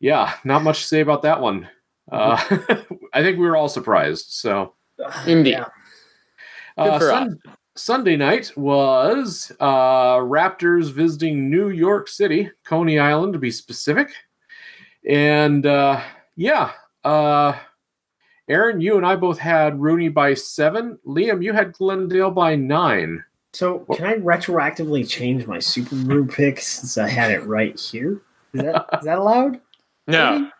Yeah, 0.00 0.34
not 0.44 0.62
much 0.62 0.80
to 0.80 0.86
say 0.86 1.00
about 1.00 1.22
that 1.22 1.40
one. 1.40 1.68
Uh, 2.10 2.36
I 3.14 3.22
think 3.22 3.38
we 3.38 3.46
were 3.46 3.56
all 3.56 3.68
surprised. 3.68 4.26
So, 4.30 4.74
Indeed. 5.26 5.52
Yeah. 5.52 5.66
Good 6.76 6.88
uh, 6.88 6.98
for 6.98 7.08
Sun- 7.08 7.42
Sunday 7.74 8.16
night 8.16 8.52
was 8.56 9.50
uh, 9.60 10.16
Raptors 10.16 10.90
visiting 10.92 11.50
New 11.50 11.70
York 11.70 12.08
City, 12.08 12.50
Coney 12.64 12.98
Island 12.98 13.32
to 13.32 13.38
be 13.38 13.50
specific. 13.50 14.10
And 15.08 15.64
uh, 15.64 16.02
yeah, 16.36 16.72
uh, 17.04 17.54
Aaron, 18.48 18.80
you 18.80 18.96
and 18.96 19.06
I 19.06 19.16
both 19.16 19.38
had 19.38 19.78
RUNY 19.78 20.12
by 20.12 20.34
seven. 20.34 20.98
Liam, 21.06 21.42
you 21.42 21.52
had 21.52 21.72
Glendale 21.72 22.30
by 22.30 22.56
nine. 22.56 23.24
So 23.54 23.80
can 23.94 24.06
I 24.06 24.14
retroactively 24.14 25.08
change 25.08 25.46
my 25.46 25.58
SuperBru 25.58 26.32
pick 26.34 26.60
since 26.60 26.98
I 26.98 27.08
had 27.08 27.30
it 27.30 27.44
right 27.44 27.78
here? 27.78 28.22
Is 28.54 28.62
that 28.62 28.86
is 28.98 29.04
that 29.04 29.18
allowed? 29.18 29.60
No. 30.08 30.50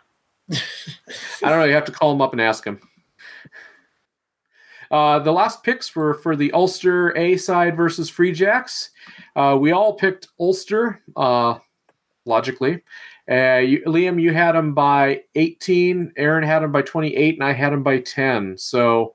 I 0.53 1.49
don't 1.49 1.59
know. 1.59 1.65
You 1.65 1.75
have 1.75 1.85
to 1.87 1.93
call 1.93 2.13
him 2.13 2.21
up 2.21 2.31
and 2.31 2.41
ask 2.41 2.65
him. 2.65 2.81
Uh, 4.93 5.19
the 5.19 5.33
last 5.33 5.63
picks 5.65 5.97
were 5.97 6.15
for 6.15 6.37
the 6.37 6.53
Ulster 6.53 7.17
A 7.17 7.37
side 7.39 7.77
versus 7.77 8.11
Free 8.11 8.31
Jacks. 8.33 8.91
Uh, 9.35 9.57
we 9.59 9.73
all 9.73 9.95
picked 9.95 10.29
Ulster, 10.39 11.01
uh, 11.17 11.59
logically. 12.27 12.83
Uh, 13.31 13.57
you, 13.59 13.83
Liam, 13.87 14.21
you 14.21 14.33
had 14.35 14.55
him 14.55 14.75
by 14.75 15.23
18. 15.35 16.13
Aaron 16.17 16.45
had 16.45 16.63
him 16.63 16.71
by 16.73 16.83
28, 16.83 17.35
and 17.37 17.45
I 17.45 17.53
had 17.53 17.73
him 17.73 17.83
by 17.83 18.01
10. 18.01 18.59
So, 18.59 19.15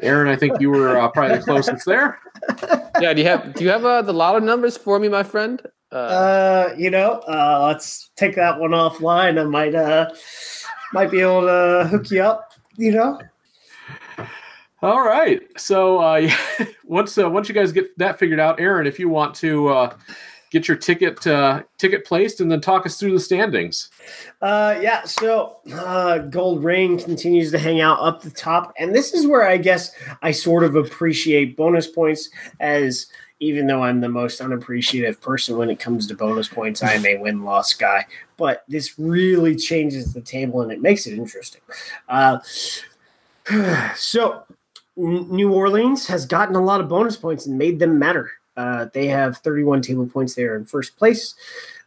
Aaron, 0.00 0.28
I 0.28 0.36
think 0.36 0.60
you 0.60 0.70
were 0.70 0.98
uh, 0.98 1.08
probably 1.08 1.38
the 1.38 1.44
closest 1.44 1.84
there. 1.84 2.18
Yeah. 3.00 3.14
Do 3.14 3.20
you 3.22 3.28
have 3.28 3.54
Do 3.54 3.64
you 3.64 3.70
have 3.70 3.84
uh, 3.84 4.02
the 4.02 4.12
lotto 4.12 4.40
numbers 4.40 4.76
for 4.76 4.98
me, 4.98 5.08
my 5.08 5.22
friend? 5.22 5.62
Uh, 5.92 5.94
Uh, 5.94 6.74
you 6.76 6.90
know, 6.90 7.22
uh, 7.28 7.64
let's 7.68 8.10
take 8.16 8.34
that 8.34 8.58
one 8.58 8.70
offline. 8.70 9.40
I 9.40 9.44
might 9.44 9.74
uh 9.74 10.10
might 10.92 11.10
be 11.10 11.20
able 11.20 11.42
to 11.42 11.86
hook 11.88 12.10
you 12.10 12.22
up. 12.22 12.52
You 12.76 12.92
know, 12.92 13.20
All 14.80 15.04
right. 15.04 15.40
So 15.58 15.98
uh, 15.98 16.30
once 16.84 17.18
uh, 17.18 17.28
once 17.28 17.48
you 17.48 17.54
guys 17.54 17.72
get 17.72 17.96
that 17.98 18.18
figured 18.18 18.40
out, 18.40 18.60
Aaron, 18.60 18.86
if 18.86 18.98
you 18.98 19.08
want 19.08 19.34
to 19.36 19.68
uh, 19.68 19.94
get 20.50 20.68
your 20.68 20.76
ticket 20.76 21.26
uh, 21.26 21.62
ticket 21.78 22.04
placed 22.04 22.40
and 22.40 22.50
then 22.50 22.60
talk 22.60 22.86
us 22.86 22.98
through 22.98 23.12
the 23.12 23.20
standings. 23.20 23.90
Uh, 24.40 24.78
yeah. 24.80 25.04
So 25.04 25.56
uh, 25.72 26.18
Gold 26.18 26.62
Rain 26.62 26.98
continues 26.98 27.50
to 27.52 27.58
hang 27.58 27.80
out 27.80 27.98
up 28.00 28.22
the 28.22 28.30
top, 28.30 28.72
and 28.78 28.94
this 28.94 29.12
is 29.14 29.26
where 29.26 29.46
I 29.48 29.56
guess 29.56 29.92
I 30.22 30.30
sort 30.30 30.62
of 30.62 30.76
appreciate 30.76 31.56
bonus 31.56 31.88
points. 31.88 32.30
As 32.60 33.06
even 33.40 33.66
though 33.66 33.82
I'm 33.82 34.00
the 34.00 34.08
most 34.08 34.40
unappreciative 34.40 35.20
person 35.20 35.56
when 35.56 35.70
it 35.70 35.78
comes 35.78 36.06
to 36.06 36.14
bonus 36.14 36.48
points, 36.48 36.82
I 36.82 36.94
am 36.94 37.06
a 37.06 37.16
win 37.18 37.44
loss 37.44 37.72
guy. 37.74 38.06
But 38.36 38.64
this 38.68 38.98
really 38.98 39.54
changes 39.54 40.12
the 40.12 40.20
table 40.20 40.60
and 40.62 40.72
it 40.72 40.80
makes 40.80 41.06
it 41.06 41.14
interesting. 41.14 41.62
So 43.96 44.44
New 44.98 45.52
Orleans 45.52 46.08
has 46.08 46.26
gotten 46.26 46.56
a 46.56 46.62
lot 46.62 46.80
of 46.80 46.88
bonus 46.88 47.16
points 47.16 47.46
and 47.46 47.56
made 47.56 47.78
them 47.78 47.98
matter. 47.98 48.32
Uh, 48.56 48.86
they 48.92 49.06
have 49.06 49.38
31 49.38 49.82
table 49.82 50.06
points. 50.06 50.34
They 50.34 50.42
are 50.42 50.56
in 50.56 50.64
first 50.64 50.96
place. 50.96 51.36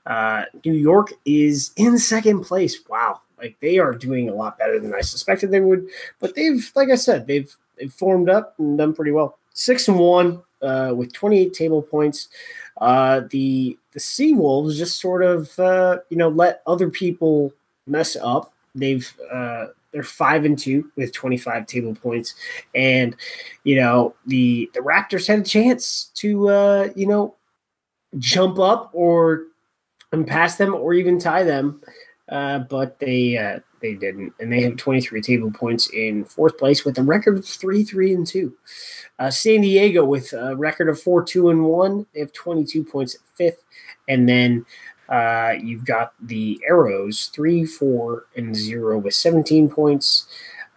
Uh, 0.06 0.46
New 0.66 0.74
York 0.74 1.12
is 1.26 1.72
in 1.76 1.98
second 1.98 2.42
place. 2.44 2.78
Wow, 2.88 3.20
like 3.38 3.58
they 3.60 3.78
are 3.78 3.92
doing 3.92 4.30
a 4.30 4.34
lot 4.34 4.58
better 4.58 4.80
than 4.80 4.96
I 4.96 5.02
suspected 5.02 5.52
they 5.52 5.60
would. 5.60 5.90
But 6.20 6.36
they've, 6.36 6.72
like 6.74 6.90
I 6.90 6.96
said, 6.96 7.28
they've 7.28 7.54
they've 7.78 7.94
formed 7.94 8.30
up 8.30 8.56
and 8.58 8.78
done 8.78 8.94
pretty 8.94 9.12
well. 9.12 9.38
Six 9.54 9.90
and 9.90 10.00
one 10.00 10.42
uh, 10.62 10.94
with 10.96 11.12
28 11.12 11.54
table 11.54 11.82
points. 11.82 12.30
Uh, 12.78 13.22
the 13.30 13.78
the 13.92 14.00
Sea 14.00 14.34
Wolves 14.34 14.78
just 14.78 15.00
sort 15.00 15.22
of 15.22 15.60
uh, 15.60 16.00
you 16.10 16.18
know 16.18 16.30
let 16.30 16.62
other 16.66 16.90
people 16.90 17.54
mess 17.86 18.16
up. 18.16 18.54
They've 18.74 19.14
uh, 19.32 19.68
they're 19.92 20.04
five 20.04 20.46
and 20.46 20.58
two 20.58 20.90
with 20.96 21.14
25 21.14 21.66
table 21.66 21.96
points, 21.96 22.36
and 22.76 23.16
you 23.64 23.76
know 23.76 24.16
the 24.26 24.70
the 24.74 24.80
Raptors 24.80 25.28
had 25.28 25.40
a 25.40 25.44
chance 25.44 26.12
to 26.16 26.50
uh, 26.50 26.90
you 26.96 27.08
know 27.08 27.36
jump 28.18 28.60
up 28.60 28.90
or 28.94 29.44
and 30.12 30.28
pass 30.28 30.58
them 30.58 30.74
or 30.74 30.94
even 30.94 31.20
tie 31.20 31.44
them, 31.44 31.82
uh, 32.30 32.60
but 32.60 33.00
they 33.00 33.38
uh, 33.38 33.60
they 33.82 33.96
didn't, 33.96 34.34
and 34.40 34.52
they 34.52 34.62
have 34.62 34.78
23 34.78 35.22
table 35.22 35.52
points 35.52 35.90
in 35.90 36.24
fourth 36.24 36.58
place 36.58 36.86
with 36.86 36.98
a 36.98 37.04
record 37.04 37.40
of 37.40 37.46
three, 37.46 37.84
three, 37.84 38.14
and 38.14 38.26
two. 38.26 38.56
Uh, 39.20 39.30
San 39.30 39.62
Diego 39.62 40.06
with 40.06 40.32
a 40.34 40.56
record 40.56 40.88
of 40.88 41.02
four, 41.02 41.24
two, 41.24 41.50
and 41.50 41.66
one. 41.66 42.06
They 42.14 42.20
have 42.20 42.32
22 42.34 42.84
points 42.84 43.16
at 43.16 43.22
fifth, 43.36 43.64
and 44.08 44.30
then 44.30 44.66
uh, 45.12 45.56
you've 45.62 45.86
got 45.86 46.14
the 46.22 46.60
Arrows 46.68 47.28
three, 47.28 47.66
four, 47.66 48.26
and 48.36 48.56
zero 48.56 48.98
with 48.98 49.14
17 49.14 49.70
points. 49.70 50.26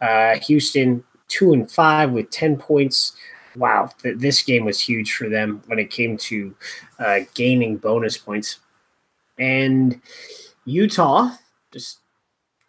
Uh, 0.03 0.37
Houston 0.41 1.05
two 1.28 1.53
and 1.53 1.70
five 1.70 2.11
with 2.11 2.30
10 2.30 2.57
points. 2.57 3.16
Wow, 3.57 3.91
th- 4.03 4.18
this 4.18 4.43
game 4.43 4.64
was 4.64 4.80
huge 4.80 5.14
for 5.14 5.28
them 5.28 5.62
when 5.66 5.78
it 5.78 5.91
came 5.91 6.16
to 6.16 6.55
uh, 6.99 7.20
gaining 7.35 7.76
bonus 7.76 8.18
points. 8.18 8.59
And 9.39 10.01
Utah 10.64 11.30
just 11.72 12.01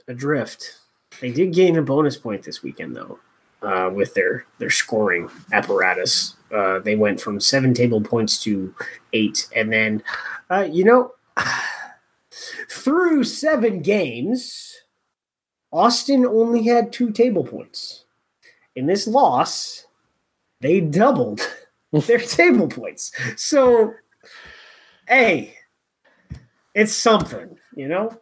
adrift. 0.08 0.78
They 1.20 1.32
did 1.32 1.54
gain 1.54 1.78
a 1.78 1.82
bonus 1.82 2.18
point 2.18 2.44
this 2.44 2.62
weekend, 2.62 2.96
though, 2.96 3.20
uh, 3.64 3.90
with 3.90 4.14
their 4.14 4.46
their 4.60 4.70
scoring 4.70 5.30
apparatus. 5.52 6.36
Uh, 6.54 6.80
they 6.80 6.96
went 6.96 7.20
from 7.20 7.40
seven 7.40 7.74
table 7.74 8.02
points 8.02 8.42
to 8.44 8.74
eight, 9.14 9.48
and 9.56 9.72
then, 9.74 10.04
uh, 10.52 10.68
you 10.70 10.84
know, 10.84 11.12
through 12.70 13.24
seven 13.24 13.82
games, 13.82 14.82
Austin 15.72 16.26
only 16.26 16.64
had 16.64 16.94
two 16.94 17.12
table 17.12 17.44
points. 17.44 18.06
In 18.76 18.88
this 18.88 19.08
loss, 19.08 19.86
they 20.62 20.82
doubled 20.82 21.42
their 21.92 22.20
table 22.20 22.68
points. 22.68 23.12
So, 23.36 23.94
hey, 25.08 25.56
it's 26.74 26.94
something, 26.94 27.58
you 27.76 27.88
know. 27.88 28.18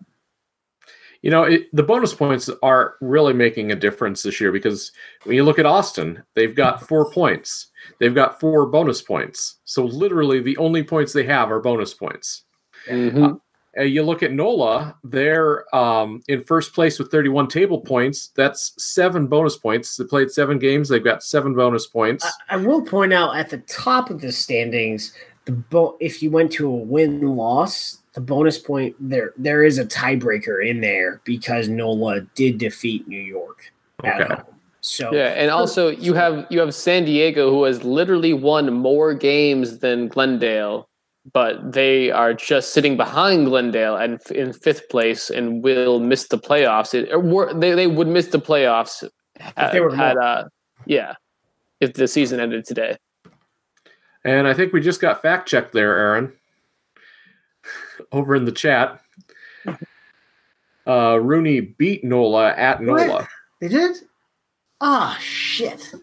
You 1.22 1.32
know, 1.32 1.44
it, 1.44 1.70
the 1.74 1.84
bonus 1.84 2.14
points 2.14 2.50
are 2.62 2.96
really 3.00 3.34
making 3.34 3.72
a 3.72 3.78
difference 3.78 4.24
this 4.24 4.42
year 4.42 4.52
because 4.52 4.92
when 5.24 5.38
you 5.38 5.44
look 5.44 5.58
at 5.58 5.66
Austin, 5.66 6.22
they've 6.36 6.54
got 6.54 6.86
four 6.86 7.10
points. 7.12 7.68
They've 8.00 8.14
got 8.14 8.42
four 8.42 8.66
bonus 8.66 9.02
points. 9.02 9.60
So 9.64 9.86
literally, 9.86 10.42
the 10.42 10.58
only 10.58 10.84
points 10.84 11.14
they 11.14 11.24
have 11.24 11.50
are 11.50 11.62
bonus 11.62 11.94
points. 11.94 12.44
Mhm. 12.88 13.40
Uh, 13.76 13.82
you 13.82 14.04
look 14.04 14.22
at 14.22 14.32
NOLA, 14.32 14.96
they're 15.04 15.66
um, 15.76 16.22
in 16.28 16.44
first 16.44 16.74
place 16.74 17.00
with 17.00 17.10
31 17.10 17.48
table 17.48 17.80
points. 17.82 18.28
That's 18.36 18.74
seven 18.78 19.26
bonus 19.26 19.58
points. 19.58 19.98
They 19.98 20.04
played 20.06 20.30
seven 20.30 20.60
games. 20.60 20.90
They've 20.90 21.04
got 21.04 21.24
seven 21.24 21.56
bonus 21.56 21.88
points. 21.88 22.24
I, 22.50 22.54
I 22.54 22.58
will 22.58 22.84
point 22.84 23.14
out 23.14 23.36
at 23.36 23.50
the 23.50 23.58
top 23.60 24.12
of 24.12 24.22
the 24.22 24.32
standings, 24.32 25.14
the 25.46 25.54
bo- 25.54 25.98
if 26.00 26.22
you 26.22 26.30
went 26.30 26.52
to 26.54 26.68
a 26.68 26.72
win 26.72 27.22
loss, 27.36 27.98
the 28.14 28.22
bonus 28.22 28.60
point 28.60 28.96
there 29.00 29.34
there 29.38 29.64
is 29.64 29.80
a 29.80 29.86
tiebreaker 29.86 30.64
in 30.64 30.80
there 30.82 31.20
because 31.24 31.68
NOLA 31.68 32.22
did 32.36 32.60
defeat 32.60 33.08
New 33.08 33.20
York 33.20 33.74
at 34.04 34.22
Okay. 34.22 34.34
home. 34.36 34.44
So 34.82 35.12
Yeah, 35.12 35.30
and 35.30 35.50
also 35.50 35.88
you 35.90 36.14
have 36.14 36.46
you 36.52 36.60
have 36.60 36.76
San 36.76 37.06
Diego 37.06 37.50
who 37.50 37.64
has 37.64 37.84
literally 37.84 38.34
won 38.34 38.72
more 38.72 39.16
games 39.16 39.80
than 39.80 40.10
Glendale, 40.10 40.88
but 41.32 41.72
they 41.72 42.12
are 42.12 42.34
just 42.34 42.74
sitting 42.74 42.98
behind 42.98 43.46
Glendale 43.46 43.96
and 43.96 44.16
f- 44.16 44.32
in 44.32 44.52
fifth 44.52 44.90
place 44.90 45.30
and 45.30 45.64
will 45.64 46.00
miss 46.00 46.28
the 46.28 46.38
playoffs. 46.38 46.94
It, 46.94 47.12
or 47.12 47.20
were, 47.20 47.54
they 47.54 47.74
they 47.74 47.88
would 47.88 48.08
miss 48.08 48.28
the 48.28 48.40
playoffs 48.40 49.08
had, 49.40 49.72
they 49.72 49.80
were 49.80 49.96
had 49.96 50.16
more. 50.16 50.24
uh, 50.24 50.44
yeah, 50.86 51.14
if 51.80 51.94
the 51.94 52.08
season 52.08 52.40
ended 52.40 52.66
today. 52.66 52.98
And 54.26 54.48
I 54.48 54.54
think 54.54 54.74
we 54.74 54.82
just 54.82 55.02
got 55.02 55.22
fact 55.22 55.48
checked 55.48 55.74
there, 55.74 55.98
Aaron, 55.98 56.34
over 58.12 58.36
in 58.36 58.46
the 58.46 58.52
chat. 58.52 59.00
Uh, 60.86 61.16
RUNY 61.16 61.78
beat 61.78 62.04
NOLA 62.04 62.52
at 62.52 62.82
NOLA. 62.82 63.28
They 63.62 63.70
did? 63.70 63.96
Ah, 64.82 65.18
shit. 65.22 65.94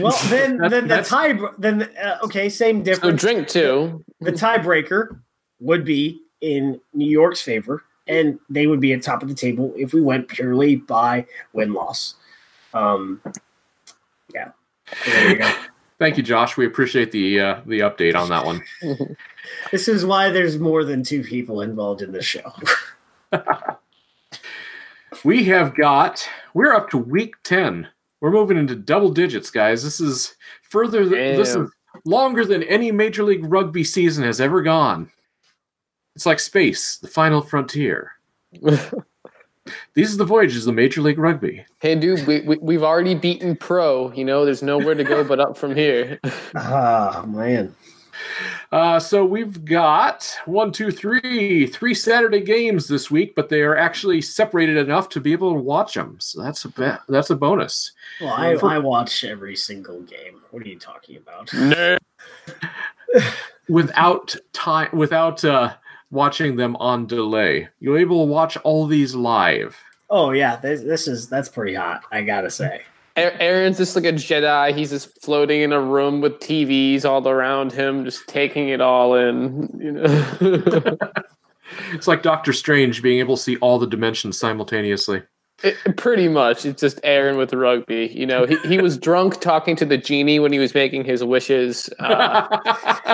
Well, 0.00 0.16
then, 0.28 0.58
That's- 0.58 0.70
then 0.70 0.88
the 0.88 1.02
tie. 1.02 1.38
Then 1.58 1.82
uh, 2.02 2.18
okay, 2.24 2.48
same 2.48 2.78
So 2.80 2.84
difference. 2.84 3.20
drink 3.20 3.48
two. 3.48 4.04
the 4.20 4.32
tiebreaker 4.32 5.20
would 5.60 5.84
be 5.84 6.20
in 6.40 6.80
New 6.94 7.08
York's 7.10 7.40
favor, 7.42 7.82
and 8.06 8.38
they 8.50 8.66
would 8.66 8.80
be 8.80 8.92
at 8.92 9.02
top 9.02 9.22
of 9.22 9.28
the 9.28 9.34
table 9.34 9.72
if 9.76 9.92
we 9.92 10.00
went 10.00 10.28
purely 10.28 10.76
by 10.76 11.26
win 11.52 11.72
loss. 11.72 12.14
Um, 12.74 13.20
yeah. 14.34 14.50
There 15.06 15.30
you 15.30 15.36
go. 15.38 15.52
Thank 15.98 16.18
you, 16.18 16.22
Josh. 16.22 16.56
We 16.58 16.66
appreciate 16.66 17.10
the 17.10 17.40
uh, 17.40 17.60
the 17.66 17.80
update 17.80 18.14
on 18.14 18.28
that 18.28 18.44
one. 18.44 18.62
This 19.70 19.86
is 19.86 20.04
why 20.04 20.30
there's 20.30 20.58
more 20.58 20.82
than 20.82 21.04
two 21.04 21.22
people 21.22 21.60
involved 21.60 22.02
in 22.02 22.10
this 22.10 22.24
show. 22.24 22.52
We 25.24 25.44
have 25.44 25.74
got 25.74 26.28
we're 26.52 26.74
up 26.74 26.90
to 26.90 26.98
week 26.98 27.34
10. 27.44 27.88
We're 28.26 28.32
moving 28.32 28.58
into 28.58 28.74
double 28.74 29.10
digits, 29.10 29.52
guys. 29.52 29.84
This 29.84 30.00
is 30.00 30.34
further 30.62 31.08
th- 31.08 31.36
this 31.36 31.54
is 31.54 31.70
longer 32.04 32.44
than 32.44 32.64
any 32.64 32.90
major 32.90 33.22
league 33.22 33.44
rugby 33.44 33.84
season 33.84 34.24
has 34.24 34.40
ever 34.40 34.62
gone. 34.62 35.12
It's 36.16 36.26
like 36.26 36.40
space, 36.40 36.96
the 36.96 37.06
final 37.06 37.40
frontier. 37.40 38.14
These 39.94 40.12
are 40.12 40.16
the 40.18 40.24
voyages 40.24 40.66
of 40.66 40.74
Major 40.74 41.02
League 41.02 41.20
Rugby. 41.20 41.64
Hey, 41.78 41.94
dude, 41.94 42.26
we, 42.26 42.40
we 42.40 42.56
we've 42.56 42.82
already 42.82 43.14
beaten 43.14 43.54
pro. 43.54 44.10
You 44.10 44.24
know, 44.24 44.44
there's 44.44 44.60
nowhere 44.60 44.96
to 44.96 45.04
go 45.04 45.22
but 45.22 45.38
up 45.38 45.56
from 45.56 45.76
here. 45.76 46.18
Ah, 46.56 47.24
man. 47.28 47.76
Uh, 48.72 48.98
so 48.98 49.24
we've 49.24 49.64
got 49.64 50.36
one, 50.44 50.72
two, 50.72 50.90
three, 50.90 51.66
three 51.66 51.94
Saturday 51.94 52.40
games 52.40 52.88
this 52.88 53.10
week, 53.10 53.34
but 53.34 53.48
they 53.48 53.62
are 53.62 53.76
actually 53.76 54.20
separated 54.20 54.76
enough 54.76 55.08
to 55.10 55.20
be 55.20 55.32
able 55.32 55.52
to 55.52 55.60
watch 55.60 55.94
them. 55.94 56.16
So 56.20 56.42
that's 56.42 56.64
a 56.64 56.68
be- 56.68 57.02
that's 57.08 57.30
a 57.30 57.36
bonus. 57.36 57.92
Well, 58.20 58.32
I, 58.32 58.52
I 58.52 58.78
watch 58.78 59.24
every 59.24 59.56
single 59.56 60.00
game. 60.02 60.40
What 60.50 60.62
are 60.62 60.68
you 60.68 60.78
talking 60.78 61.16
about? 61.16 61.46
Nerd. 61.48 61.98
without 63.68 64.34
time 64.52 64.88
without 64.92 65.44
uh 65.44 65.74
watching 66.10 66.56
them 66.56 66.76
on 66.76 67.06
delay 67.06 67.68
you're 67.80 67.98
able 67.98 68.26
to 68.26 68.30
watch 68.30 68.56
all 68.58 68.86
these 68.86 69.14
live 69.14 69.76
Oh 70.08 70.30
yeah, 70.30 70.56
this, 70.56 70.82
this 70.82 71.08
is 71.08 71.28
that's 71.28 71.48
pretty 71.48 71.74
hot. 71.74 72.02
I 72.10 72.22
gotta 72.22 72.50
say. 72.50 72.82
Aaron's 73.16 73.78
just 73.78 73.96
like 73.96 74.04
a 74.04 74.12
Jedi. 74.12 74.76
He's 74.76 74.90
just 74.90 75.20
floating 75.22 75.62
in 75.62 75.72
a 75.72 75.80
room 75.80 76.20
with 76.20 76.38
TVs 76.40 77.04
all 77.04 77.26
around 77.26 77.72
him, 77.72 78.04
just 78.04 78.26
taking 78.28 78.68
it 78.68 78.80
all 78.80 79.14
in. 79.14 79.68
You 79.80 79.92
know, 79.92 80.04
it's 81.92 82.06
like 82.06 82.22
doctor 82.22 82.52
strange 82.52 83.02
being 83.02 83.18
able 83.18 83.36
to 83.36 83.42
see 83.42 83.56
all 83.56 83.78
the 83.78 83.86
dimensions 83.86 84.38
simultaneously 84.38 85.22
It- 85.62 85.96
pretty 85.96 86.28
much. 86.28 86.66
It's 86.66 86.80
just 86.80 87.00
Aaron 87.02 87.36
with 87.38 87.52
rugby. 87.54 88.12
You 88.14 88.26
know, 88.26 88.44
he, 88.44 88.56
he 88.68 88.78
was 88.78 88.98
drunk 88.98 89.40
talking 89.40 89.76
to 89.76 89.84
the 89.86 89.96
genie 89.96 90.38
when 90.38 90.52
he 90.52 90.58
was 90.58 90.74
making 90.74 91.04
his 91.04 91.24
wishes. 91.24 91.88
Uh, 91.98 92.46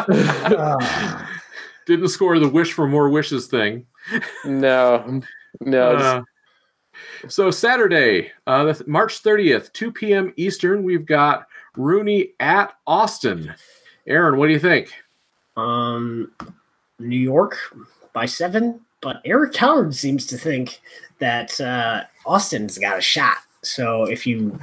didn't 1.86 2.08
score 2.08 2.38
the 2.38 2.48
wish 2.48 2.72
for 2.72 2.86
more 2.86 3.08
wishes 3.08 3.46
thing 3.48 3.86
no, 4.44 5.20
no. 5.60 5.92
Uh, 5.92 6.22
so 7.28 7.50
saturday 7.50 8.30
uh 8.46 8.72
march 8.86 9.22
30th 9.22 9.72
2 9.72 9.92
p.m 9.92 10.32
eastern 10.36 10.82
we've 10.82 11.06
got 11.06 11.46
RUNY 11.76 12.30
at 12.40 12.74
austin 12.86 13.54
aaron 14.06 14.38
what 14.38 14.46
do 14.48 14.52
you 14.52 14.58
think 14.58 14.92
Um, 15.56 16.32
New 16.98 17.18
York 17.18 17.58
by 18.12 18.26
seven, 18.26 18.80
but 19.00 19.20
Eric 19.24 19.56
Howard 19.56 19.94
seems 19.94 20.24
to 20.26 20.38
think 20.38 20.80
that 21.18 21.60
uh, 21.60 22.04
Austin's 22.24 22.78
got 22.78 22.98
a 22.98 23.02
shot. 23.02 23.38
So 23.62 24.04
if 24.04 24.26
you, 24.26 24.58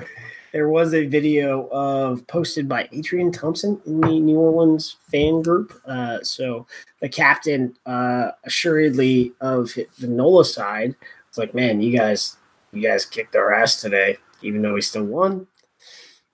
there 0.51 0.69
was 0.69 0.93
a 0.93 1.05
video 1.05 1.67
of 1.71 2.25
posted 2.27 2.67
by 2.67 2.87
Adrian 2.91 3.31
Thompson 3.31 3.81
in 3.85 4.01
the 4.01 4.19
New 4.19 4.39
Orleans 4.39 4.97
fan 5.11 5.41
group. 5.41 5.73
Uh, 5.85 6.19
so 6.23 6.65
the 7.01 7.09
captain, 7.09 7.75
uh, 7.85 8.31
assuredly 8.45 9.33
of 9.41 9.73
the 9.99 10.07
NOLA 10.07 10.45
side, 10.45 10.95
was 11.29 11.37
like, 11.37 11.53
"Man, 11.53 11.81
you 11.81 11.97
guys, 11.97 12.37
you 12.71 12.81
guys 12.81 13.05
kicked 13.05 13.35
our 13.35 13.53
ass 13.53 13.81
today, 13.81 14.17
even 14.41 14.61
though 14.61 14.73
we 14.73 14.81
still 14.81 15.05
won." 15.05 15.47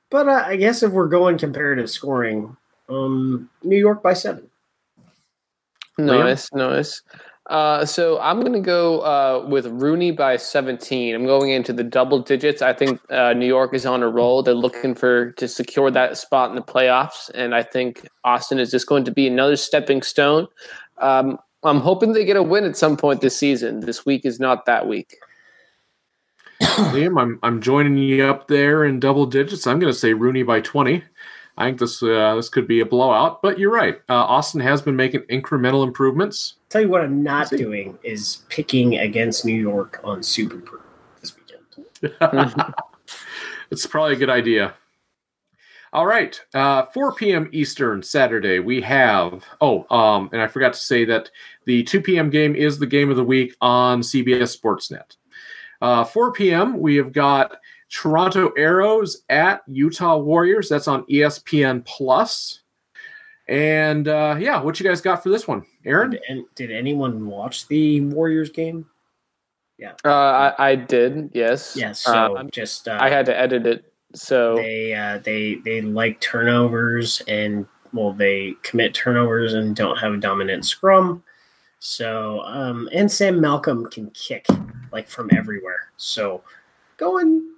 But 0.09 0.27
uh, 0.27 0.43
I 0.45 0.55
guess 0.55 0.83
if 0.83 0.91
we're 0.91 1.07
going 1.07 1.37
comparative 1.37 1.89
scoring, 1.89 2.57
um, 2.89 3.49
New 3.63 3.77
York 3.77 4.01
by 4.01 4.13
seven. 4.13 4.49
Nice, 5.97 6.51
nice. 6.53 7.01
Uh, 7.47 7.85
so 7.85 8.19
I'm 8.19 8.39
going 8.39 8.53
to 8.53 8.59
go 8.59 9.01
uh, 9.01 9.45
with 9.47 9.65
RUNY 9.65 10.17
by 10.17 10.35
17. 10.35 11.13
I'm 11.13 11.25
going 11.25 11.51
into 11.51 11.73
the 11.73 11.83
double 11.83 12.19
digits. 12.19 12.61
I 12.61 12.73
think 12.73 12.99
uh, 13.11 13.33
New 13.33 13.45
York 13.45 13.73
is 13.73 13.85
on 13.85 14.01
a 14.01 14.09
roll. 14.09 14.41
They're 14.41 14.55
looking 14.55 14.95
for 14.95 15.31
to 15.33 15.47
secure 15.47 15.91
that 15.91 16.17
spot 16.17 16.49
in 16.49 16.55
the 16.55 16.63
playoffs, 16.63 17.29
and 17.35 17.53
I 17.53 17.61
think 17.61 18.07
Austin 18.23 18.57
is 18.57 18.71
just 18.71 18.87
going 18.87 19.03
to 19.05 19.11
be 19.11 19.27
another 19.27 19.55
stepping 19.55 20.01
stone. 20.01 20.47
Um, 20.97 21.37
I'm 21.65 21.81
hoping 21.81 22.13
they 22.13 22.25
get 22.25 22.37
a 22.37 22.43
win 22.43 22.65
at 22.65 22.77
some 22.77 22.95
point 22.97 23.21
this 23.21 23.37
season. 23.37 23.81
This 23.81 24.05
week 24.05 24.25
is 24.25 24.39
not 24.39 24.65
that 24.65 24.87
week. 24.87 25.15
Liam, 26.61 27.19
I'm 27.19 27.39
I'm 27.43 27.61
joining 27.61 27.97
you 27.97 28.25
up 28.25 28.47
there 28.47 28.85
in 28.85 28.99
double 28.99 29.25
digits. 29.25 29.67
I'm 29.67 29.79
going 29.79 29.91
to 29.91 29.97
say 29.97 30.13
RUNY 30.13 30.45
by 30.45 30.61
20. 30.61 31.03
I 31.57 31.65
think 31.65 31.79
this 31.79 32.03
uh, 32.03 32.35
this 32.35 32.49
could 32.49 32.67
be 32.67 32.81
a 32.81 32.85
blowout, 32.85 33.41
but 33.41 33.57
you're 33.57 33.71
right. 33.71 33.95
Uh, 34.09 34.15
Austin 34.15 34.59
has 34.61 34.81
been 34.81 34.95
making 34.95 35.21
incremental 35.21 35.85
improvements. 35.85 36.55
Tell 36.69 36.81
you 36.81 36.89
what 36.89 37.01
I'm 37.01 37.23
not 37.23 37.49
See. 37.49 37.57
doing 37.57 37.97
is 38.03 38.43
picking 38.49 38.97
against 38.97 39.45
New 39.45 39.55
York 39.55 40.01
on 40.03 40.19
SuperBru 40.19 40.81
this 41.21 41.33
weekend. 41.37 42.13
it's 43.71 43.85
probably 43.85 44.13
a 44.13 44.17
good 44.17 44.29
idea. 44.29 44.73
All 45.95 46.05
right, 46.05 46.37
uh, 46.53 46.83
4 46.87 47.13
p.m. 47.15 47.47
Eastern 47.53 48.03
Saturday. 48.03 48.59
We 48.59 48.81
have 48.81 49.45
oh, 49.61 49.85
um, 49.95 50.29
and 50.33 50.41
I 50.41 50.47
forgot 50.47 50.73
to 50.73 50.79
say 50.79 51.05
that 51.05 51.31
the 51.63 51.83
2 51.83 52.01
p.m. 52.01 52.29
game 52.29 52.53
is 52.53 52.77
the 52.77 52.85
game 52.85 53.09
of 53.09 53.15
the 53.15 53.23
week 53.23 53.55
on 53.61 54.01
CBS 54.01 54.59
Sportsnet. 54.59 55.15
Uh, 55.81 56.03
4 56.03 56.33
p.m. 56.33 56.81
We 56.81 56.97
have 56.97 57.13
got 57.13 57.55
Toronto 57.89 58.51
Arrows 58.57 59.23
at 59.29 59.61
Utah 59.67 60.17
Warriors. 60.17 60.67
That's 60.67 60.89
on 60.89 61.05
ESPN 61.05 61.85
Plus. 61.85 62.59
And 63.47 64.09
uh, 64.09 64.35
yeah, 64.37 64.61
what 64.61 64.77
you 64.81 64.85
guys 64.85 64.99
got 64.99 65.23
for 65.23 65.29
this 65.29 65.47
one, 65.47 65.65
Aaron? 65.85 66.09
Did, 66.09 66.21
did 66.55 66.71
anyone 66.71 67.25
watch 67.25 67.69
the 67.69 68.01
Warriors 68.01 68.49
game? 68.49 68.85
Yeah. 69.77 69.93
Uh, 70.03 70.53
I, 70.59 70.71
I 70.71 70.75
did, 70.75 71.31
yes. 71.33 71.77
Yes. 71.77 72.01
So 72.01 72.11
Uh, 72.11 72.29
I'm- 72.33 72.49
just 72.51 72.89
uh, 72.89 72.97
I 72.99 73.09
had 73.09 73.25
to 73.27 73.39
edit 73.39 73.65
it. 73.65 73.93
So 74.15 74.55
they 74.55 74.93
uh, 74.93 75.19
they 75.19 75.55
they 75.55 75.81
like 75.81 76.19
turnovers 76.21 77.21
and 77.27 77.65
well 77.93 78.13
they 78.13 78.53
commit 78.63 78.93
turnovers 78.93 79.53
and 79.53 79.75
don't 79.75 79.97
have 79.97 80.13
a 80.13 80.17
dominant 80.17 80.65
scrum. 80.65 81.23
So 81.79 82.41
um, 82.45 82.89
and 82.93 83.11
Sam 83.11 83.41
Malcolm 83.41 83.85
can 83.89 84.09
kick 84.11 84.47
like 84.91 85.07
from 85.07 85.29
everywhere. 85.35 85.91
So 85.97 86.41
going 86.97 87.55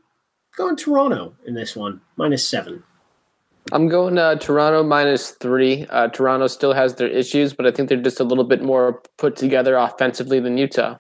going 0.56 0.76
Toronto 0.76 1.36
in 1.46 1.54
this 1.54 1.76
one 1.76 2.02
minus 2.16 2.48
seven. 2.48 2.84
I'm 3.72 3.90
going 3.90 4.18
uh, 4.18 4.36
Toronto 4.36 4.82
minus 4.84 5.32
three. 5.32 5.86
Uh, 5.90 6.08
Toronto 6.08 6.48
still 6.48 6.74
has 6.74 6.96
their 6.96 7.10
issues, 7.10 7.54
but 7.54 7.68
I 7.68 7.72
think 7.72 7.90
they're 7.90 8.02
just 8.02 8.20
a 8.20 8.24
little 8.24 8.46
bit 8.46 8.62
more 8.62 9.02
put 9.18 9.36
together 9.36 9.76
offensively 9.76 10.40
than 10.40 10.58
Utah. 10.58 10.98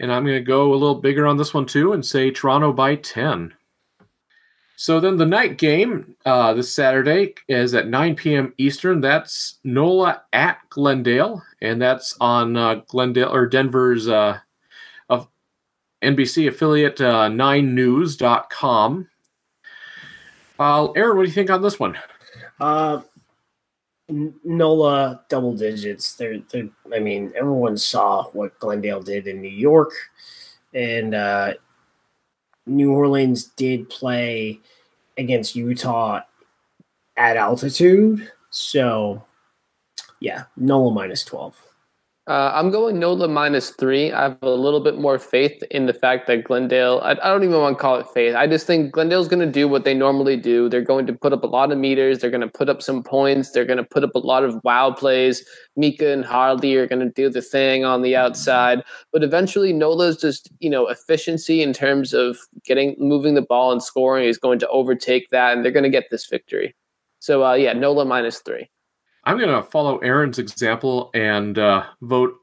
And 0.00 0.12
I'm 0.12 0.24
going 0.24 0.36
to 0.36 0.44
go 0.44 0.72
a 0.72 0.74
little 0.74 1.00
bigger 1.00 1.26
on 1.26 1.36
this 1.36 1.54
one 1.54 1.66
too 1.66 1.92
and 1.92 2.04
say 2.04 2.30
Toronto 2.30 2.72
by 2.72 2.96
10. 2.96 3.54
So 4.80 5.00
then 5.00 5.16
the 5.16 5.26
night 5.26 5.58
game 5.58 6.14
uh, 6.24 6.54
this 6.54 6.72
Saturday 6.72 7.34
is 7.48 7.74
at 7.74 7.88
9 7.88 8.14
p.m. 8.14 8.54
Eastern. 8.58 9.00
That's 9.00 9.58
NOLA 9.64 10.22
at 10.32 10.58
Glendale, 10.70 11.42
and 11.60 11.82
that's 11.82 12.16
on 12.20 12.56
uh, 12.56 12.76
Glendale 12.86 13.34
or 13.34 13.48
Denver's 13.48 14.06
uh, 14.06 14.38
of 15.08 15.26
NBC 16.00 16.46
affiliate 16.46 17.00
uh, 17.00 17.28
9news.com. 17.28 19.08
Uh, 20.60 20.92
Aaron, 20.92 21.16
what 21.16 21.24
do 21.24 21.28
you 21.28 21.34
think 21.34 21.50
on 21.50 21.60
this 21.60 21.80
one? 21.80 21.98
Uh, 22.60 23.00
Nola 24.08 25.24
double 25.28 25.56
digits. 25.56 26.14
They're, 26.14 26.38
they're, 26.52 26.68
I 26.94 27.00
mean, 27.00 27.32
everyone 27.36 27.76
saw 27.76 28.26
what 28.26 28.56
Glendale 28.60 29.02
did 29.02 29.26
in 29.26 29.42
New 29.42 29.48
York, 29.48 29.90
and 30.72 31.16
uh, 31.16 31.54
New 32.68 32.92
Orleans 32.92 33.44
did 33.44 33.90
play 33.90 34.60
against 35.16 35.56
Utah 35.56 36.20
at 37.16 37.36
altitude. 37.36 38.30
So, 38.50 39.24
yeah, 40.20 40.44
Nola 40.56 40.92
minus 40.92 41.24
12. 41.24 41.67
Uh, 42.28 42.52
I'm 42.54 42.70
going 42.70 42.98
NOLA 42.98 43.26
minus 43.26 43.70
three. 43.70 44.12
I 44.12 44.24
have 44.24 44.38
a 44.42 44.50
little 44.50 44.80
bit 44.80 44.98
more 44.98 45.18
faith 45.18 45.62
in 45.70 45.86
the 45.86 45.94
fact 45.94 46.26
that 46.26 46.44
Glendale, 46.44 47.00
I, 47.02 47.12
I 47.12 47.30
don't 47.30 47.42
even 47.42 47.58
want 47.58 47.78
to 47.78 47.80
call 47.80 47.96
it 47.96 48.06
faith. 48.12 48.34
I 48.34 48.46
just 48.46 48.66
think 48.66 48.92
Glendale's 48.92 49.28
going 49.28 49.40
to 49.40 49.50
do 49.50 49.66
what 49.66 49.86
they 49.86 49.94
normally 49.94 50.36
do. 50.36 50.68
They're 50.68 50.82
going 50.82 51.06
to 51.06 51.14
put 51.14 51.32
up 51.32 51.42
a 51.42 51.46
lot 51.46 51.72
of 51.72 51.78
meters. 51.78 52.18
They're 52.18 52.28
going 52.28 52.42
to 52.42 52.46
put 52.46 52.68
up 52.68 52.82
some 52.82 53.02
points. 53.02 53.52
They're 53.52 53.64
going 53.64 53.78
to 53.78 53.84
put 53.84 54.04
up 54.04 54.14
a 54.14 54.18
lot 54.18 54.44
of 54.44 54.60
wow 54.62 54.90
plays. 54.92 55.42
Mika 55.74 56.12
and 56.12 56.22
Harley 56.22 56.76
are 56.76 56.86
going 56.86 57.00
to 57.00 57.10
do 57.10 57.30
the 57.30 57.40
thing 57.40 57.86
on 57.86 58.02
the 58.02 58.14
outside. 58.14 58.82
But 59.10 59.24
eventually, 59.24 59.72
NOLA's 59.72 60.18
just, 60.18 60.50
you 60.58 60.68
know, 60.68 60.86
efficiency 60.86 61.62
in 61.62 61.72
terms 61.72 62.12
of 62.12 62.36
getting, 62.62 62.94
moving 62.98 63.36
the 63.36 63.40
ball 63.40 63.72
and 63.72 63.82
scoring 63.82 64.28
is 64.28 64.36
going 64.36 64.58
to 64.58 64.68
overtake 64.68 65.30
that, 65.30 65.56
and 65.56 65.64
they're 65.64 65.72
going 65.72 65.82
to 65.82 65.88
get 65.88 66.10
this 66.10 66.26
victory. 66.26 66.76
So, 67.20 67.42
uh, 67.42 67.54
yeah, 67.54 67.72
NOLA 67.72 68.04
minus 68.04 68.40
three. 68.40 68.68
I'm 69.28 69.36
going 69.36 69.54
to 69.54 69.62
follow 69.62 69.98
Aaron's 69.98 70.38
example 70.38 71.10
and 71.12 71.58
uh, 71.58 71.84
vote 72.00 72.34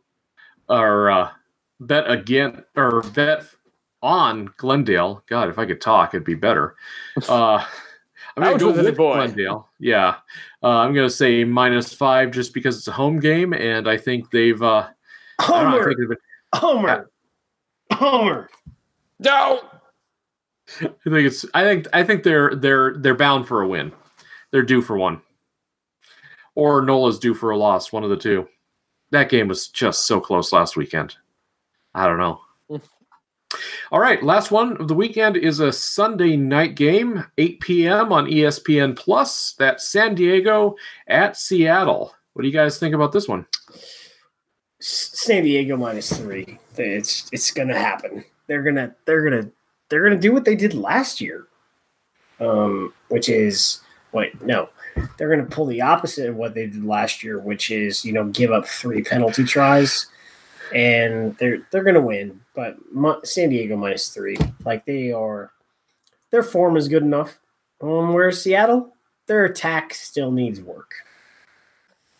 or 0.69 1.09
uh, 1.09 1.31
bet 1.79 2.09
again 2.09 2.63
or 2.75 3.01
bet 3.01 3.43
on 4.03 4.53
Glendale. 4.57 5.23
God, 5.27 5.49
if 5.49 5.57
I 5.57 5.65
could 5.65 5.81
talk, 5.81 6.13
it'd 6.13 6.23
be 6.23 6.36
better. 6.36 6.75
Uh, 7.27 7.65
I'm 8.38 8.43
going 8.43 8.59
to 8.59 8.65
go 8.73 8.83
with 8.83 8.97
boy. 8.97 9.15
Glendale. 9.15 9.69
Yeah, 9.79 10.15
uh, 10.61 10.67
I'm 10.67 10.93
going 10.93 11.07
to 11.07 11.13
say 11.13 11.43
minus 11.45 11.93
five 11.93 12.31
just 12.31 12.53
because 12.53 12.77
it's 12.77 12.88
a 12.89 12.91
home 12.91 13.19
game, 13.19 13.53
and 13.53 13.88
I 13.89 13.95
think 13.97 14.29
they've. 14.29 14.61
Uh, 14.61 14.88
I 15.39 15.63
know, 15.63 15.69
Homer! 15.71 15.86
think 15.86 16.09
they've- 16.09 16.17
Homer! 16.53 17.09
Homer! 17.93 18.49
No! 19.19 19.61
I 20.81 20.88
think 21.05 21.27
it's. 21.27 21.45
I 21.53 21.63
think. 21.63 21.88
I 21.93 22.03
think 22.03 22.23
they're 22.23 22.53
they're 22.55 22.95
they're 22.97 23.15
bound 23.15 23.47
for 23.47 23.61
a 23.61 23.67
win. 23.67 23.93
They're 24.51 24.63
due 24.63 24.81
for 24.81 24.97
one, 24.97 25.21
or 26.56 26.82
Nola's 26.82 27.20
due 27.20 27.34
for 27.34 27.51
a 27.51 27.58
loss. 27.58 27.91
One 27.91 28.03
of 28.03 28.10
the 28.10 28.18
two. 28.18 28.47
That 29.12 29.30
game 29.30 29.47
was 29.47 29.68
just 29.68 30.08
so 30.08 30.20
close 30.20 30.51
last 30.51 30.76
weekend. 30.76 31.16
I 31.93 32.08
don't 32.08 32.18
know. 32.18 32.41
All 33.91 33.99
right, 33.99 34.22
last 34.24 34.51
one 34.51 34.78
of 34.78 34.88
the 34.88 34.95
weekend 34.95 35.38
is 35.38 35.60
a 35.60 35.72
Sunday 35.72 36.36
night 36.36 36.76
game, 36.76 37.24
8 37.38 37.60
p.m. 37.60 38.12
on 38.12 38.26
ESPN 38.26 38.95
Plus. 38.95 39.53
That's 39.53 39.88
San 39.88 40.16
Diego 40.16 40.76
at 41.08 41.38
Seattle. 41.38 42.14
What 42.34 42.41
do 42.41 42.47
you 42.47 42.53
guys 42.53 42.80
think 42.80 42.93
about 42.93 43.12
this 43.12 43.28
one? 43.28 43.45
San 44.82 45.43
Diego 45.43 45.78
minus 45.78 46.16
three. 46.16 46.60
It's 46.78 47.30
it's 47.32 47.49
gonna 47.49 47.78
happen. 47.78 48.24
They're 48.47 48.62
gonna 48.62 48.93
they're 49.06 49.24
gonna 49.24 49.49
they're 49.89 50.03
gonna 50.03 50.20
do 50.20 50.34
what 50.34 50.45
they 50.45 50.56
did 50.56 50.74
last 50.74 51.22
year, 51.22 51.47
um, 52.39 52.93
which 53.08 53.30
is 53.30 53.80
wait 54.12 54.39
no, 54.43 54.70
they're 55.18 55.30
gonna 55.30 55.50
pull 55.50 55.66
the 55.66 55.82
opposite 55.82 56.30
of 56.30 56.36
what 56.36 56.54
they 56.54 56.68
did 56.68 56.86
last 56.86 57.24
year, 57.24 57.39
which 57.39 57.72
is 57.72 58.06
you 58.06 58.14
know 58.14 58.26
give 58.26 58.52
up 58.52 58.66
three 58.66 59.04
penalty 59.04 59.43
tries, 59.43 60.08
and 60.74 61.38
they're 61.38 61.60
they're 61.72 61.84
gonna 61.84 62.02
win. 62.02 62.41
But 62.54 62.78
San 63.24 63.50
Diego 63.50 63.76
minus 63.76 64.10
three, 64.10 64.38
like 64.64 64.86
they 64.86 65.12
are, 65.12 65.52
their 66.32 66.43
form 66.43 66.78
is 66.78 66.88
good 66.88 67.04
enough. 67.04 67.38
Um, 67.82 68.14
whereas 68.14 68.41
Seattle, 68.41 68.96
their 69.28 69.46
attack 69.46 69.93
still 69.93 70.32
needs 70.32 70.62
work. 70.62 70.93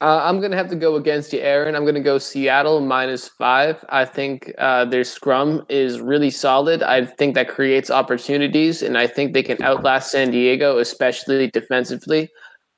Uh, 0.02 0.22
I'm 0.24 0.40
going 0.40 0.52
to 0.52 0.58
have 0.58 0.70
to 0.70 0.76
go 0.76 0.98
against 0.98 1.32
you, 1.32 1.40
Aaron. 1.40 1.74
I'm 1.74 1.84
going 1.84 1.96
to 1.96 2.02
go 2.02 2.18
Seattle 2.18 2.82
minus 2.82 3.30
five. 3.30 3.84
I 3.90 4.04
think 4.04 4.54
uh, 4.58 4.84
their 4.86 5.06
scrum 5.06 5.66
is 5.70 6.02
really 6.02 6.30
solid. 6.30 6.84
I 6.84 7.06
think 7.06 7.34
that 7.36 7.48
creates 7.48 7.90
opportunities, 7.90 8.82
and 8.82 8.98
I 8.98 9.08
think 9.08 9.34
they 9.34 9.42
can 9.42 9.62
outlast 9.64 10.12
San 10.12 10.32
Diego, 10.32 10.80
especially 10.80 11.50
defensively. 11.50 12.30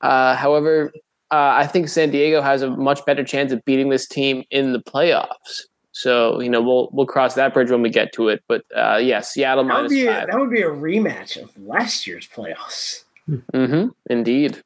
Uh, 0.02 0.36
however, 0.36 0.92
uh, 1.32 1.56
I 1.58 1.68
think 1.68 1.90
San 1.90 2.10
Diego 2.12 2.42
has 2.42 2.62
a 2.62 2.70
much 2.70 3.06
better 3.06 3.24
chance 3.24 3.52
of 3.52 3.64
beating 3.66 3.90
this 3.90 4.08
team 4.08 4.44
in 4.52 4.74
the 4.74 4.80
playoffs. 4.80 5.64
So 5.92 6.40
you 6.40 6.50
know 6.50 6.62
we'll 6.62 6.90
we'll 6.92 7.08
cross 7.08 7.34
that 7.34 7.56
bridge 7.56 7.72
when 7.72 7.82
we 7.82 7.90
get 7.90 8.14
to 8.14 8.30
it. 8.30 8.44
But 8.48 8.64
uh, 8.76 8.98
yeah, 8.98 9.22
Seattle 9.22 9.64
That 9.64 9.74
would 9.74 9.78
minus 9.78 9.92
be 9.92 10.06
a, 10.06 10.14
five. 10.14 10.28
that 10.28 10.40
would 10.40 10.52
be 10.52 10.62
a 10.62 10.70
rematch 10.70 11.42
of 11.42 11.58
last 11.58 12.06
year's 12.06 12.28
playoffs. 12.28 13.04
Mm-hmm. 13.28 13.88
Indeed. 14.10 14.62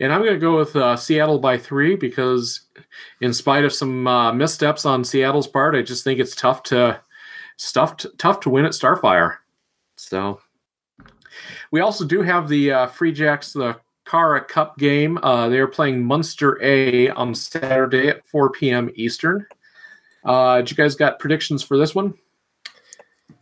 And 0.00 0.12
I'm 0.12 0.22
going 0.22 0.32
to 0.32 0.40
go 0.40 0.56
with 0.56 0.74
uh, 0.76 0.96
Seattle 0.96 1.38
by 1.38 1.58
three 1.58 1.94
because, 1.94 2.62
in 3.20 3.34
spite 3.34 3.64
of 3.64 3.72
some 3.72 4.06
uh, 4.06 4.32
missteps 4.32 4.86
on 4.86 5.04
Seattle's 5.04 5.46
part, 5.46 5.74
I 5.74 5.82
just 5.82 6.04
think 6.04 6.18
it's 6.18 6.34
tough 6.34 6.62
to 6.64 7.00
stuffed 7.56 8.06
tough 8.18 8.40
to 8.40 8.50
win 8.50 8.64
at 8.64 8.72
Starfire. 8.72 9.36
So, 9.96 10.40
we 11.70 11.80
also 11.80 12.04
do 12.06 12.22
have 12.22 12.48
the 12.48 12.72
uh, 12.72 12.86
Free 12.88 13.12
Jacks 13.12 13.52
the 13.52 13.76
Cara 14.10 14.44
Cup 14.44 14.76
game. 14.76 15.18
Uh, 15.22 15.48
they 15.48 15.58
are 15.58 15.68
playing 15.68 16.04
Munster 16.04 16.60
A 16.62 17.10
on 17.10 17.32
Saturday 17.32 18.08
at 18.08 18.26
4 18.26 18.50
p.m. 18.50 18.90
Eastern. 18.96 19.46
Uh, 20.24 20.56
did 20.56 20.70
you 20.72 20.76
guys 20.76 20.96
got 20.96 21.20
predictions 21.20 21.62
for 21.62 21.78
this 21.78 21.94
one? 21.94 22.14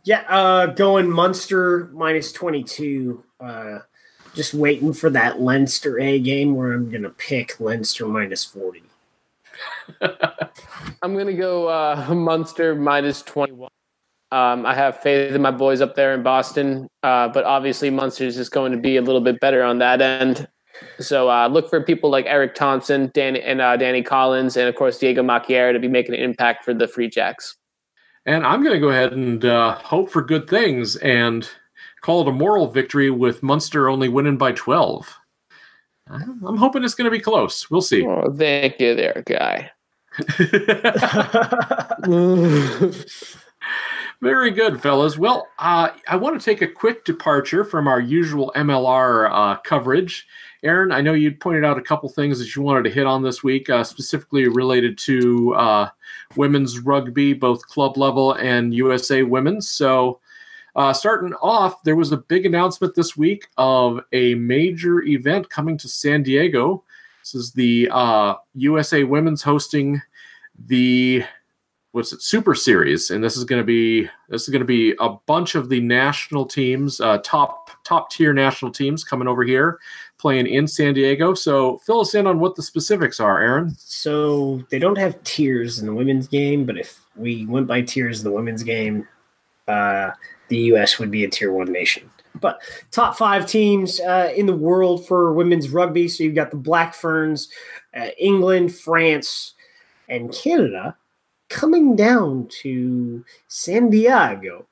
Yeah, 0.03 0.23
uh, 0.29 0.67
going 0.67 1.09
Munster 1.09 1.89
minus 1.91 2.31
22. 2.31 3.23
Uh, 3.39 3.79
just 4.35 4.53
waiting 4.53 4.93
for 4.93 5.09
that 5.09 5.41
Leinster 5.41 5.99
A 5.99 6.19
game 6.19 6.55
where 6.55 6.73
I'm 6.73 6.91
going 6.91 7.01
to 7.01 7.09
pick 7.09 7.59
Leinster 7.59 8.07
minus 8.07 8.43
40. 8.43 8.83
I'm 11.01 11.17
gonna 11.17 11.33
go 11.33 11.67
uh, 11.67 12.13
Munster 12.13 12.75
minus 12.75 13.21
twenty 13.21 13.51
one. 13.51 13.71
Um, 14.31 14.65
I 14.65 14.73
have 14.73 15.01
faith 15.01 15.33
in 15.33 15.41
my 15.41 15.51
boys 15.51 15.81
up 15.81 15.95
there 15.95 16.13
in 16.13 16.23
Boston, 16.23 16.87
uh, 17.03 17.27
but 17.27 17.43
obviously 17.43 17.89
Munster 17.89 18.25
is 18.25 18.35
just 18.35 18.51
going 18.51 18.71
to 18.71 18.77
be 18.77 18.95
a 18.95 19.01
little 19.01 19.19
bit 19.19 19.41
better 19.41 19.63
on 19.63 19.79
that 19.79 20.01
end. 20.01 20.47
So 20.99 21.29
uh, 21.29 21.47
look 21.47 21.69
for 21.69 21.81
people 21.81 22.09
like 22.09 22.25
Eric 22.27 22.55
Thompson, 22.55 23.11
Danny 23.13 23.41
and 23.41 23.61
uh, 23.61 23.77
Danny 23.77 24.03
Collins, 24.03 24.57
and 24.57 24.67
of 24.67 24.75
course 24.75 24.97
Diego 24.97 25.23
Macchiera 25.23 25.73
to 25.73 25.79
be 25.79 25.87
making 25.87 26.15
an 26.15 26.21
impact 26.21 26.65
for 26.65 26.73
the 26.73 26.87
Free 26.87 27.09
Jacks. 27.09 27.55
And 28.25 28.45
I'm 28.45 28.63
going 28.63 28.75
to 28.75 28.79
go 28.79 28.89
ahead 28.89 29.13
and 29.13 29.43
uh, 29.45 29.75
hope 29.75 30.11
for 30.11 30.21
good 30.21 30.49
things 30.49 30.97
and 30.97 31.49
call 32.01 32.21
it 32.21 32.27
a 32.27 32.31
moral 32.31 32.67
victory 32.67 33.09
with 33.09 33.41
Munster 33.41 33.89
only 33.89 34.09
winning 34.09 34.37
by 34.37 34.51
12. 34.51 35.15
I'm 36.07 36.43
I'm 36.45 36.57
hoping 36.57 36.83
it's 36.83 36.95
going 36.95 37.09
to 37.09 37.15
be 37.15 37.19
close. 37.19 37.69
We'll 37.69 37.81
see. 37.81 38.05
Oh, 38.05 38.33
thank 38.35 38.79
you, 38.79 38.95
there, 38.95 39.23
guy. 39.25 39.71
Very 44.21 44.51
good, 44.51 44.81
fellas. 44.81 45.17
Well, 45.17 45.47
uh, 45.59 45.89
I 46.07 46.17
want 46.17 46.39
to 46.39 46.43
take 46.43 46.61
a 46.61 46.67
quick 46.67 47.05
departure 47.05 47.63
from 47.63 47.87
our 47.87 48.01
usual 48.01 48.51
MLR 48.55 49.29
uh, 49.31 49.57
coverage. 49.61 50.27
Aaron, 50.63 50.91
I 50.91 51.01
know 51.01 51.13
you 51.13 51.31
pointed 51.31 51.63
out 51.63 51.77
a 51.77 51.81
couple 51.81 52.09
things 52.09 52.37
that 52.39 52.55
you 52.55 52.61
wanted 52.61 52.83
to 52.83 52.89
hit 52.89 53.05
on 53.05 53.23
this 53.23 53.43
week, 53.43 53.69
uh, 53.69 53.83
specifically 53.83 54.47
related 54.47 54.97
to 54.99 55.53
uh, 55.55 55.89
women's 56.35 56.79
rugby, 56.79 57.33
both 57.33 57.65
club 57.67 57.97
level 57.97 58.33
and 58.33 58.73
USA 58.73 59.23
women's. 59.23 59.69
So, 59.69 60.19
uh, 60.75 60.93
starting 60.93 61.33
off, 61.35 61.81
there 61.83 61.95
was 61.95 62.11
a 62.11 62.17
big 62.17 62.45
announcement 62.45 62.93
this 62.93 63.15
week 63.15 63.47
of 63.57 64.01
a 64.11 64.35
major 64.35 65.01
event 65.03 65.49
coming 65.49 65.77
to 65.77 65.87
San 65.87 66.23
Diego. 66.23 66.83
This 67.21 67.35
is 67.35 67.51
the 67.53 67.89
USA 68.53 69.03
uh, 69.03 69.07
women's 69.07 69.41
hosting 69.41 70.01
the 70.67 71.23
what's 71.91 72.13
it 72.13 72.21
super 72.21 72.53
series 72.53 73.09
and 73.09 73.23
this 73.23 73.35
is 73.35 73.43
going 73.43 73.59
to 73.59 73.65
be 73.65 74.07
this 74.29 74.43
is 74.43 74.49
going 74.49 74.61
to 74.61 74.65
be 74.65 74.93
a 74.99 75.09
bunch 75.25 75.55
of 75.55 75.69
the 75.69 75.79
national 75.79 76.45
teams 76.45 77.01
uh, 77.01 77.17
top 77.23 77.71
top 77.83 78.11
tier 78.11 78.31
national 78.31 78.71
teams 78.71 79.03
coming 79.03 79.27
over 79.27 79.43
here 79.43 79.79
playing 80.19 80.47
in 80.47 80.67
san 80.67 80.93
diego. 80.93 81.33
So 81.33 81.77
fill 81.79 82.01
us 82.01 82.13
in 82.13 82.27
on 82.27 82.39
what 82.39 82.55
the 82.55 82.61
specifics 82.61 83.19
are 83.19 83.41
aaron. 83.41 83.73
So 83.77 84.63
they 84.69 84.79
don't 84.79 84.97
have 84.97 85.21
tiers 85.23 85.79
in 85.79 85.87
the 85.87 85.93
women's 85.93 86.27
game 86.27 86.65
but 86.65 86.77
if 86.77 87.01
we 87.15 87.45
went 87.45 87.67
by 87.67 87.81
tiers 87.81 88.19
in 88.19 88.25
the 88.25 88.35
women's 88.35 88.63
game 88.63 89.07
uh, 89.67 90.11
the 90.49 90.57
us 90.57 90.99
would 90.99 91.11
be 91.11 91.23
a 91.23 91.29
tier 91.29 91.51
one 91.51 91.71
nation. 91.71 92.09
But 92.39 92.61
top 92.91 93.17
five 93.17 93.47
teams 93.47 93.99
uh, 93.99 94.31
in 94.35 94.45
the 94.45 94.55
world 94.55 95.07
for 95.07 95.33
women's 95.33 95.69
rugby. 95.69 96.07
So 96.07 96.23
you've 96.23 96.35
got 96.35 96.51
the 96.51 96.57
black 96.57 96.93
ferns 96.93 97.49
uh, 97.95 98.09
england 98.19 98.75
france 98.75 99.55
and 100.07 100.31
canada 100.31 100.95
coming 101.49 101.95
down 101.95 102.47
to 102.61 103.25
San 103.47 103.89
Diego 103.89 104.67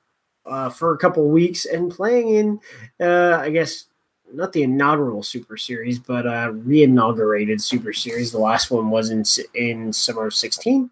uh, 0.45 0.70
for 0.70 0.93
a 0.93 0.98
couple 0.98 1.28
weeks 1.28 1.66
and 1.66 1.91
playing 1.91 2.30
in, 2.30 2.60
uh, 3.02 3.39
I 3.41 3.50
guess, 3.50 3.86
not 4.34 4.53
the 4.53 4.63
inaugural 4.63 5.23
Super 5.23 5.57
Series, 5.57 5.99
but 5.99 6.25
uh, 6.28 6.51
re-inaugurated 6.53 7.61
Super 7.61 7.93
Series. 7.93 8.32
The 8.32 8.39
last 8.39 8.71
one 8.71 8.89
was 8.89 9.09
in 9.09 9.23
in 9.53 9.93
summer 9.93 10.28
of 10.28 10.34
sixteen, 10.34 10.89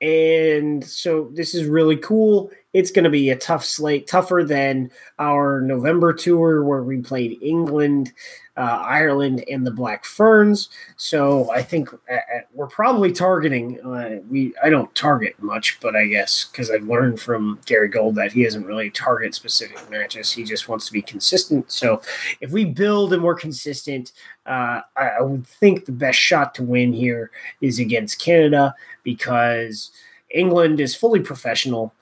and 0.00 0.84
so 0.84 1.30
this 1.32 1.54
is 1.54 1.66
really 1.66 1.96
cool. 1.96 2.50
It's 2.72 2.90
going 2.90 3.04
to 3.04 3.10
be 3.10 3.30
a 3.30 3.36
tough 3.36 3.64
slate, 3.64 4.06
tougher 4.06 4.44
than 4.46 4.90
our 5.18 5.60
November 5.60 6.12
tour 6.12 6.62
where 6.62 6.82
we 6.82 7.00
played 7.00 7.38
England, 7.42 8.12
uh, 8.56 8.82
Ireland, 8.86 9.44
and 9.50 9.66
the 9.66 9.70
Black 9.70 10.04
Ferns. 10.04 10.68
So 10.96 11.50
I 11.50 11.62
think 11.62 11.92
uh, 11.92 12.14
uh, 12.14 12.40
we're 12.54 12.68
probably 12.68 13.10
targeting. 13.10 13.80
Uh, 13.80 14.20
we 14.28 14.54
I 14.62 14.70
don't 14.70 14.94
target 14.94 15.34
much, 15.42 15.78
but 15.80 15.96
I 15.96 16.06
guess 16.06 16.44
because 16.44 16.70
I've 16.70 16.84
learned 16.84 17.20
from 17.20 17.58
Gary 17.66 17.88
Gold 17.88 18.14
that 18.16 18.32
he 18.32 18.44
doesn't 18.44 18.66
really 18.66 18.90
target 18.90 19.34
specific 19.34 19.90
matches. 19.90 20.30
He 20.30 20.44
just 20.44 20.68
wants 20.68 20.86
to 20.86 20.92
be 20.92 21.02
consistent. 21.02 21.72
So 21.72 22.02
if 22.40 22.50
we 22.50 22.64
build 22.64 23.12
and 23.12 23.22
we're 23.22 23.34
consistent, 23.34 24.12
uh, 24.46 24.82
I, 24.96 25.08
I 25.18 25.22
would 25.22 25.46
think 25.46 25.86
the 25.86 25.92
best 25.92 26.18
shot 26.18 26.54
to 26.56 26.62
win 26.62 26.92
here 26.92 27.30
is 27.60 27.78
against 27.78 28.20
Canada 28.20 28.74
because 29.02 29.90
England 30.30 30.80
is 30.80 30.94
fully 30.94 31.20
professional. 31.20 31.94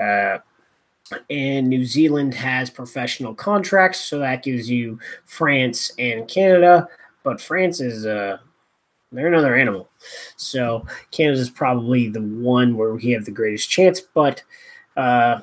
Uh, 0.00 0.38
and 1.30 1.68
New 1.68 1.84
Zealand 1.84 2.34
has 2.34 2.68
professional 2.68 3.34
contracts, 3.34 4.00
so 4.00 4.18
that 4.18 4.42
gives 4.42 4.68
you 4.68 4.98
France 5.24 5.92
and 5.98 6.26
Canada. 6.28 6.88
But 7.22 7.40
France 7.40 7.80
is 7.80 8.06
uh, 8.06 8.38
they're 9.12 9.28
another 9.28 9.54
animal, 9.54 9.88
so 10.36 10.84
Canada 11.12 11.40
is 11.40 11.50
probably 11.50 12.08
the 12.08 12.22
one 12.22 12.76
where 12.76 12.94
we 12.94 13.10
have 13.10 13.24
the 13.24 13.30
greatest 13.30 13.70
chance. 13.70 14.00
But 14.00 14.42
uh, 14.96 15.40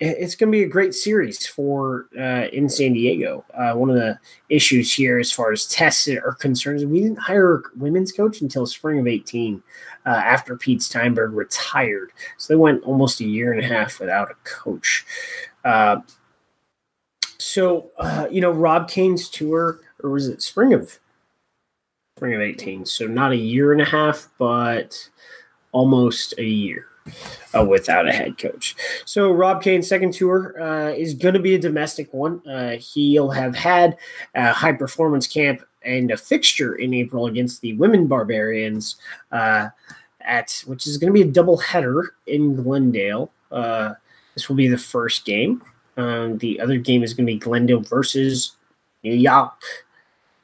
it's 0.00 0.36
going 0.36 0.52
to 0.52 0.56
be 0.56 0.62
a 0.62 0.68
great 0.68 0.94
series 0.94 1.46
for 1.46 2.08
uh, 2.18 2.46
in 2.52 2.68
San 2.68 2.92
Diego. 2.92 3.44
Uh, 3.52 3.74
one 3.74 3.90
of 3.90 3.96
the 3.96 4.18
issues 4.48 4.92
here, 4.92 5.18
as 5.18 5.32
far 5.32 5.52
as 5.52 5.66
tests 5.66 6.08
are 6.08 6.34
concerned, 6.34 6.78
is 6.78 6.86
we 6.86 7.00
didn't 7.00 7.18
hire 7.18 7.56
a 7.56 7.62
women's 7.76 8.12
coach 8.12 8.40
until 8.40 8.66
spring 8.66 8.98
of 8.98 9.06
eighteen 9.06 9.62
uh, 10.08 10.22
after 10.34 10.56
Pete 10.56 10.82
Steinberg 10.82 11.32
retired. 11.32 12.10
So 12.38 12.46
they 12.52 12.56
went 12.56 12.82
almost 12.84 13.20
a 13.20 13.24
year 13.24 13.52
and 13.52 13.62
a 13.62 13.68
half 13.68 14.00
without 14.00 14.30
a 14.30 14.36
coach. 14.44 15.04
Uh, 15.64 15.96
so 17.38 17.90
uh, 17.98 18.26
you 18.30 18.40
know, 18.40 18.50
Rob 18.50 18.88
Cain's 18.88 19.28
tour, 19.28 19.80
or 20.02 20.10
was 20.10 20.26
it 20.28 20.40
spring 20.40 20.72
of 20.72 20.98
spring 22.16 22.34
of 22.34 22.40
eighteen? 22.40 22.86
So 22.86 23.06
not 23.06 23.32
a 23.32 23.36
year 23.36 23.72
and 23.72 23.82
a 23.82 23.90
half, 23.98 24.28
but 24.38 25.10
almost 25.72 26.34
a 26.38 26.44
year. 26.44 26.86
Uh, 27.54 27.64
without 27.64 28.06
a 28.06 28.12
head 28.12 28.36
coach. 28.36 28.76
So 29.06 29.32
Rob 29.32 29.62
Cain's 29.62 29.88
second 29.88 30.12
tour 30.12 30.60
uh, 30.60 30.90
is 30.90 31.14
going 31.14 31.32
to 31.32 31.40
be 31.40 31.54
a 31.54 31.58
domestic 31.58 32.12
one. 32.12 32.46
Uh, 32.46 32.76
he'll 32.76 33.30
have 33.30 33.56
had 33.56 33.96
a 34.34 34.52
high 34.52 34.74
performance 34.74 35.26
camp 35.26 35.62
and 35.88 36.10
a 36.10 36.16
fixture 36.16 36.74
in 36.74 36.92
April 36.92 37.26
against 37.26 37.62
the 37.62 37.74
Women 37.74 38.06
Barbarians 38.06 38.96
uh, 39.32 39.68
at 40.20 40.62
which 40.66 40.86
is 40.86 40.98
going 40.98 41.08
to 41.08 41.14
be 41.14 41.28
a 41.28 41.32
double 41.32 41.56
header 41.56 42.14
in 42.26 42.54
Glendale. 42.54 43.32
Uh, 43.50 43.94
this 44.34 44.48
will 44.48 44.56
be 44.56 44.68
the 44.68 44.78
first 44.78 45.24
game. 45.24 45.62
Um, 45.96 46.38
the 46.38 46.60
other 46.60 46.76
game 46.76 47.02
is 47.02 47.14
going 47.14 47.26
to 47.26 47.32
be 47.32 47.38
Glendale 47.38 47.80
versus 47.80 48.56
New 49.02 49.14
York. 49.14 49.60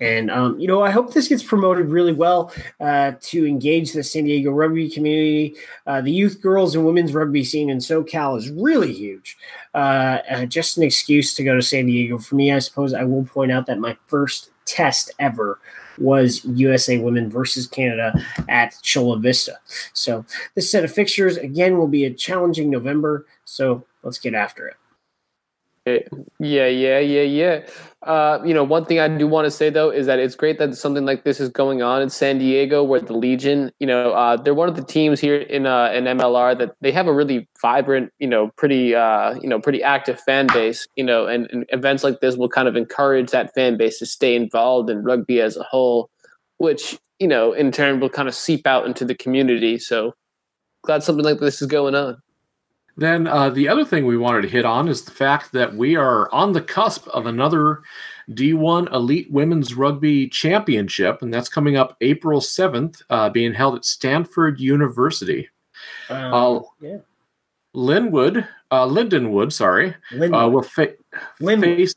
And, 0.00 0.30
um, 0.30 0.58
you 0.58 0.66
know, 0.66 0.82
I 0.82 0.90
hope 0.90 1.14
this 1.14 1.28
gets 1.28 1.42
promoted 1.42 1.86
really 1.86 2.12
well 2.12 2.52
uh, 2.80 3.12
to 3.20 3.46
engage 3.46 3.92
the 3.92 4.02
San 4.02 4.24
Diego 4.24 4.50
rugby 4.50 4.90
community. 4.90 5.54
Uh, 5.86 6.00
the 6.00 6.10
youth, 6.10 6.40
girls, 6.40 6.74
and 6.74 6.84
women's 6.84 7.14
rugby 7.14 7.44
scene 7.44 7.70
in 7.70 7.78
SoCal 7.78 8.36
is 8.36 8.50
really 8.50 8.92
huge. 8.92 9.36
Uh, 9.72 10.18
uh 10.28 10.46
just 10.46 10.76
an 10.76 10.82
excuse 10.82 11.34
to 11.34 11.44
go 11.44 11.54
to 11.54 11.62
San 11.62 11.86
Diego. 11.86 12.18
For 12.18 12.34
me, 12.34 12.52
I 12.52 12.58
suppose 12.58 12.92
I 12.92 13.04
will 13.04 13.24
point 13.24 13.52
out 13.52 13.66
that 13.66 13.78
my 13.78 13.96
first 14.08 14.50
test 14.64 15.10
ever 15.18 15.58
was 15.98 16.44
USA 16.44 16.98
Women 16.98 17.30
versus 17.30 17.66
Canada 17.66 18.12
at 18.48 18.74
Chula 18.82 19.18
Vista. 19.18 19.58
So 19.92 20.24
this 20.54 20.70
set 20.70 20.84
of 20.84 20.92
fixtures 20.92 21.36
again 21.36 21.78
will 21.78 21.88
be 21.88 22.04
a 22.04 22.12
challenging 22.12 22.70
November. 22.70 23.26
So 23.44 23.84
let's 24.02 24.18
get 24.18 24.34
after 24.34 24.66
it. 24.66 24.76
Yeah, 25.86 25.98
yeah, 26.66 26.98
yeah, 26.98 27.22
yeah. 27.22 27.66
Uh, 28.02 28.40
you 28.44 28.54
know, 28.54 28.64
one 28.64 28.86
thing 28.86 29.00
I 29.00 29.08
do 29.08 29.26
want 29.26 29.44
to 29.44 29.50
say 29.50 29.68
though 29.68 29.90
is 29.90 30.06
that 30.06 30.18
it's 30.18 30.34
great 30.34 30.58
that 30.58 30.74
something 30.76 31.04
like 31.04 31.24
this 31.24 31.40
is 31.40 31.50
going 31.50 31.82
on 31.82 32.00
in 32.00 32.08
San 32.08 32.38
Diego, 32.38 32.82
where 32.82 33.00
the 33.00 33.12
Legion, 33.12 33.70
you 33.80 33.86
know, 33.86 34.12
uh, 34.12 34.36
they're 34.36 34.54
one 34.54 34.68
of 34.68 34.76
the 34.76 34.84
teams 34.84 35.20
here 35.20 35.36
in 35.36 35.66
uh, 35.66 35.90
in 35.92 36.04
MLR 36.04 36.56
that 36.56 36.74
they 36.80 36.90
have 36.90 37.06
a 37.06 37.12
really 37.12 37.46
vibrant, 37.60 38.12
you 38.18 38.26
know, 38.26 38.50
pretty, 38.56 38.94
uh, 38.94 39.34
you 39.42 39.48
know, 39.48 39.60
pretty 39.60 39.82
active 39.82 40.18
fan 40.20 40.46
base. 40.46 40.86
You 40.96 41.04
know, 41.04 41.26
and, 41.26 41.50
and 41.50 41.66
events 41.68 42.02
like 42.02 42.20
this 42.20 42.36
will 42.36 42.48
kind 42.48 42.66
of 42.68 42.76
encourage 42.76 43.30
that 43.32 43.54
fan 43.54 43.76
base 43.76 43.98
to 43.98 44.06
stay 44.06 44.34
involved 44.34 44.88
in 44.88 45.02
rugby 45.04 45.40
as 45.42 45.56
a 45.58 45.64
whole, 45.64 46.08
which 46.56 46.98
you 47.18 47.28
know, 47.28 47.52
in 47.52 47.70
turn 47.72 48.00
will 48.00 48.10
kind 48.10 48.28
of 48.28 48.34
seep 48.34 48.66
out 48.66 48.86
into 48.86 49.04
the 49.04 49.14
community. 49.14 49.78
So 49.78 50.14
glad 50.82 51.02
something 51.02 51.24
like 51.24 51.40
this 51.40 51.60
is 51.60 51.68
going 51.68 51.94
on. 51.94 52.22
Then 52.96 53.26
uh, 53.26 53.50
the 53.50 53.68
other 53.68 53.84
thing 53.84 54.06
we 54.06 54.16
wanted 54.16 54.42
to 54.42 54.48
hit 54.48 54.64
on 54.64 54.88
is 54.88 55.04
the 55.04 55.10
fact 55.10 55.52
that 55.52 55.74
we 55.74 55.96
are 55.96 56.32
on 56.32 56.52
the 56.52 56.60
cusp 56.60 57.08
of 57.08 57.26
another 57.26 57.82
D1 58.30 58.92
Elite 58.92 59.30
Women's 59.30 59.74
Rugby 59.74 60.28
Championship, 60.28 61.20
and 61.20 61.34
that's 61.34 61.48
coming 61.48 61.76
up 61.76 61.96
April 62.00 62.40
7th, 62.40 63.02
uh, 63.10 63.30
being 63.30 63.52
held 63.52 63.74
at 63.74 63.84
Stanford 63.84 64.60
University. 64.60 65.48
Um, 66.08 66.34
uh, 66.34 66.60
yeah. 66.80 66.98
Linwood, 67.74 68.46
uh, 68.70 68.86
Lindenwood, 68.86 69.52
sorry, 69.52 69.96
Linwood. 70.12 70.44
Uh, 70.44 70.48
will 70.48 70.62
fa- 70.62 70.94
Linwood. 71.40 71.76
face 71.76 71.94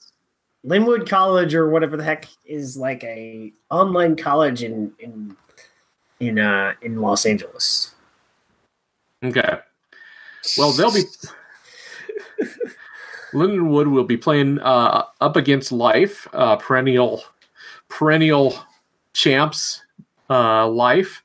Linwood 0.63 1.09
College 1.09 1.55
or 1.55 1.69
whatever 1.69 1.95
the 1.95 2.03
heck 2.03 2.27
is 2.45 2.75
like 2.75 3.03
a 3.03 3.53
online 3.69 4.15
college 4.15 4.63
in 4.63 4.91
in 4.99 5.37
in 6.19 6.39
uh 6.39 6.73
in 6.81 6.99
Los 6.99 7.25
Angeles. 7.25 7.95
Okay. 9.23 9.59
Well, 10.57 10.71
they'll 10.71 10.93
be. 10.93 11.03
Lindenwood 13.33 13.91
will 13.91 14.05
be 14.05 14.17
playing 14.17 14.59
uh, 14.59 15.03
up 15.19 15.35
against 15.35 15.71
Life, 15.71 16.27
uh, 16.33 16.55
perennial, 16.55 17.23
perennial 17.89 18.55
champs. 19.13 19.83
Uh, 20.29 20.67
Life. 20.67 21.23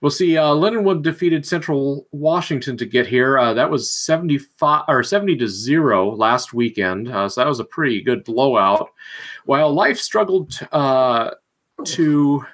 We'll 0.00 0.10
see. 0.10 0.36
Uh, 0.36 0.48
Lindenwood 0.48 1.02
defeated 1.02 1.46
Central 1.46 2.06
Washington 2.12 2.76
to 2.76 2.84
get 2.84 3.06
here. 3.06 3.38
Uh, 3.38 3.54
that 3.54 3.70
was 3.70 3.90
seventy-five 3.90 4.84
or 4.86 5.02
seventy 5.02 5.34
to 5.36 5.48
zero 5.48 6.14
last 6.14 6.52
weekend. 6.52 7.08
Uh, 7.08 7.26
so 7.26 7.40
that 7.40 7.48
was 7.48 7.60
a 7.60 7.64
pretty 7.64 8.02
good 8.02 8.22
blowout. 8.22 8.90
While 9.46 9.72
Life 9.72 9.98
struggled 9.98 10.58
uh, 10.72 11.30
to 11.84 12.44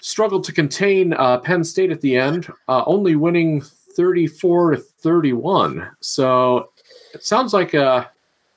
struggled 0.00 0.44
to 0.44 0.52
contain 0.52 1.14
uh, 1.14 1.38
Penn 1.38 1.64
State 1.64 1.90
at 1.90 2.02
the 2.02 2.16
end, 2.16 2.52
uh, 2.68 2.84
only 2.86 3.16
winning 3.16 3.62
34 3.96 4.72
to 4.72 4.76
31. 4.76 5.90
So 6.00 6.70
it 7.14 7.24
sounds 7.24 7.52
like 7.52 7.74
a, 7.74 8.10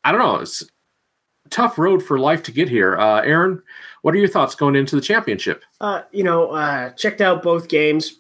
I 0.04 0.12
don't 0.12 0.22
know, 0.22 0.36
it's 0.36 0.64
tough 1.50 1.78
road 1.80 2.04
for 2.04 2.20
life 2.20 2.44
to 2.44 2.52
get 2.52 2.70
here. 2.70 2.98
Uh, 2.98 3.22
Aaron, 3.22 3.62
what 4.02 4.14
are 4.14 4.18
your 4.18 4.28
thoughts 4.28 4.56
going 4.56 4.76
into 4.76 4.96
the 4.96 5.02
championship? 5.02 5.64
Uh, 5.82 6.04
you 6.12 6.24
know, 6.24 6.52
uh, 6.52 6.92
checked 6.92 7.22
out 7.22 7.42
both 7.44 7.68
games. 7.68 8.18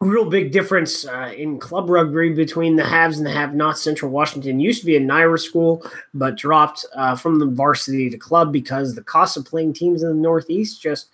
real 0.00 0.24
big 0.24 0.52
difference 0.52 1.04
uh, 1.06 1.32
in 1.36 1.58
club 1.58 1.90
rugby 1.90 2.32
between 2.32 2.76
the 2.76 2.84
haves 2.84 3.18
and 3.18 3.26
the 3.26 3.32
have-nots. 3.32 3.82
Central 3.82 4.10
Washington 4.10 4.60
used 4.60 4.80
to 4.80 4.86
be 4.86 4.96
a 4.96 5.00
NIRA 5.00 5.38
school, 5.38 5.84
but 6.14 6.36
dropped 6.36 6.86
uh, 6.94 7.16
from 7.16 7.38
the 7.38 7.46
varsity 7.46 8.08
to 8.08 8.16
club 8.16 8.52
because 8.52 8.94
the 8.94 9.02
cost 9.02 9.36
of 9.36 9.44
playing 9.44 9.72
teams 9.72 10.02
in 10.02 10.08
the 10.08 10.14
Northeast 10.14 10.80
just 10.80 11.08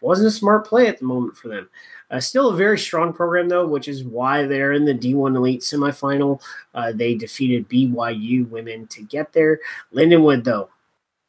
wasn't 0.00 0.28
a 0.28 0.30
smart 0.30 0.66
play 0.66 0.86
at 0.86 0.98
the 0.98 1.04
moment 1.04 1.36
for 1.36 1.48
them. 1.48 1.68
Uh, 2.10 2.20
still 2.20 2.50
a 2.50 2.56
very 2.56 2.78
strong 2.78 3.12
program, 3.12 3.48
though, 3.48 3.66
which 3.66 3.88
is 3.88 4.04
why 4.04 4.44
they're 4.44 4.72
in 4.72 4.84
the 4.84 4.94
D1 4.94 5.36
Elite 5.36 5.60
semifinal. 5.60 6.40
Uh, 6.74 6.92
they 6.92 7.14
defeated 7.14 7.68
BYU 7.68 8.48
women 8.50 8.86
to 8.88 9.02
get 9.02 9.32
there. 9.32 9.60
Lindenwood, 9.94 10.44
though, 10.44 10.68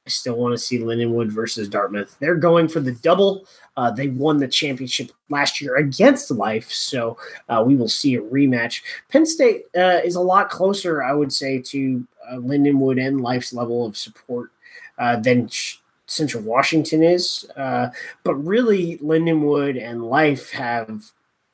I 0.07 0.09
still 0.09 0.35
want 0.35 0.53
to 0.53 0.57
see 0.57 0.79
Lindenwood 0.79 1.29
versus 1.29 1.69
Dartmouth. 1.69 2.17
They're 2.19 2.35
going 2.35 2.67
for 2.67 2.79
the 2.79 2.93
double. 2.93 3.45
Uh, 3.77 3.91
they 3.91 4.07
won 4.07 4.37
the 4.37 4.47
championship 4.47 5.11
last 5.29 5.61
year 5.61 5.75
against 5.75 6.31
Life, 6.31 6.71
so 6.71 7.17
uh, 7.49 7.63
we 7.65 7.75
will 7.75 7.87
see 7.87 8.15
a 8.15 8.21
rematch. 8.21 8.81
Penn 9.09 9.25
State 9.25 9.65
uh, 9.77 10.01
is 10.03 10.15
a 10.15 10.21
lot 10.21 10.49
closer, 10.49 11.03
I 11.03 11.13
would 11.13 11.31
say, 11.31 11.59
to 11.59 12.07
uh, 12.29 12.35
Lindenwood 12.35 13.05
and 13.05 13.21
Life's 13.21 13.53
level 13.53 13.85
of 13.85 13.95
support 13.95 14.51
uh, 14.97 15.17
than 15.17 15.49
Central 16.11 16.43
Washington 16.43 17.03
is. 17.03 17.49
Uh, 17.55 17.89
but 18.23 18.35
really, 18.35 18.97
Lindenwood 18.97 19.81
and 19.81 20.03
Life 20.03 20.51
have 20.51 21.11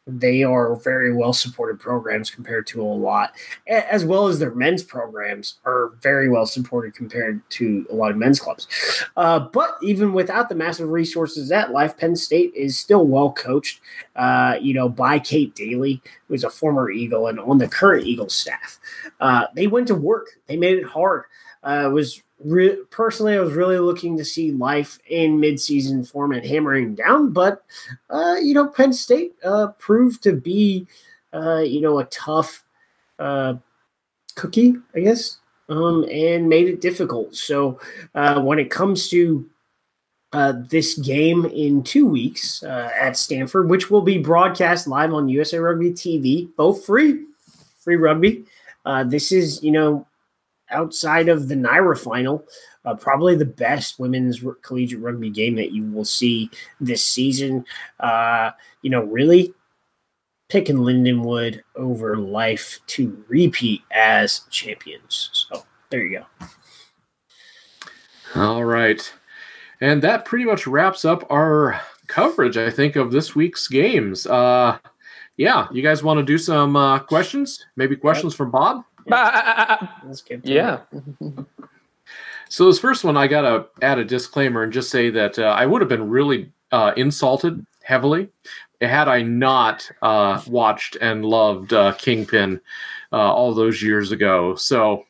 they 0.07 0.41
are 0.41 0.73
very 0.75 1.13
well 1.13 1.33
supported 1.33 1.79
programs 1.79 2.29
compared 2.29 2.65
to 2.67 2.81
a 2.81 2.83
lot, 2.83 3.33
as 3.67 4.05
well 4.05 4.27
as 4.27 4.39
their 4.39 4.55
men's 4.55 4.81
programs 4.81 5.59
are 5.65 5.91
very 6.01 6.29
well 6.29 6.45
supported 6.45 6.95
compared 6.95 7.41
to 7.49 7.85
a 7.91 7.93
lot 7.93 8.11
of 8.11 8.17
men's 8.17 8.39
clubs. 8.39 8.67
Uh, 9.17 9.39
but 9.39 9.77
even 9.83 10.13
without 10.13 10.47
the 10.47 10.55
massive 10.55 10.89
resources 10.89 11.51
at 11.51 11.71
Life, 11.71 11.97
Penn 11.97 12.15
State 12.15 12.53
is 12.55 12.79
still 12.79 13.05
well 13.05 13.33
coached, 13.33 13.81
uh, 14.15 14.55
you 14.61 14.73
know, 14.73 14.87
by 14.87 15.19
Kate 15.19 15.53
Daly, 15.53 16.01
who 16.27 16.33
is 16.33 16.45
a 16.45 16.49
former 16.49 16.89
Eagle 16.89 17.27
and 17.27 17.39
on 17.39 17.57
the 17.57 17.67
current 17.67 18.07
Eagle 18.07 18.29
staff. 18.29 18.79
Uh, 19.19 19.47
they 19.55 19.67
went 19.67 19.87
to 19.87 19.95
work, 19.95 20.27
they 20.47 20.55
made 20.55 20.77
it 20.77 20.85
hard. 20.85 21.25
Uh, 21.63 21.87
it 21.87 21.91
was 21.91 22.23
re- 22.43 22.77
personally, 22.89 23.35
I 23.35 23.39
was 23.39 23.53
really 23.53 23.79
looking 23.79 24.17
to 24.17 24.25
see 24.25 24.51
life 24.51 24.99
in 25.07 25.39
midseason 25.39 26.07
format 26.09 26.45
hammering 26.45 26.95
down, 26.95 27.31
but 27.31 27.63
uh, 28.09 28.35
you 28.41 28.53
know, 28.53 28.67
Penn 28.67 28.93
State 28.93 29.35
uh, 29.43 29.67
proved 29.79 30.23
to 30.23 30.33
be 30.33 30.87
uh, 31.33 31.59
you 31.59 31.81
know 31.81 31.99
a 31.99 32.05
tough 32.05 32.63
uh, 33.19 33.55
cookie, 34.35 34.75
I 34.95 34.99
guess, 34.99 35.37
um, 35.69 36.05
and 36.11 36.49
made 36.49 36.67
it 36.67 36.81
difficult. 36.81 37.35
So 37.35 37.79
uh, 38.15 38.41
when 38.41 38.59
it 38.59 38.69
comes 38.69 39.09
to 39.09 39.49
uh, 40.33 40.53
this 40.69 40.95
game 40.95 41.45
in 41.45 41.83
two 41.83 42.05
weeks 42.05 42.61
at 42.63 43.17
Stanford, 43.17 43.69
which 43.69 43.89
will 43.89 44.01
be 44.01 44.17
broadcast 44.17 44.87
live 44.87 45.13
on 45.13 45.29
USA 45.29 45.57
Rugby 45.57 45.91
TV, 45.91 46.49
both 46.55 46.85
free, 46.85 47.23
free 47.79 47.95
rugby. 47.95 48.45
This 49.05 49.31
is, 49.31 49.63
you 49.63 49.71
know, 49.71 50.05
outside 50.69 51.29
of 51.29 51.47
the 51.47 51.55
NIRA 51.55 51.97
final, 51.97 52.45
uh, 52.85 52.95
probably 52.95 53.35
the 53.35 53.45
best 53.45 53.99
women's 53.99 54.43
r- 54.43 54.55
collegiate 54.61 55.01
rugby 55.01 55.29
game 55.29 55.55
that 55.55 55.71
you 55.71 55.83
will 55.91 56.05
see 56.05 56.49
this 56.79 57.05
season. 57.05 57.65
Uh, 57.99 58.51
you 58.81 58.89
know, 58.89 59.03
really 59.03 59.53
picking 60.49 60.77
Lindenwood 60.77 61.61
over 61.75 62.17
life 62.17 62.79
to 62.87 63.23
repeat 63.27 63.81
as 63.91 64.41
champions. 64.49 65.29
So 65.33 65.65
there 65.89 66.05
you 66.05 66.19
go. 66.19 66.47
All 68.35 68.63
right. 68.63 69.13
And 69.81 70.01
that 70.01 70.25
pretty 70.25 70.45
much 70.45 70.65
wraps 70.65 71.05
up 71.05 71.29
our 71.29 71.79
coverage, 72.07 72.57
I 72.57 72.69
think, 72.69 72.95
of 72.95 73.11
this 73.11 73.35
week's 73.35 73.67
games. 73.67 74.25
Uh, 74.25 74.77
yeah, 75.37 75.67
you 75.71 75.83
guys 75.83 76.01
want 76.01 76.17
to 76.17 76.23
do 76.23 76.37
some 76.37 76.75
uh, 76.75 76.99
questions? 76.99 77.65
Maybe 77.75 77.95
questions 77.95 78.33
from 78.33 78.49
Bob? 78.49 78.83
Let's 79.09 80.21
get 80.21 80.43
to 80.43 80.51
yeah. 80.51 80.79
So 82.49 82.65
this 82.65 82.79
first 82.79 83.03
one, 83.03 83.17
I 83.17 83.27
gotta 83.27 83.67
add 83.81 83.99
a 83.99 84.05
disclaimer 84.05 84.63
and 84.63 84.71
just 84.71 84.89
say 84.89 85.09
that 85.09 85.37
uh, 85.37 85.43
I 85.57 85.65
would 85.65 85.81
have 85.81 85.89
been 85.89 86.09
really 86.09 86.49
uh, 86.71 86.93
insulted 86.95 87.65
heavily 87.83 88.29
had 88.81 89.07
I 89.07 89.21
not 89.21 89.89
uh, 90.01 90.41
watched 90.47 90.97
and 91.01 91.25
loved 91.25 91.73
uh, 91.73 91.93
Kingpin 91.93 92.61
uh, 93.11 93.33
all 93.33 93.53
those 93.53 93.81
years 93.81 94.11
ago. 94.11 94.55
So 94.55 95.05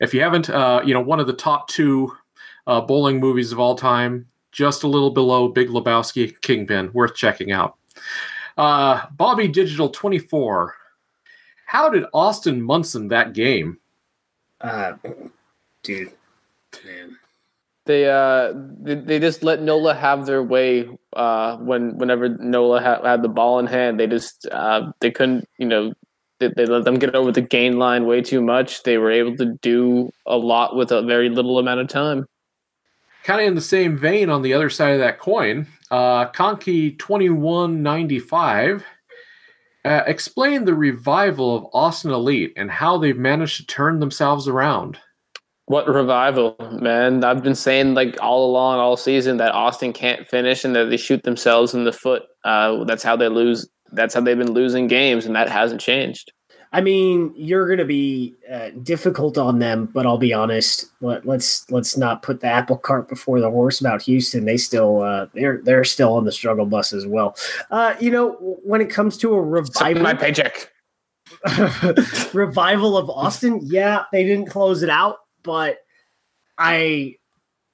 if 0.00 0.12
you 0.12 0.20
haven't, 0.20 0.50
uh, 0.50 0.82
you 0.84 0.94
know, 0.94 1.00
one 1.00 1.20
of 1.20 1.26
the 1.26 1.32
top 1.32 1.68
two 1.68 2.16
uh, 2.66 2.80
bowling 2.80 3.20
movies 3.20 3.52
of 3.52 3.60
all 3.60 3.76
time, 3.76 4.26
just 4.52 4.82
a 4.82 4.88
little 4.88 5.10
below 5.10 5.48
Big 5.48 5.68
Lebowski, 5.68 6.40
Kingpin, 6.40 6.90
worth 6.92 7.14
checking 7.14 7.52
out. 7.52 7.76
Uh, 8.56 9.06
Bobby 9.12 9.46
Digital 9.46 9.88
24. 9.88 10.74
How 11.68 11.90
did 11.90 12.04
Austin 12.14 12.62
Munson 12.62 13.08
that 13.08 13.34
game? 13.34 13.76
Uh, 14.62 14.94
dude, 15.82 16.12
man. 16.82 17.18
They 17.84 18.08
uh 18.08 18.54
they, 18.80 18.94
they 18.94 19.18
just 19.18 19.42
let 19.42 19.62
Nola 19.62 19.94
have 19.94 20.24
their 20.24 20.42
way 20.42 20.88
uh 21.14 21.56
when 21.58 21.98
whenever 21.98 22.30
Nola 22.30 22.80
ha- 22.80 23.02
had 23.02 23.22
the 23.22 23.28
ball 23.28 23.58
in 23.58 23.66
hand 23.66 23.98
they 23.98 24.06
just 24.06 24.46
uh 24.52 24.92
they 25.00 25.10
couldn't 25.10 25.48
you 25.56 25.66
know 25.66 25.94
they, 26.38 26.48
they 26.48 26.66
let 26.66 26.84
them 26.84 26.98
get 26.98 27.14
over 27.14 27.32
the 27.32 27.40
gain 27.40 27.78
line 27.78 28.04
way 28.04 28.20
too 28.20 28.42
much 28.42 28.82
they 28.82 28.98
were 28.98 29.10
able 29.10 29.34
to 29.36 29.54
do 29.62 30.12
a 30.26 30.36
lot 30.36 30.76
with 30.76 30.92
a 30.92 31.00
very 31.00 31.30
little 31.30 31.58
amount 31.58 31.80
of 31.80 31.88
time 31.88 32.26
kind 33.28 33.42
of 33.42 33.46
in 33.46 33.54
the 33.54 33.60
same 33.60 33.94
vein 33.94 34.30
on 34.30 34.40
the 34.40 34.54
other 34.54 34.70
side 34.70 34.94
of 34.94 35.00
that 35.00 35.18
coin, 35.18 35.66
uh, 35.90 36.24
Conky 36.26 36.92
2195 36.92 38.82
uh, 39.88 40.04
explained 40.06 40.68
the 40.68 40.74
revival 40.74 41.56
of 41.56 41.66
Austin 41.72 42.10
Elite 42.10 42.52
and 42.56 42.70
how 42.70 42.98
they've 42.98 43.16
managed 43.16 43.56
to 43.56 43.66
turn 43.66 44.00
themselves 44.00 44.46
around. 44.46 44.98
What 45.64 45.88
revival, 45.88 46.56
man! 46.80 47.24
I've 47.24 47.42
been 47.42 47.54
saying 47.54 47.94
like 47.94 48.16
all 48.20 48.50
along, 48.50 48.78
all 48.78 48.96
season, 48.96 49.38
that 49.38 49.52
Austin 49.52 49.92
can't 49.92 50.26
finish 50.26 50.64
and 50.64 50.74
that 50.76 50.90
they 50.90 50.96
shoot 50.96 51.22
themselves 51.22 51.74
in 51.74 51.84
the 51.84 51.92
foot. 51.92 52.22
Uh, 52.44 52.84
that's 52.84 53.02
how 53.02 53.16
they 53.16 53.28
lose. 53.28 53.68
That's 53.92 54.14
how 54.14 54.20
they've 54.20 54.38
been 54.38 54.52
losing 54.52 54.86
games, 54.86 55.26
and 55.26 55.34
that 55.36 55.48
hasn't 55.48 55.80
changed. 55.80 56.32
I 56.72 56.80
mean, 56.82 57.32
you're 57.34 57.66
going 57.66 57.78
to 57.78 57.84
be 57.84 58.34
uh, 58.50 58.70
difficult 58.82 59.38
on 59.38 59.58
them, 59.58 59.86
but 59.86 60.04
I'll 60.04 60.18
be 60.18 60.34
honest. 60.34 60.86
Let, 61.00 61.26
let's 61.26 61.70
let's 61.70 61.96
not 61.96 62.22
put 62.22 62.40
the 62.40 62.46
apple 62.46 62.76
cart 62.76 63.08
before 63.08 63.40
the 63.40 63.50
horse 63.50 63.80
about 63.80 64.02
Houston. 64.02 64.44
They 64.44 64.58
still 64.58 65.02
uh, 65.02 65.26
they're 65.34 65.60
they're 65.62 65.84
still 65.84 66.14
on 66.14 66.24
the 66.24 66.32
struggle 66.32 66.66
bus 66.66 66.92
as 66.92 67.06
well. 67.06 67.36
Uh, 67.70 67.94
you 68.00 68.10
know, 68.10 68.32
when 68.64 68.80
it 68.80 68.90
comes 68.90 69.16
to 69.18 69.32
a 69.34 69.40
revival, 69.40 70.02
my 70.02 70.14
paycheck. 70.14 70.72
revival 72.32 72.96
of 72.96 73.08
Austin, 73.10 73.60
yeah, 73.62 74.04
they 74.12 74.24
didn't 74.24 74.46
close 74.46 74.82
it 74.82 74.90
out, 74.90 75.18
but 75.42 75.78
I 76.56 77.16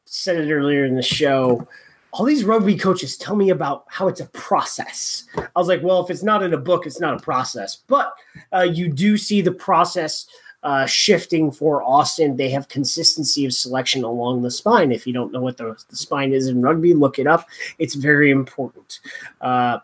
said 0.07 0.37
it 0.37 0.53
earlier 0.53 0.85
in 0.85 0.97
the 0.97 1.03
show. 1.03 1.67
All 2.15 2.25
these 2.25 2.45
rugby 2.45 2.77
coaches 2.77 3.17
tell 3.17 3.35
me 3.35 3.51
about 3.51 3.87
how 3.89 4.07
it's 4.07 4.21
a 4.21 4.27
process. 4.27 5.25
I 5.37 5.59
was 5.59 5.67
like, 5.67 5.83
well, 5.83 6.03
if 6.05 6.11
it's 6.11 6.23
not 6.23 6.45
in 6.45 6.55
a 6.55 6.59
book, 6.59 6.87
it's 6.87 7.01
not 7.01 7.21
a 7.21 7.23
process. 7.23 7.75
But 7.89 8.13
uh, 8.53 8.61
you 8.61 8.89
do 8.89 9.17
see 9.17 9.41
the 9.41 9.51
process 9.51 10.29
uh, 10.63 10.87
shifting 10.87 11.51
for 11.51 11.83
Austin. 11.83 12.37
They 12.37 12.51
have 12.51 12.69
consistency 12.69 13.45
of 13.45 13.53
selection 13.53 14.05
along 14.05 14.43
the 14.43 14.51
spine. 14.53 14.93
If 14.93 15.09
you 15.09 15.13
don't 15.13 15.33
know 15.33 15.41
what 15.41 15.57
the, 15.57 15.77
the 15.91 15.97
spine 15.97 16.33
is 16.33 16.47
in 16.47 16.63
rugby, 16.63 16.95
look 16.95 17.19
it 17.19 17.27
up. 17.27 17.49
It's 17.81 17.97
very 17.97 18.31
important. 18.31 19.01
Uh, 19.41 19.81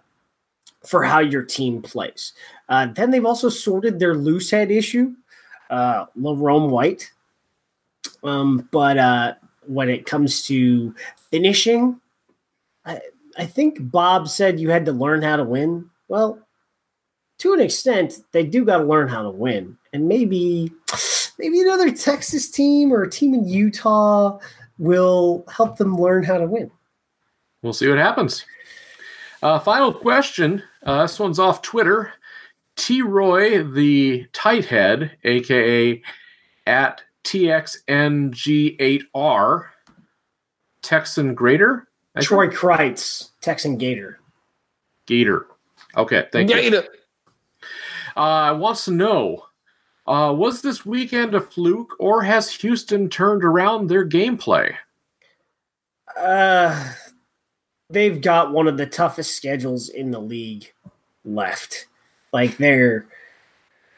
for 0.86 1.02
how 1.02 1.18
your 1.18 1.42
team 1.42 1.82
plays. 1.82 2.32
Uh, 2.68 2.86
then 2.86 3.10
they've 3.10 3.26
also 3.26 3.48
sorted 3.48 3.98
their 3.98 4.14
loose 4.14 4.50
head 4.50 4.70
issue, 4.70 5.12
uh, 5.68 6.06
Larome 6.18 6.70
White. 6.70 7.10
Um, 8.22 8.68
but 8.70 8.96
uh, 8.96 9.34
when 9.66 9.90
it 9.90 10.06
comes 10.06 10.46
to 10.46 10.94
finishing, 11.30 12.00
I, 13.36 13.46
think 13.46 13.90
Bob 13.90 14.28
said 14.28 14.60
you 14.60 14.70
had 14.70 14.84
to 14.86 14.92
learn 14.92 15.22
how 15.22 15.36
to 15.36 15.44
win. 15.44 15.88
Well, 16.08 16.38
to 17.38 17.52
an 17.52 17.60
extent, 17.60 18.20
they 18.32 18.44
do 18.44 18.64
got 18.64 18.78
to 18.78 18.84
learn 18.84 19.08
how 19.08 19.22
to 19.22 19.30
win, 19.30 19.76
and 19.92 20.08
maybe, 20.08 20.72
maybe 21.38 21.60
another 21.60 21.90
Texas 21.90 22.50
team 22.50 22.92
or 22.92 23.02
a 23.02 23.10
team 23.10 23.34
in 23.34 23.48
Utah 23.48 24.38
will 24.78 25.44
help 25.54 25.76
them 25.76 25.96
learn 25.96 26.24
how 26.24 26.38
to 26.38 26.46
win. 26.46 26.70
We'll 27.62 27.72
see 27.72 27.88
what 27.88 27.98
happens. 27.98 28.44
Uh, 29.42 29.58
final 29.58 29.92
question. 29.92 30.62
Uh, 30.84 31.02
this 31.02 31.18
one's 31.18 31.38
off 31.38 31.62
Twitter. 31.62 32.12
T 32.76 33.02
Roy, 33.02 33.62
the 33.62 34.26
tight 34.32 34.64
head, 34.64 35.16
aka 35.24 36.02
at 36.66 37.02
TXNG8R, 37.24 39.64
Texan 40.82 41.34
Greater? 41.34 41.88
I 42.14 42.20
Troy 42.20 42.48
think? 42.48 42.58
Kreitz, 42.58 43.30
Texan 43.40 43.76
Gator. 43.76 44.20
Gator. 45.06 45.46
Okay, 45.96 46.26
thank 46.32 46.50
you. 46.50 46.56
Gator. 46.56 46.84
Uh, 48.16 48.56
wants 48.58 48.84
to 48.86 48.90
know 48.90 49.44
uh, 50.10 50.32
was 50.32 50.60
this 50.60 50.84
weekend 50.84 51.34
a 51.34 51.40
fluke 51.40 51.94
or 52.00 52.22
has 52.22 52.50
Houston 52.56 53.08
turned 53.08 53.44
around 53.44 53.86
their 53.86 54.04
gameplay? 54.04 54.74
Uh, 56.16 56.92
they've 57.88 58.20
got 58.20 58.52
one 58.52 58.66
of 58.66 58.76
the 58.76 58.86
toughest 58.86 59.36
schedules 59.36 59.88
in 59.88 60.10
the 60.10 60.18
league 60.18 60.72
left. 61.24 61.86
Like 62.32 62.56
they're, 62.56 63.06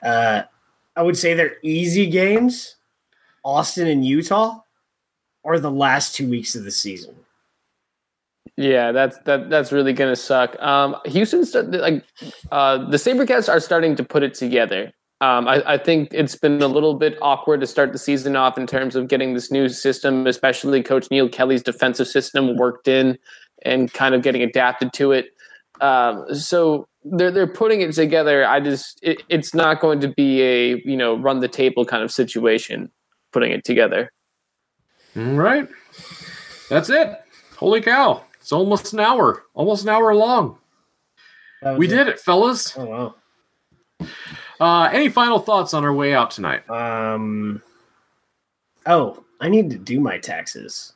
uh, 0.02 0.42
I 0.94 1.02
would 1.02 1.16
say 1.16 1.32
they're 1.32 1.56
easy 1.62 2.06
games. 2.06 2.76
Austin 3.42 3.88
and 3.88 4.04
Utah 4.04 4.60
are 5.44 5.58
the 5.58 5.70
last 5.70 6.14
two 6.14 6.28
weeks 6.28 6.54
of 6.54 6.64
the 6.64 6.70
season. 6.70 7.14
Yeah, 8.56 8.92
that's 8.92 9.18
that 9.20 9.48
that's 9.48 9.72
really 9.72 9.92
gonna 9.92 10.16
suck. 10.16 10.60
Um, 10.60 10.96
Houston's 11.06 11.54
like 11.54 12.04
uh, 12.50 12.78
the 12.90 12.98
SaberCats 12.98 13.48
are 13.48 13.60
starting 13.60 13.96
to 13.96 14.04
put 14.04 14.22
it 14.22 14.34
together. 14.34 14.92
Um, 15.22 15.46
I, 15.46 15.74
I, 15.74 15.78
think 15.78 16.08
it's 16.12 16.34
been 16.34 16.60
a 16.60 16.66
little 16.66 16.94
bit 16.94 17.16
awkward 17.22 17.60
to 17.60 17.66
start 17.68 17.92
the 17.92 17.98
season 17.98 18.34
off 18.34 18.58
in 18.58 18.66
terms 18.66 18.96
of 18.96 19.06
getting 19.06 19.34
this 19.34 19.52
new 19.52 19.68
system, 19.68 20.26
especially 20.26 20.82
Coach 20.82 21.12
Neil 21.12 21.28
Kelly's 21.28 21.62
defensive 21.62 22.08
system 22.08 22.56
worked 22.56 22.88
in 22.88 23.16
and 23.64 23.92
kind 23.92 24.16
of 24.16 24.22
getting 24.22 24.42
adapted 24.42 24.92
to 24.94 25.12
it. 25.12 25.26
Um, 25.80 26.34
so 26.34 26.88
they're 27.04 27.30
they're 27.30 27.46
putting 27.46 27.80
it 27.82 27.92
together. 27.92 28.44
I 28.44 28.60
just 28.60 28.98
it, 29.02 29.22
it's 29.28 29.54
not 29.54 29.80
going 29.80 30.00
to 30.00 30.08
be 30.08 30.42
a 30.42 30.82
you 30.84 30.96
know 30.96 31.16
run 31.16 31.38
the 31.38 31.48
table 31.48 31.84
kind 31.84 32.02
of 32.02 32.10
situation 32.10 32.90
putting 33.32 33.52
it 33.52 33.64
together. 33.64 34.12
All 35.16 35.22
right, 35.22 35.68
that's 36.68 36.90
it. 36.90 37.16
Holy 37.56 37.80
cow! 37.80 38.24
It's 38.42 38.50
almost 38.50 38.92
an 38.92 38.98
hour, 38.98 39.44
almost 39.54 39.84
an 39.84 39.90
hour 39.90 40.12
long. 40.16 40.58
We 41.78 41.86
it. 41.86 41.90
did 41.90 42.08
it, 42.08 42.18
fellas. 42.18 42.76
Oh 42.76 43.14
wow. 44.00 44.08
Uh, 44.60 44.90
any 44.92 45.08
final 45.08 45.38
thoughts 45.38 45.72
on 45.74 45.84
our 45.84 45.94
way 45.94 46.12
out 46.12 46.32
tonight? 46.32 46.68
Um. 46.68 47.62
Oh, 48.84 49.22
I 49.40 49.48
need 49.48 49.70
to 49.70 49.78
do 49.78 50.00
my 50.00 50.18
taxes. 50.18 50.92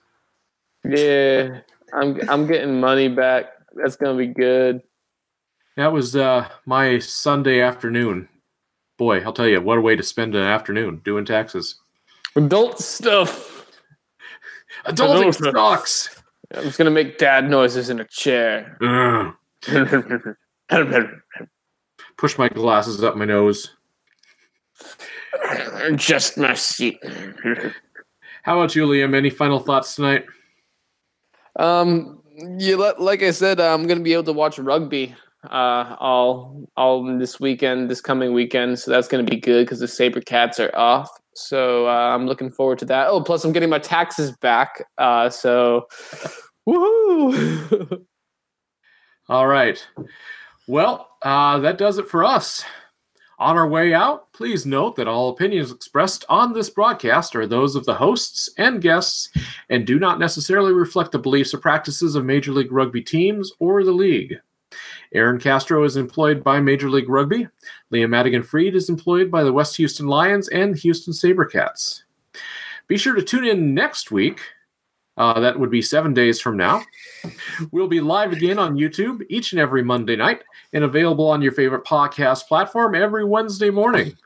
Yeah, 0.85 1.61
I'm 1.93 2.21
I'm 2.29 2.49
getting 2.49 2.81
money 2.81 3.07
back. 3.07 3.53
That's 3.75 3.95
gonna 3.95 4.19
be 4.19 4.27
good. 4.27 4.83
That 5.77 5.93
was 5.93 6.17
uh, 6.17 6.49
my 6.65 6.99
Sunday 6.99 7.61
afternoon. 7.61 8.29
Boy, 8.99 9.21
I'll 9.21 9.33
tell 9.33 9.47
you, 9.47 9.61
what 9.61 9.79
a 9.79 9.83
way 9.83 9.95
to 9.95 10.03
spend 10.03 10.35
an 10.35 10.43
afternoon 10.43 11.01
doing 11.05 11.25
taxes. 11.25 11.77
Adult 12.35 12.81
stuff. 12.81 13.71
Adulting 14.85 15.33
sucks. 15.33 16.16
I'm 16.57 16.65
just 16.65 16.79
gonna 16.79 16.91
make 16.91 17.19
dad 17.19 17.51
noises 17.51 17.91
in 17.91 18.01
a 18.01 18.05
chair. 18.05 18.79
Push 22.17 22.39
my 22.39 22.49
glasses 22.49 23.03
up 23.05 23.17
my 23.17 23.27
nose. 23.27 23.77
Just 25.97 26.39
my 26.39 26.55
seat. 26.55 26.99
How 28.43 28.59
about 28.59 28.75
you, 28.75 28.87
Liam? 28.87 29.15
Any 29.15 29.29
final 29.29 29.59
thoughts 29.59 29.97
tonight? 29.97 30.25
Um, 31.57 32.23
you 32.59 32.77
like 32.99 33.23
I 33.23 33.31
said, 33.33 33.61
I'm 33.61 33.87
gonna 33.87 34.01
be 34.01 34.15
able 34.15 34.25
to 34.25 34.33
watch 34.33 34.59
rugby 34.59 35.15
uh, 35.51 35.97
all 36.01 36.69
all 36.77 37.19
this 37.19 37.39
weekend, 37.39 37.91
this 37.91 38.01
coming 38.01 38.33
weekend. 38.33 38.79
So 38.79 38.91
that's 38.91 39.09
gonna 39.09 39.25
be 39.25 39.37
good 39.37 39.67
because 39.67 39.81
the 39.81 39.87
SaberCats 39.87 40.59
are 40.59 40.75
off. 40.77 41.11
So 41.35 41.87
uh, 41.87 42.15
I'm 42.15 42.27
looking 42.27 42.51
forward 42.51 42.79
to 42.81 42.87
that. 42.87 43.09
Oh, 43.09 43.21
plus 43.21 43.45
I'm 43.45 43.53
getting 43.53 43.69
my 43.69 43.79
taxes 43.79 44.33
back. 44.33 44.85
Uh, 44.97 45.29
so 45.29 45.87
woohoo! 46.67 48.05
all 49.29 49.47
right. 49.47 49.87
Well, 50.67 51.11
uh, 51.23 51.59
that 51.61 51.79
does 51.79 51.99
it 51.99 52.09
for 52.09 52.25
us. 52.25 52.65
On 53.39 53.59
our 53.59 53.69
way 53.69 53.93
out, 53.93 54.33
please 54.33 54.65
note 54.65 54.97
that 54.97 55.09
all 55.09 55.29
opinions 55.29 55.71
expressed 55.71 56.25
on 56.31 56.55
this 56.55 56.71
broadcast 56.71 57.37
are 57.37 57.47
those 57.47 57.77
of 57.77 57.85
the 57.85 57.95
hosts 57.95 58.49
and 58.57 58.81
guests 58.81 59.29
and 59.69 59.87
do 59.87 59.99
not 59.99 60.19
necessarily 60.19 60.73
reflect 60.73 61.13
the 61.13 61.19
beliefs 61.19 61.53
or 61.53 61.59
practices 61.59 62.15
of 62.15 62.25
Major 62.25 62.53
League 62.53 62.73
Rugby 62.73 63.03
teams 63.03 63.53
or 63.59 63.85
the 63.85 63.93
league. 63.93 64.37
Aaron 65.13 65.39
Castro 65.39 65.85
is 65.85 65.99
employed 65.99 66.43
by 66.43 66.61
Major 66.61 66.89
League 66.89 67.11
Rugby. 67.11 67.47
Liam 67.93 68.09
Madigan 68.09 68.43
Freed 68.43 68.75
is 68.75 68.89
employed 68.89 69.31
by 69.31 69.45
the 69.45 69.53
West 69.53 69.77
Houston 69.77 70.07
Lions 70.07 70.49
and 70.49 70.77
Houston 70.79 71.13
SaberCats. 71.13 72.05
Be 72.89 72.97
sure 72.97 73.15
to 73.15 73.23
tune 73.23 73.45
in 73.45 73.75
next 73.75 74.11
week. 74.11 74.41
Uh, 75.17 75.41
that 75.41 75.59
would 75.59 75.71
be 75.71 75.83
seven 75.83 76.13
days 76.13 76.41
from 76.41 76.57
now. 76.57 76.83
We'll 77.71 77.89
be 77.89 78.01
live 78.01 78.33
again 78.33 78.59
on 78.59 78.77
YouTube 78.77 79.25
each 79.31 79.53
and 79.53 79.61
every 79.61 79.83
Monday 79.83 80.17
night 80.17 80.43
and 80.73 80.85
available 80.85 81.29
on 81.29 81.41
your 81.41 81.53
favorite 81.53 81.85
podcast 81.85 82.47
platform 82.47 82.95
every 82.95 83.25
Wednesday 83.25 83.71
morning. 83.71 84.17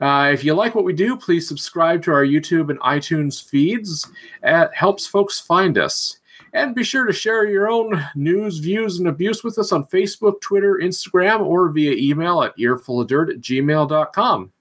Uh, 0.00 0.30
if 0.32 0.44
you 0.44 0.54
like 0.54 0.74
what 0.74 0.84
we 0.84 0.92
do, 0.92 1.16
please 1.16 1.48
subscribe 1.48 2.02
to 2.04 2.12
our 2.12 2.24
YouTube 2.24 2.70
and 2.70 2.78
iTunes 2.80 3.42
feeds. 3.44 4.08
It 4.42 4.70
helps 4.72 5.06
folks 5.06 5.40
find 5.40 5.76
us. 5.76 6.18
And 6.54 6.74
be 6.74 6.84
sure 6.84 7.04
to 7.04 7.12
share 7.12 7.46
your 7.46 7.68
own 7.68 8.06
news, 8.14 8.58
views, 8.58 8.98
and 8.98 9.08
abuse 9.08 9.44
with 9.44 9.58
us 9.58 9.72
on 9.72 9.84
Facebook, 9.84 10.40
Twitter, 10.40 10.80
Instagram, 10.82 11.40
or 11.40 11.68
via 11.68 11.92
email 11.92 12.42
at 12.42 12.56
earfulofdirt 12.56 13.30
at 13.30 13.40
gmail.com. 13.40 14.52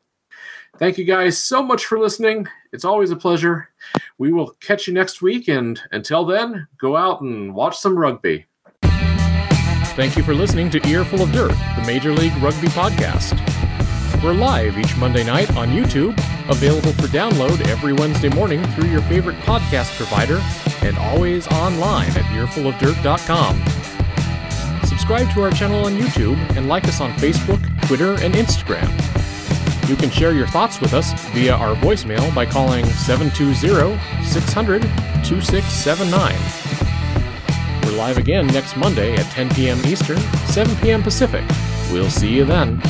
Thank 0.78 0.98
you 0.98 1.06
guys 1.06 1.38
so 1.38 1.64
much 1.64 1.86
for 1.86 2.00
listening. 2.00 2.48
It's 2.78 2.86
always 2.86 3.10
a 3.10 3.16
pleasure. 3.16 3.70
We 4.20 4.32
will 4.32 4.52
catch 4.60 4.86
you 4.86 4.94
next 4.94 5.20
week, 5.20 5.48
and 5.48 5.82
until 5.92 6.24
then, 6.24 6.68
go 6.78 6.96
out 6.96 7.22
and 7.22 7.56
watch 7.56 7.76
some 7.76 7.98
rugby. 7.98 8.46
Thank 9.96 10.16
you 10.16 10.22
for 10.22 10.36
listening 10.36 10.70
to 10.70 10.88
Earful 10.88 11.24
of 11.24 11.32
Dirt, 11.32 11.56
the 11.76 11.84
Major 11.88 12.14
League 12.14 12.38
Rugby 12.38 12.68
podcast. 12.68 13.34
We're 14.24 14.36
live 14.36 14.78
each 14.78 14.96
Monday 14.96 15.24
night 15.24 15.50
on 15.58 15.70
YouTube, 15.70 16.16
available 16.52 16.94
for 16.94 17.08
download 17.08 17.68
every 17.68 17.94
Wednesday 17.94 18.30
morning 18.30 18.64
through 18.74 18.92
your 18.92 19.02
favorite 19.02 19.38
podcast 19.38 19.98
provider, 19.98 20.40
and 20.88 21.00
always 21.00 21.48
online 21.48 22.12
at 22.12 22.26
earfulofdirt.com. 22.26 24.88
Subscribe 24.88 25.34
to 25.34 25.42
our 25.42 25.50
channel 25.50 25.84
on 25.84 25.98
YouTube 25.98 26.38
and 26.56 26.70
like 26.70 26.88
us 26.88 27.02
on 27.02 27.12
Facebook, 27.14 27.88
Twitter, 27.88 28.12
and 28.24 28.36
Instagram. 28.36 28.88
You 29.88 29.96
can 29.96 30.10
share 30.10 30.34
your 30.34 30.48
thoughts 30.48 30.82
with 30.82 30.94
us 30.94 31.14
via 31.32 31.54
our 31.54 31.74
voicemail 31.76 32.36
by 32.36 32.46
calling 32.46 32.86
720 32.86 33.98
600 34.26 34.82
2679. 35.24 36.36
We're 37.84 37.98
live 37.98 38.18
again 38.18 38.48
next 38.48 38.76
Monday 38.76 39.16
at 39.16 39.26
10 39.32 39.50
p.m. 39.52 39.80
Eastern, 39.86 40.20
7 40.48 40.76
p.m. 40.78 41.02
Pacific. 41.02 41.46
We'll 41.90 42.10
see 42.10 42.34
you 42.34 42.44
then. 42.44 42.82